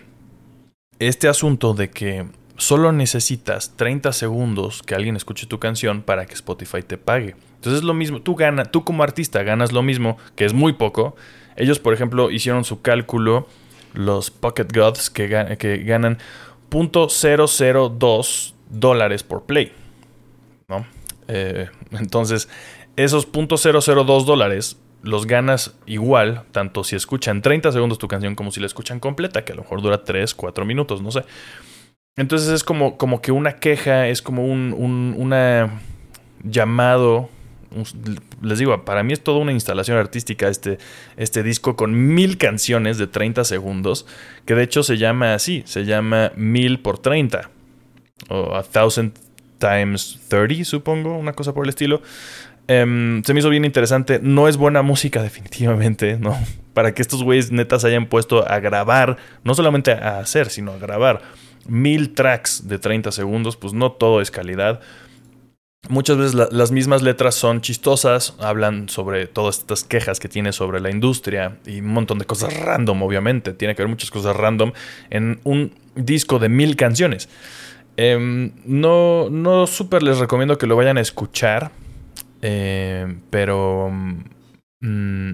este 1.00 1.28
asunto 1.28 1.74
de 1.74 1.90
que 1.90 2.26
solo 2.60 2.92
necesitas 2.92 3.76
30 3.76 4.14
segundos 4.14 4.84
que 4.84 4.94
alguien 4.94 5.16
escuche 5.16 5.48
tu 5.48 5.60
canción 5.60 6.02
para 6.02 6.26
que 6.26 6.34
Spotify 6.34 6.84
te 6.84 6.98
pague. 6.98 7.36
Entonces 7.56 7.80
es 7.80 7.84
lo 7.84 7.94
mismo, 7.94 8.22
tú 8.22 8.36
ganas, 8.36 8.72
tú 8.72 8.84
como 8.84 9.02
artista 9.04 9.44
ganas 9.44 9.72
lo 9.72 9.82
mismo, 9.82 10.18
que 10.36 10.46
es 10.46 10.54
muy 10.54 10.74
poco. 10.74 11.16
Ellos, 11.56 11.80
por 11.80 11.94
ejemplo, 11.94 12.32
hicieron 12.32 12.64
su 12.64 12.82
cálculo, 12.82 13.48
los 13.94 14.30
Pocket 14.30 14.68
Gods, 14.74 15.10
que, 15.10 15.58
que 15.58 15.78
ganan 15.80 16.20
.002 16.70 18.54
dólares 18.70 19.24
por 19.24 19.44
play. 19.44 19.74
Eh, 21.28 21.70
entonces, 21.92 22.50
esos 22.96 23.32
.002 23.32 24.26
dólares 24.26 24.78
los 25.02 25.28
ganas 25.28 25.76
igual, 25.86 26.44
tanto 26.52 26.84
si 26.84 26.96
escuchan 26.96 27.42
30 27.42 27.72
segundos 27.72 27.98
tu 27.98 28.08
canción 28.08 28.36
como 28.36 28.52
si 28.52 28.60
la 28.60 28.66
escuchan 28.66 29.00
completa, 29.00 29.46
que 29.46 29.54
a 29.54 29.56
lo 29.56 29.62
mejor 29.62 29.82
dura 29.82 30.04
3, 30.04 30.34
4 30.34 30.66
minutos, 30.66 31.02
no 31.02 31.12
sé. 31.12 31.24
Entonces 32.16 32.50
es 32.50 32.64
como, 32.64 32.98
como 32.98 33.22
que 33.22 33.32
una 33.32 33.54
queja, 33.54 34.08
es 34.08 34.22
como 34.22 34.46
un, 34.46 34.74
un 34.78 35.16
una 35.18 35.80
llamado. 36.44 37.30
les 38.42 38.60
digo, 38.60 38.84
para 38.84 39.04
mí 39.04 39.14
es 39.14 39.24
toda 39.24 39.40
una 39.40 39.52
instalación 39.52 39.98
artística 39.98 40.48
este, 40.48 40.80
este 41.18 41.44
disco 41.44 41.76
con 41.76 42.14
mil 42.14 42.38
canciones 42.38 42.98
de 42.98 43.08
30 43.08 43.44
segundos, 43.44 44.06
que 44.46 44.56
de 44.56 44.64
hecho 44.64 44.84
se 44.84 44.98
llama 44.98 45.34
así, 45.34 45.64
se 45.66 45.86
llama 45.86 46.32
mil 46.36 46.80
por 46.80 47.00
30, 47.00 47.50
o 48.30 48.56
a 48.56 48.64
thousand 48.64 49.14
times 49.60 50.20
30, 50.28 50.66
supongo, 50.66 51.18
una 51.18 51.34
cosa 51.34 51.54
por 51.54 51.66
el 51.66 51.70
estilo. 51.70 52.02
Em, 52.68 53.24
se 53.24 53.34
me 53.34 53.40
hizo 53.40 53.50
bien 53.50 53.66
interesante. 53.66 54.20
No 54.22 54.48
es 54.48 54.56
buena 54.56 54.84
música, 54.84 55.24
definitivamente, 55.24 56.18
¿no? 56.20 56.38
Para 56.74 56.94
que 56.94 57.02
estos 57.02 57.24
güeyes 57.24 57.52
netas 57.52 57.84
hayan 57.84 58.06
puesto 58.06 58.48
a 58.48 58.60
grabar, 58.60 59.18
no 59.44 59.56
solamente 59.56 59.92
a 59.92 60.20
hacer, 60.20 60.50
sino 60.50 60.74
a 60.74 60.78
grabar 60.78 61.22
mil 61.70 62.14
tracks 62.14 62.68
de 62.68 62.80
30 62.80 63.12
segundos, 63.12 63.58
pues 63.58 63.74
no 63.74 63.92
todo 63.92 64.22
es 64.22 64.32
calidad. 64.32 64.82
Muchas 65.88 66.18
veces 66.18 66.36
las 66.36 66.72
mismas 66.72 67.02
letras 67.02 67.36
son 67.36 67.62
chistosas, 67.62 68.36
hablan 68.40 68.90
sobre 68.90 69.28
todas 69.28 69.60
estas 69.60 69.84
quejas 69.84 70.20
que 70.20 70.28
tiene 70.28 70.52
sobre 70.52 70.82
la 70.82 70.92
industria 70.92 71.58
y 71.66 71.80
un 71.80 71.94
montón 71.94 72.20
de 72.20 72.26
cosas 72.26 72.54
random, 72.60 73.02
obviamente. 73.02 73.54
Tiene 73.54 73.76
que 73.76 73.82
haber 73.82 73.90
muchas 73.90 74.12
cosas 74.12 74.36
random 74.36 74.74
en 75.10 75.40
un 75.46 75.74
disco 75.96 76.38
de 76.38 76.50
mil 76.50 76.76
canciones. 76.76 77.30
Em, 77.96 78.52
no, 78.66 79.30
no 79.30 79.68
súper 79.68 80.04
les 80.04 80.20
recomiendo 80.20 80.58
que 80.58 80.68
lo 80.68 80.76
vayan 80.76 80.98
a 80.98 81.02
escuchar, 81.02 81.72
eh, 82.42 83.18
pero 83.30 83.90
mm, 84.82 85.32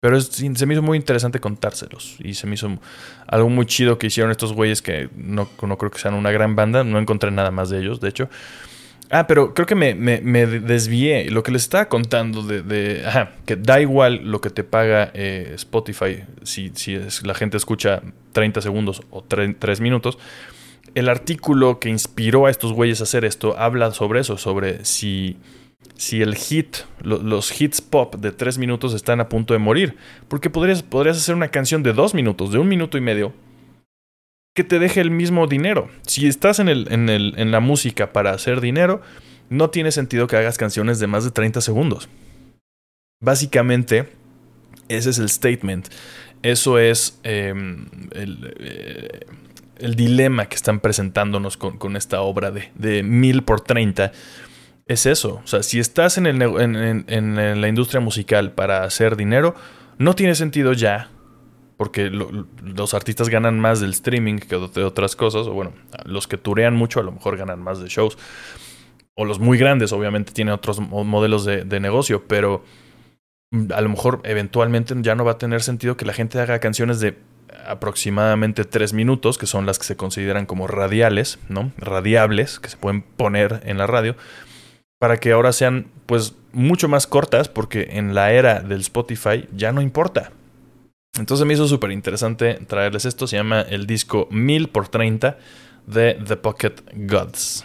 pero 0.00 0.20
se 0.20 0.66
me 0.66 0.74
hizo 0.74 0.82
muy 0.82 0.98
interesante 0.98 1.40
contárselos. 1.40 2.16
Y 2.20 2.34
se 2.34 2.46
me 2.46 2.54
hizo 2.54 2.78
algo 3.26 3.48
muy 3.48 3.66
chido 3.66 3.98
que 3.98 4.08
hicieron 4.08 4.30
estos 4.30 4.52
güeyes 4.52 4.82
que 4.82 5.08
no, 5.16 5.48
no 5.62 5.78
creo 5.78 5.90
que 5.90 5.98
sean 5.98 6.14
una 6.14 6.30
gran 6.30 6.54
banda. 6.54 6.84
No 6.84 6.98
encontré 6.98 7.30
nada 7.30 7.50
más 7.50 7.70
de 7.70 7.80
ellos, 7.80 8.00
de 8.00 8.08
hecho. 8.10 8.28
Ah, 9.10 9.26
pero 9.26 9.54
creo 9.54 9.66
que 9.66 9.74
me, 9.74 9.94
me, 9.94 10.46
desvié. 10.46 11.30
Lo 11.30 11.42
que 11.42 11.52
les 11.52 11.62
estaba 11.62 11.88
contando 11.88 12.42
de, 12.42 13.04
Ajá, 13.06 13.32
que 13.46 13.56
da 13.56 13.80
igual 13.80 14.20
lo 14.24 14.40
que 14.40 14.50
te 14.50 14.64
paga 14.64 15.10
eh, 15.14 15.52
Spotify 15.54 16.24
si, 16.42 16.72
si 16.74 16.98
la 17.24 17.34
gente 17.34 17.56
escucha 17.56 18.02
30 18.32 18.60
segundos 18.60 19.02
o 19.10 19.22
3 19.22 19.80
minutos. 19.80 20.18
El 20.94 21.08
artículo 21.08 21.78
que 21.78 21.88
inspiró 21.88 22.46
a 22.46 22.50
estos 22.50 22.72
güeyes 22.72 23.00
a 23.00 23.04
hacer 23.04 23.24
esto 23.24 23.58
habla 23.58 23.92
sobre 23.92 24.20
eso, 24.20 24.38
sobre 24.38 24.84
si 24.84 25.36
si 25.94 26.22
el 26.22 26.34
hit, 26.34 26.78
los 27.02 27.60
hits 27.60 27.80
pop 27.80 28.16
de 28.16 28.32
tres 28.32 28.58
minutos 28.58 28.94
están 28.94 29.20
a 29.20 29.28
punto 29.28 29.54
de 29.54 29.58
morir. 29.58 29.96
Porque 30.28 30.50
podrías, 30.50 30.82
podrías 30.82 31.16
hacer 31.16 31.34
una 31.34 31.48
canción 31.48 31.82
de 31.82 31.92
dos 31.92 32.14
minutos, 32.14 32.52
de 32.52 32.58
un 32.58 32.68
minuto 32.68 32.98
y 32.98 33.00
medio, 33.00 33.32
que 34.54 34.64
te 34.64 34.78
deje 34.78 35.00
el 35.00 35.10
mismo 35.10 35.46
dinero. 35.46 35.88
Si 36.06 36.26
estás 36.26 36.58
en, 36.58 36.68
el, 36.68 36.90
en, 36.90 37.08
el, 37.08 37.34
en 37.36 37.50
la 37.50 37.60
música 37.60 38.12
para 38.12 38.32
hacer 38.32 38.60
dinero, 38.60 39.02
no 39.50 39.70
tiene 39.70 39.92
sentido 39.92 40.26
que 40.26 40.36
hagas 40.36 40.58
canciones 40.58 40.98
de 40.98 41.06
más 41.06 41.24
de 41.24 41.30
30 41.30 41.60
segundos. 41.60 42.08
Básicamente, 43.20 44.08
ese 44.88 45.10
es 45.10 45.18
el 45.18 45.28
statement. 45.28 45.88
Eso 46.42 46.78
es 46.78 47.18
em, 47.22 47.86
eh, 48.12 49.20
el, 49.78 49.94
dilema 49.94 50.46
que 50.46 50.56
están 50.56 50.80
presentándonos 50.80 51.56
con, 51.56 51.96
esta 51.96 52.20
obra 52.20 52.50
de, 52.50 52.70
de 52.74 53.02
mil 53.02 53.42
por 53.42 53.60
30. 53.60 54.12
Es 54.86 55.04
eso. 55.06 55.40
O 55.42 55.46
sea, 55.46 55.62
si 55.62 55.80
estás 55.80 56.16
en, 56.16 56.26
el, 56.26 56.42
en, 56.42 57.60
la 57.60 57.68
industria 57.68 58.00
musical 58.00 58.52
para 58.52 58.84
hacer 58.84 59.16
dinero, 59.16 59.54
no 59.98 60.14
tiene 60.14 60.34
sentido 60.34 60.72
ya. 60.72 61.10
Porque 61.76 62.08
los 62.08 62.94
artistas 62.94 63.28
ganan 63.28 63.60
más 63.60 63.80
del 63.80 63.90
streaming 63.90 64.38
que 64.38 64.56
de 64.56 64.84
otras 64.84 65.14
cosas. 65.14 65.46
O 65.46 65.52
bueno, 65.52 65.72
los 66.04 66.26
que 66.26 66.38
turean 66.38 66.74
mucho 66.74 67.00
a 67.00 67.02
lo 67.02 67.12
mejor 67.12 67.36
ganan 67.36 67.60
más 67.60 67.80
de 67.80 67.88
shows. 67.88 68.16
O 69.14 69.24
los 69.24 69.40
muy 69.40 69.58
grandes, 69.58 69.92
obviamente, 69.92 70.32
tienen 70.32 70.54
otros 70.54 70.80
modelos 70.80 71.44
de, 71.44 71.64
de 71.64 71.80
negocio. 71.80 72.24
Pero 72.26 72.64
a 73.74 73.80
lo 73.80 73.88
mejor 73.88 74.20
eventualmente 74.24 74.94
ya 75.00 75.14
no 75.14 75.24
va 75.24 75.32
a 75.32 75.38
tener 75.38 75.62
sentido 75.62 75.96
que 75.96 76.06
la 76.06 76.12
gente 76.12 76.40
haga 76.40 76.60
canciones 76.60 77.00
de 77.00 77.18
aproximadamente 77.66 78.64
tres 78.64 78.92
minutos, 78.92 79.36
que 79.36 79.46
son 79.46 79.66
las 79.66 79.78
que 79.78 79.84
se 79.84 79.96
consideran 79.96 80.46
como 80.46 80.66
radiales, 80.66 81.38
¿no? 81.48 81.72
Radiables, 81.76 82.60
que 82.60 82.68
se 82.68 82.76
pueden 82.76 83.02
poner 83.02 83.60
en 83.64 83.78
la 83.78 83.86
radio, 83.86 84.16
para 84.98 85.18
que 85.18 85.32
ahora 85.32 85.52
sean 85.52 85.88
pues 86.06 86.34
mucho 86.52 86.88
más 86.88 87.06
cortas, 87.06 87.48
porque 87.48 87.88
en 87.92 88.14
la 88.14 88.32
era 88.32 88.60
del 88.60 88.80
Spotify 88.80 89.46
ya 89.54 89.72
no 89.72 89.82
importa. 89.82 90.32
Entonces 91.18 91.46
me 91.46 91.54
hizo 91.54 91.66
súper 91.66 91.90
interesante 91.90 92.54
traerles 92.66 93.04
esto, 93.04 93.26
se 93.26 93.36
llama 93.36 93.62
el 93.62 93.86
disco 93.86 94.28
1000 94.30 94.68
por 94.68 94.88
30 94.88 95.38
de 95.86 96.14
The 96.26 96.36
Pocket 96.36 96.74
Gods. 96.94 97.64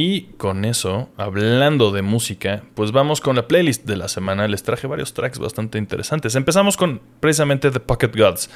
Y 0.00 0.28
con 0.36 0.64
eso, 0.64 1.08
hablando 1.16 1.90
de 1.90 2.02
música, 2.02 2.62
pues 2.76 2.92
vamos 2.92 3.20
con 3.20 3.34
la 3.34 3.48
playlist 3.48 3.84
de 3.84 3.96
la 3.96 4.06
semana. 4.06 4.46
Les 4.46 4.62
traje 4.62 4.86
varios 4.86 5.12
tracks 5.12 5.40
bastante 5.40 5.76
interesantes. 5.76 6.36
Empezamos 6.36 6.76
con 6.76 7.00
precisamente 7.18 7.72
The 7.72 7.80
Pocket 7.80 8.12
Gods. 8.16 8.48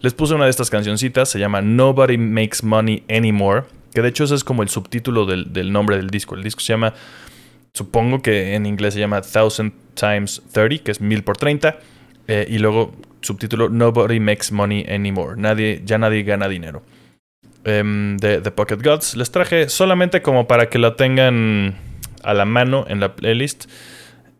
Les 0.00 0.12
puse 0.12 0.34
una 0.34 0.46
de 0.46 0.50
estas 0.50 0.70
cancioncitas, 0.70 1.28
se 1.28 1.38
llama 1.38 1.62
Nobody 1.62 2.18
Makes 2.18 2.64
Money 2.64 3.04
Anymore, 3.08 3.62
que 3.94 4.02
de 4.02 4.08
hecho 4.08 4.24
ese 4.24 4.34
es 4.34 4.42
como 4.42 4.64
el 4.64 4.70
subtítulo 4.70 5.24
del, 5.24 5.72
nombre 5.72 5.98
del 5.98 6.10
disco. 6.10 6.34
El 6.34 6.42
disco 6.42 6.62
se 6.62 6.72
llama, 6.72 6.94
supongo 7.74 8.20
que 8.20 8.56
en 8.56 8.66
inglés 8.66 8.94
se 8.94 8.98
llama 8.98 9.22
Thousand 9.22 9.72
Times 9.94 10.42
30, 10.50 10.82
que 10.82 10.90
es 10.90 11.00
mil 11.00 11.22
por 11.22 11.36
30, 11.36 11.78
eh, 12.26 12.44
y 12.50 12.58
luego 12.58 12.92
subtítulo 13.20 13.68
Nobody 13.68 14.18
Makes 14.18 14.50
Money 14.50 14.84
Anymore. 14.88 15.40
Nadie, 15.40 15.80
ya 15.84 15.96
nadie 15.96 16.24
gana 16.24 16.48
dinero. 16.48 16.82
Em, 17.64 18.16
de, 18.16 18.40
The 18.40 18.50
Pocket 18.50 18.78
Gods. 18.82 19.16
Les 19.16 19.30
traje 19.30 19.68
solamente 19.68 20.22
como 20.22 20.46
para 20.46 20.68
que 20.68 20.78
lo 20.78 20.94
tengan 20.94 21.76
a 22.22 22.34
la 22.34 22.44
mano 22.44 22.86
en 22.88 23.00
la 23.00 23.14
playlist. 23.14 23.66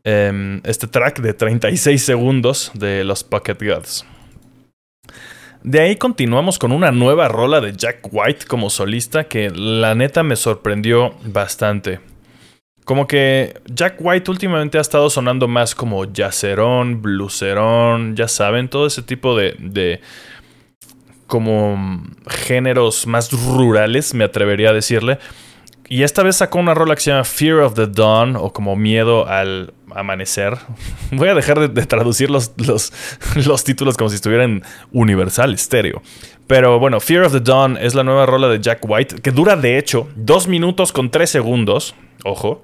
Em, 0.05 0.61
este 0.65 0.87
track 0.87 1.21
de 1.21 1.35
36 1.35 2.03
segundos 2.03 2.71
de 2.75 3.05
los 3.05 3.25
Pocket 3.25 3.59
Gods. 3.61 4.07
De 5.63 5.81
ahí 5.81 5.97
continuamos 5.97 6.59
con 6.59 6.73
una 6.73 6.93
nueva 6.93 7.29
rola 7.29 7.61
de 7.61 7.73
Jack 7.73 8.09
White 8.11 8.47
como 8.47 8.71
solista 8.71 9.25
que 9.25 9.51
la 9.51 9.95
neta 9.95 10.23
me 10.23 10.37
sorprendió 10.37 11.15
bastante. 11.25 12.01
Como 12.85 13.07
que 13.07 13.61
Jack 13.67 13.97
White 13.99 14.31
últimamente 14.31 14.79
ha 14.79 14.81
estado 14.81 15.11
sonando 15.11 15.47
más 15.47 15.75
como 15.75 16.07
jazerón, 16.11 17.03
blueserón, 17.03 18.17
ya 18.17 18.29
saben, 18.29 18.69
todo 18.69 18.87
ese 18.87 19.03
tipo 19.03 19.37
de, 19.37 20.01
como 21.29 22.03
géneros 22.27 23.07
más 23.07 23.31
rurales, 23.31 24.15
me 24.15 24.25
atrevería 24.25 24.71
a 24.71 24.73
decirle. 24.73 25.19
Y 25.91 26.03
esta 26.03 26.23
vez 26.23 26.37
sacó 26.37 26.59
una 26.59 26.75
rola 26.75 26.95
que 26.95 27.01
se 27.01 27.11
llama 27.11 27.25
Fear 27.25 27.61
of 27.61 27.75
the 27.75 27.87
Dawn 27.87 28.37
o 28.37 28.53
como 28.53 28.77
Miedo 28.77 29.27
al 29.27 29.73
Amanecer. 29.95 30.59
Voy 31.13 31.29
a 31.29 31.35
dejar 31.35 31.71
de, 31.71 31.87
traducir 31.87 32.31
los, 32.31 32.53
los, 32.57 32.93
los, 33.47 33.65
títulos 33.65 33.97
como 33.97 34.11
si 34.11 34.17
estuvieran 34.17 34.63
universal, 34.93 35.55
estéreo. 35.55 36.03
Pero 36.47 36.79
bueno, 36.79 36.99
Fear 36.99 37.25
of 37.25 37.33
the 37.33 37.41
Dawn 37.41 37.79
es 37.79 37.95
la 37.95 38.05
nueva 38.05 38.27
rola 38.27 38.49
de 38.49 38.61
Jack 38.61 38.81
White 38.87 39.17
que 39.23 39.31
dura 39.31 39.57
de 39.57 39.79
hecho 39.79 40.09
dos 40.17 40.49
minutos 40.49 40.93
con 40.93 41.11
tres 41.11 41.31
segundos. 41.31 41.95
Ojo. 42.25 42.63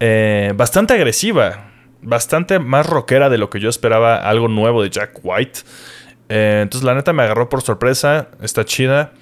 Eh, 0.00 0.52
bastante 0.56 0.94
agresiva. 0.94 1.70
Bastante 2.00 2.58
más 2.58 2.86
rockera 2.86 3.28
de 3.28 3.38
lo 3.38 3.50
que 3.50 3.58
yo 3.58 3.68
esperaba 3.68 4.16
algo 4.16 4.48
nuevo 4.48 4.82
de 4.82 4.90
Jack 4.90 5.20
White. 5.22 5.60
Eh, 6.28 6.60
entonces, 6.62 6.84
la 6.84 6.94
neta 6.94 7.12
me 7.12 7.22
agarró 7.22 7.48
por 7.48 7.62
sorpresa. 7.62 8.28
Está 8.42 8.64
chida. 8.64 9.12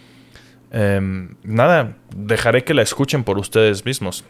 Em, 0.70 1.36
nada, 1.42 1.96
dejaré 2.14 2.64
que 2.64 2.74
la 2.74 2.82
escuchen 2.82 3.24
por 3.24 3.38
ustedes 3.38 3.84
mismos. 3.84 4.24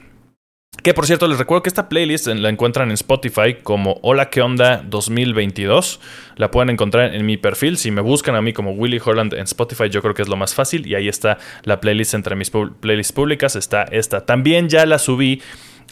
Que 0.82 0.94
por 0.94 1.06
cierto, 1.06 1.26
les 1.26 1.38
recuerdo 1.38 1.62
que 1.62 1.68
esta 1.68 1.88
playlist 1.88 2.26
la 2.26 2.48
encuentran 2.48 2.88
en 2.88 2.94
Spotify 2.94 3.56
como 3.62 3.98
Hola 4.02 4.30
que 4.30 4.42
onda 4.42 4.84
2022. 4.86 6.00
La 6.36 6.50
pueden 6.50 6.70
encontrar 6.70 7.14
en 7.14 7.24
mi 7.26 7.36
perfil. 7.36 7.78
Si 7.78 7.90
me 7.90 8.02
buscan 8.02 8.34
a 8.36 8.42
mí 8.42 8.52
como 8.52 8.72
Willy 8.72 9.00
Holland 9.04 9.34
en 9.34 9.44
Spotify, 9.44 9.88
yo 9.88 10.02
creo 10.02 10.14
que 10.14 10.22
es 10.22 10.28
lo 10.28 10.36
más 10.36 10.54
fácil. 10.54 10.86
Y 10.86 10.94
ahí 10.94 11.08
está 11.08 11.38
la 11.64 11.80
playlist 11.80 12.14
entre 12.14 12.36
mis 12.36 12.50
playlists 12.50 13.12
públicas. 13.12 13.56
Está 13.56 13.84
esta. 13.84 14.26
También 14.26 14.68
ya 14.68 14.86
la 14.86 14.98
subí 14.98 15.42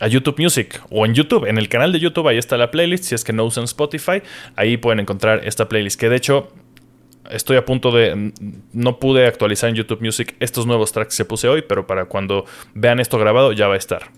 a 0.01 0.09
YouTube 0.09 0.39
Music 0.39 0.81
o 0.91 1.07
en 1.07 1.15
YouTube, 1.15 1.47
en 1.47 1.57
el 1.57 1.69
canal 1.69 1.93
de 1.93 2.01
YouTube, 2.01 2.27
ahí 2.29 2.39
está 2.39 2.57
la 2.57 2.71
playlist. 2.71 3.05
Si 3.05 3.15
es 3.15 3.25
que 3.25 3.33
no 3.33 3.45
usan 3.45 3.65
Spotify, 3.65 4.23
ahí 4.57 4.77
pueden 4.77 5.01
encontrar 5.01 5.43
esta 5.45 5.69
playlist. 5.69 5.99
Que 5.99 6.09
de 6.09 6.17
hecho, 6.17 6.53
estoy 7.31 7.57
a 7.57 7.65
punto 7.65 7.91
de. 7.91 8.33
No 8.73 8.99
pude 8.99 9.27
actualizar 9.27 9.71
en 9.71 9.77
YouTube 9.77 10.01
Music 10.01 10.35
estos 10.41 10.67
nuevos 10.67 10.93
tracks 10.93 11.17
que 11.17 11.25
puse 11.25 11.49
hoy, 11.49 11.63
pero 11.63 11.87
para 11.87 12.07
cuando 12.07 12.45
vean 12.75 13.01
esto 13.01 13.19
grabado 13.19 13.53
ya 13.53 13.69
va 13.69 13.75
a 13.75 13.79
estar. 13.79 14.11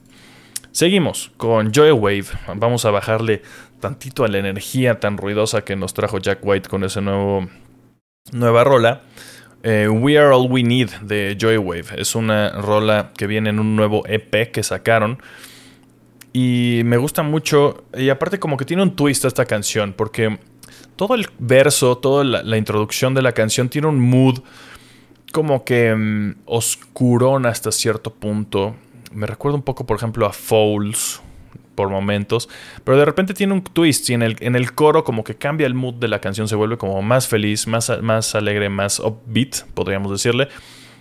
Seguimos 0.72 1.32
con 1.36 1.72
Wave. 1.74 2.26
Vamos 2.54 2.84
a 2.84 2.90
bajarle 2.90 3.42
tantito 3.80 4.24
a 4.24 4.28
la 4.28 4.38
energía 4.38 5.00
tan 5.00 5.16
ruidosa 5.16 5.64
que 5.64 5.76
nos 5.76 5.94
trajo 5.94 6.18
Jack 6.18 6.40
White 6.42 6.68
con 6.68 6.84
ese 6.84 7.00
nuevo 7.00 7.48
nueva 8.32 8.64
rola. 8.64 9.02
Eh, 9.62 9.88
We 9.88 10.18
Are 10.18 10.34
All 10.34 10.50
We 10.50 10.62
Need 10.62 10.90
de 11.02 11.58
Wave. 11.58 11.86
Es 11.96 12.14
una 12.14 12.50
rola 12.50 13.12
que 13.16 13.26
viene 13.26 13.50
en 13.50 13.58
un 13.58 13.74
nuevo 13.74 14.06
EP 14.06 14.50
que 14.52 14.62
sacaron. 14.62 15.18
Y 16.32 16.82
me 16.84 16.98
gusta 16.98 17.22
mucho. 17.22 17.84
Y 17.96 18.10
aparte, 18.10 18.38
como 18.38 18.56
que 18.56 18.64
tiene 18.64 18.82
un 18.82 18.94
twist 18.94 19.24
esta 19.24 19.46
canción. 19.46 19.94
Porque 19.94 20.38
todo 20.96 21.14
el 21.14 21.28
verso, 21.38 21.98
toda 21.98 22.24
la, 22.24 22.56
introducción 22.56 23.14
de 23.14 23.22
la 23.22 23.32
canción 23.32 23.68
tiene 23.68 23.86
un 23.86 24.00
mood 24.00 24.40
como 25.32 25.64
que 25.64 25.94
mm, 25.94 26.36
oscurón 26.46 27.46
hasta 27.46 27.70
cierto 27.70 28.12
punto. 28.12 28.74
Me 29.12 29.26
recuerda 29.26 29.56
un 29.56 29.62
poco, 29.62 29.86
por 29.86 29.96
ejemplo, 29.96 30.26
a 30.26 30.32
Fouls 30.32 31.20
por 31.74 31.90
momentos, 31.90 32.48
pero 32.84 32.96
de 32.96 33.04
repente 33.04 33.34
tiene 33.34 33.52
un 33.52 33.62
twist 33.62 34.08
y 34.08 34.14
en 34.14 34.22
el, 34.22 34.36
en 34.40 34.56
el 34.56 34.74
coro 34.74 35.04
como 35.04 35.22
que 35.22 35.36
cambia 35.36 35.66
el 35.66 35.74
mood 35.74 35.94
de 35.94 36.08
la 36.08 36.20
canción, 36.20 36.48
se 36.48 36.56
vuelve 36.56 36.78
como 36.78 37.02
más 37.02 37.28
feliz, 37.28 37.66
más, 37.66 37.92
más 38.00 38.34
alegre, 38.34 38.70
más 38.70 38.98
upbeat, 38.98 39.66
podríamos 39.74 40.10
decirle. 40.10 40.48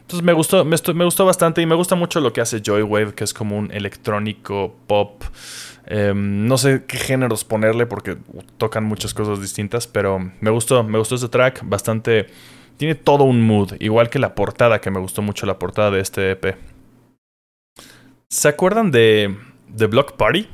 Entonces 0.06 0.24
me 0.24 0.34
gustó, 0.34 0.64
me, 0.66 1.04
gustó 1.04 1.26
bastante 1.26 1.62
y 1.62 1.66
me 1.66 1.76
gusta 1.76 1.96
mucho 1.96 2.20
lo 2.20 2.32
que 2.32 2.42
hace 2.42 2.62
Joywave, 2.64 3.14
que 3.14 3.24
es 3.24 3.34
como 3.34 3.58
un 3.58 3.72
electrónico 3.72 4.76
pop 4.88 5.24
Em, 5.88 6.48
no 6.48 6.58
sé 6.58 6.84
qué 6.88 6.98
géneros 6.98 7.44
ponerle 7.44 7.86
porque 7.86 8.18
tocan 8.58 8.84
muchas 8.86 9.14
cosas 9.14 9.40
distintas, 9.40 9.86
pero 9.86 10.32
me 10.42 10.50
gustó, 10.50 10.84
me 10.84 10.98
gustó 10.98 11.16
este 11.16 11.30
track, 11.30 11.62
bastante... 11.64 12.28
Tiene 12.78 12.96
todo 12.96 13.24
un 13.24 13.42
mood, 13.42 13.74
igual 13.80 14.10
que 14.10 14.20
la 14.20 14.36
portada, 14.36 14.82
que 14.82 14.92
me 14.92 15.00
gustó 15.00 15.22
mucho 15.22 15.46
la 15.46 15.58
portada 15.58 15.92
de 15.92 16.02
este 16.02 16.32
EP. 16.32 16.58
¿Se 18.28 18.50
acuerdan 18.50 18.92
de 18.92 19.34
The 19.78 19.86
Block 19.86 20.18
Party? 20.18 20.50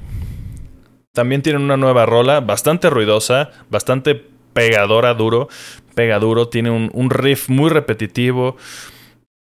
También 1.14 1.41
tienen 1.41 1.64
una 1.64 1.78
nueva 1.78 2.06
rola, 2.06 2.39
bastante 2.41 2.91
ruidosa, 2.91 3.49
bastante 3.72 4.14
pegadora, 4.54 5.16
duro, 5.16 5.49
pegaduro, 5.95 6.47
tiene 6.47 6.70
un, 6.70 7.10
riff 7.10 7.49
muy 7.49 7.72
repetitivo. 7.72 8.56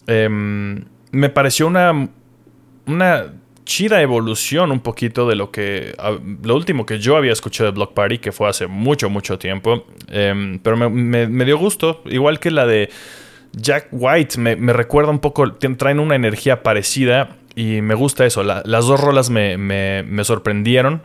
Em, 0.07 0.85
me 1.11 1.29
pareció 1.29 1.67
una, 1.67 2.09
una 2.85 3.33
chida 3.67 4.01
evolución 4.01 4.71
un 4.71 4.79
poquito 4.79 5.27
de 5.27 5.35
lo 5.35 5.51
que. 5.51 5.95
Lo 6.41 6.55
último 6.55 6.85
que 6.85 6.97
yo 6.97 7.17
había 7.17 7.33
escuchado 7.33 7.69
de 7.69 7.75
Block 7.75 7.93
Party, 7.93 8.17
que 8.17 8.31
fue 8.31 8.49
hace 8.49 8.65
mucho, 8.65 9.09
mucho 9.09 9.37
tiempo. 9.37 9.85
Em, 10.07 10.57
pero 10.59 10.89
me, 10.89 11.45
dio 11.45 11.57
gusto. 11.57 12.01
Igual 12.05 12.39
que 12.39 12.49
la 12.49 12.65
de 12.65 12.89
Jack 13.51 13.89
White, 13.91 14.39
me, 14.39 14.55
recuerda 14.73 15.11
un 15.11 15.19
poco. 15.19 15.53
Traen 15.53 15.99
una 15.99 16.15
energía 16.15 16.63
parecida 16.63 17.35
y 17.55 17.81
me 17.81 17.93
gusta 17.93 18.25
eso. 18.25 18.41
las 18.43 18.85
dos 18.85 18.99
rolas 18.99 19.29
me, 19.29 20.23
sorprendieron. 20.23 21.01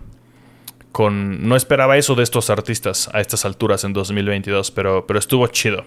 Con, 0.92 1.48
no 1.48 1.57
esperaba 1.57 1.96
eso 1.96 2.14
de 2.14 2.22
estos 2.22 2.50
artistas 2.50 3.09
a 3.14 3.22
estas 3.22 3.46
alturas 3.46 3.82
en 3.84 3.94
2022, 3.94 4.70
pero, 4.70 5.07
pero 5.07 5.18
estuvo 5.18 5.46
chido. 5.46 5.84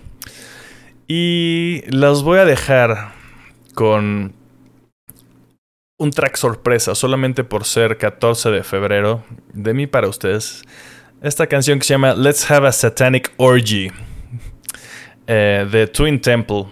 Y 1.08 1.84
las 1.88 2.24
voy 2.24 2.40
a 2.40 2.46
dejar 2.46 3.14
con 3.76 4.34
un 5.98 6.12
track 6.12 6.36
sorpresa, 6.36 6.96
solamente 6.96 7.44
por 7.44 7.64
ser 7.66 7.98
14 7.98 8.50
de 8.50 8.64
febrero, 8.64 9.24
de 9.54 9.74
mí 9.74 9.86
para 9.86 10.08
ustedes. 10.08 10.64
Esta 11.22 11.48
canción 11.48 11.80
que 11.80 11.86
se 11.86 11.94
llama 11.94 12.16
Let's 12.16 12.50
Have 12.50 12.68
a 12.68 12.72
Satanic 12.72 13.32
Orgy 13.38 13.92
eh, 15.28 15.68
de 15.72 15.88
Twin 15.88 16.20
Temple. 16.20 16.66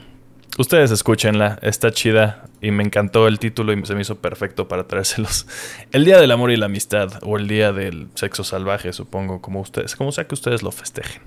Ustedes 0.57 0.91
escúchenla, 0.91 1.59
está 1.61 1.91
chida 1.91 2.45
y 2.59 2.71
me 2.71 2.83
encantó 2.83 3.27
el 3.27 3.39
título 3.39 3.73
y 3.73 3.85
se 3.85 3.93
me 3.95 4.01
hizo 4.01 4.19
perfecto 4.19 4.67
para 4.67 4.87
traérselos. 4.87 5.47
El 5.91 6.05
Día 6.05 6.19
del 6.19 6.31
Amor 6.31 6.51
y 6.51 6.57
la 6.57 6.65
Amistad 6.65 7.19
o 7.21 7.37
el 7.37 7.47
Día 7.47 7.71
del 7.71 8.07
Sexo 8.15 8.43
Salvaje, 8.43 8.93
supongo, 8.93 9.41
como 9.41 9.61
ustedes, 9.61 9.95
como 9.95 10.11
sea 10.11 10.27
que 10.27 10.33
ustedes 10.33 10.63
lo 10.63 10.71
festejen. 10.71 11.21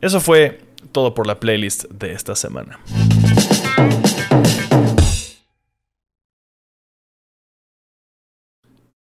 Eso 0.00 0.20
fue 0.20 0.60
todo 0.92 1.12
por 1.12 1.26
la 1.26 1.40
playlist 1.40 1.86
de 1.90 2.12
esta 2.12 2.36
semana. 2.36 2.78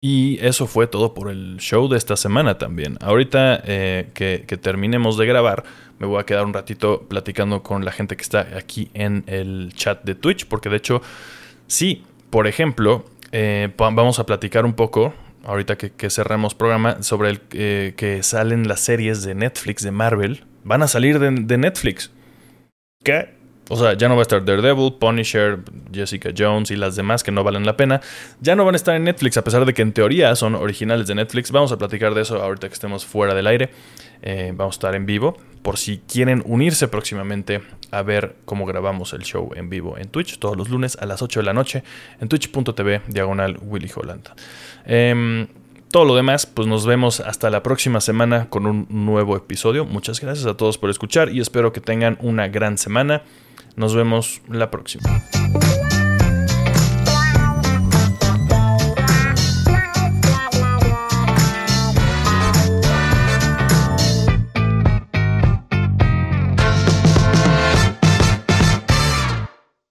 Y 0.05 0.37
eso 0.45 0.67
fue 0.67 0.85
todo 0.85 1.13
por 1.13 1.31
el 1.31 1.57
show 1.57 1.87
de 1.87 1.97
esta 1.97 2.15
semana 2.15 2.57
también. 2.57 2.97
Ahorita 3.01 3.63
eh, 3.65 4.09
que, 4.13 4.45
terminemos 4.57 5.17
de 5.17 5.25
grabar, 5.25 5.63
me 5.97 6.05
voy 6.05 6.19
a 6.19 6.25
quedar 6.25 6.45
un 6.45 6.53
ratito 6.53 7.07
platicando 7.07 7.63
con 7.63 7.85
la 7.85 7.91
gente 7.91 8.15
que 8.15 8.21
está 8.21 8.47
aquí 8.55 8.91
en 8.93 9.23
el 9.27 9.71
chat 9.73 10.03
de 10.03 10.13
Twitch, 10.13 10.45
porque 10.45 10.69
de 10.69 10.75
hecho, 10.75 11.01
sí, 11.67 12.03
por 12.29 12.47
ejemplo, 12.47 13.05
eh, 13.31 13.73
vamos 13.77 14.19
a 14.19 14.25
platicar 14.25 14.65
un 14.65 14.73
poco, 14.73 15.13
ahorita 15.45 15.77
que, 15.77 16.09
cerramos 16.09 16.53
programa, 16.53 17.01
sobre 17.01 17.29
el 17.29 17.41
eh, 17.53 17.93
que 17.95 18.21
salen 18.23 18.67
las 18.67 18.81
series 18.81 19.23
de 19.23 19.35
Netflix, 19.35 19.83
de 19.83 19.91
Marvel. 19.91 20.43
Van 20.63 20.81
a 20.81 20.87
salir 20.87 21.19
de, 21.19 21.57
Netflix. 21.57 22.11
¿Qué? 23.03 23.29
O 23.69 23.77
sea, 23.77 23.93
ya 23.93 24.09
no 24.09 24.15
va 24.15 24.21
a 24.21 24.23
estar 24.23 24.43
Daredevil, 24.43 24.93
Punisher, 24.99 25.59
Jessica 25.91 26.31
Jones 26.37 26.69
y 26.69 26.75
las 26.75 26.95
demás 26.95 27.23
que 27.23 27.31
no 27.31 27.43
valen 27.43 27.65
la 27.65 27.77
pena. 27.77 28.01
Ya 28.41 28.55
no 28.55 28.65
van 28.65 28.75
a 28.75 28.77
estar 28.77 28.95
en 28.95 29.05
Netflix, 29.05 29.37
a 29.37 29.43
pesar 29.43 29.65
de 29.65 29.73
que 29.73 29.81
en 29.81 29.93
teoría 29.93 30.35
son 30.35 30.55
originales 30.55 31.07
de 31.07 31.15
Netflix. 31.15 31.51
Vamos 31.51 31.71
a 31.71 31.77
platicar 31.77 32.13
de 32.13 32.21
eso 32.21 32.41
ahorita 32.41 32.67
que 32.67 32.73
estemos 32.73 33.05
fuera 33.05 33.33
del 33.33 33.47
aire. 33.47 33.69
Eh, 34.21 34.51
vamos 34.55 34.75
a 34.75 34.77
estar 34.77 34.95
en 34.95 35.05
vivo. 35.05 35.37
Por 35.61 35.77
si 35.77 35.99
quieren 35.99 36.43
unirse 36.45 36.89
próximamente 36.89 37.61
a 37.91 38.01
ver 38.01 38.35
cómo 38.45 38.65
grabamos 38.65 39.13
el 39.13 39.23
show 39.23 39.51
en 39.55 39.69
vivo 39.69 39.97
en 39.97 40.09
Twitch, 40.09 40.39
todos 40.39 40.57
los 40.57 40.69
lunes 40.69 40.97
a 40.99 41.05
las 41.05 41.21
8 41.21 41.39
de 41.39 41.45
la 41.45 41.53
noche, 41.53 41.83
en 42.19 42.27
twitch.tv, 42.27 43.01
diagonal 43.07 43.57
Willy 43.61 43.89
Holland. 43.95 44.29
Em, 44.85 45.47
todo 45.93 46.05
lo 46.05 46.15
demás, 46.15 46.47
pues 46.47 46.67
nos 46.67 46.87
vemos 46.87 47.19
hasta 47.19 47.51
la 47.51 47.61
próxima 47.61 48.01
semana 48.01 48.49
con 48.49 48.65
un 48.65 48.87
nuevo 48.89 49.37
episodio. 49.37 49.85
Muchas 49.85 50.19
gracias 50.21 50.47
a 50.47 50.57
todos 50.57 50.79
por 50.79 50.89
escuchar 50.89 51.29
y 51.29 51.39
espero 51.39 51.71
que 51.71 51.81
tengan 51.81 52.17
una 52.19 52.47
gran 52.47 52.79
semana. 52.79 53.21
Nos 53.75 53.93
vemos 53.93 54.41
la 54.49 54.71
próxima. 54.71 55.03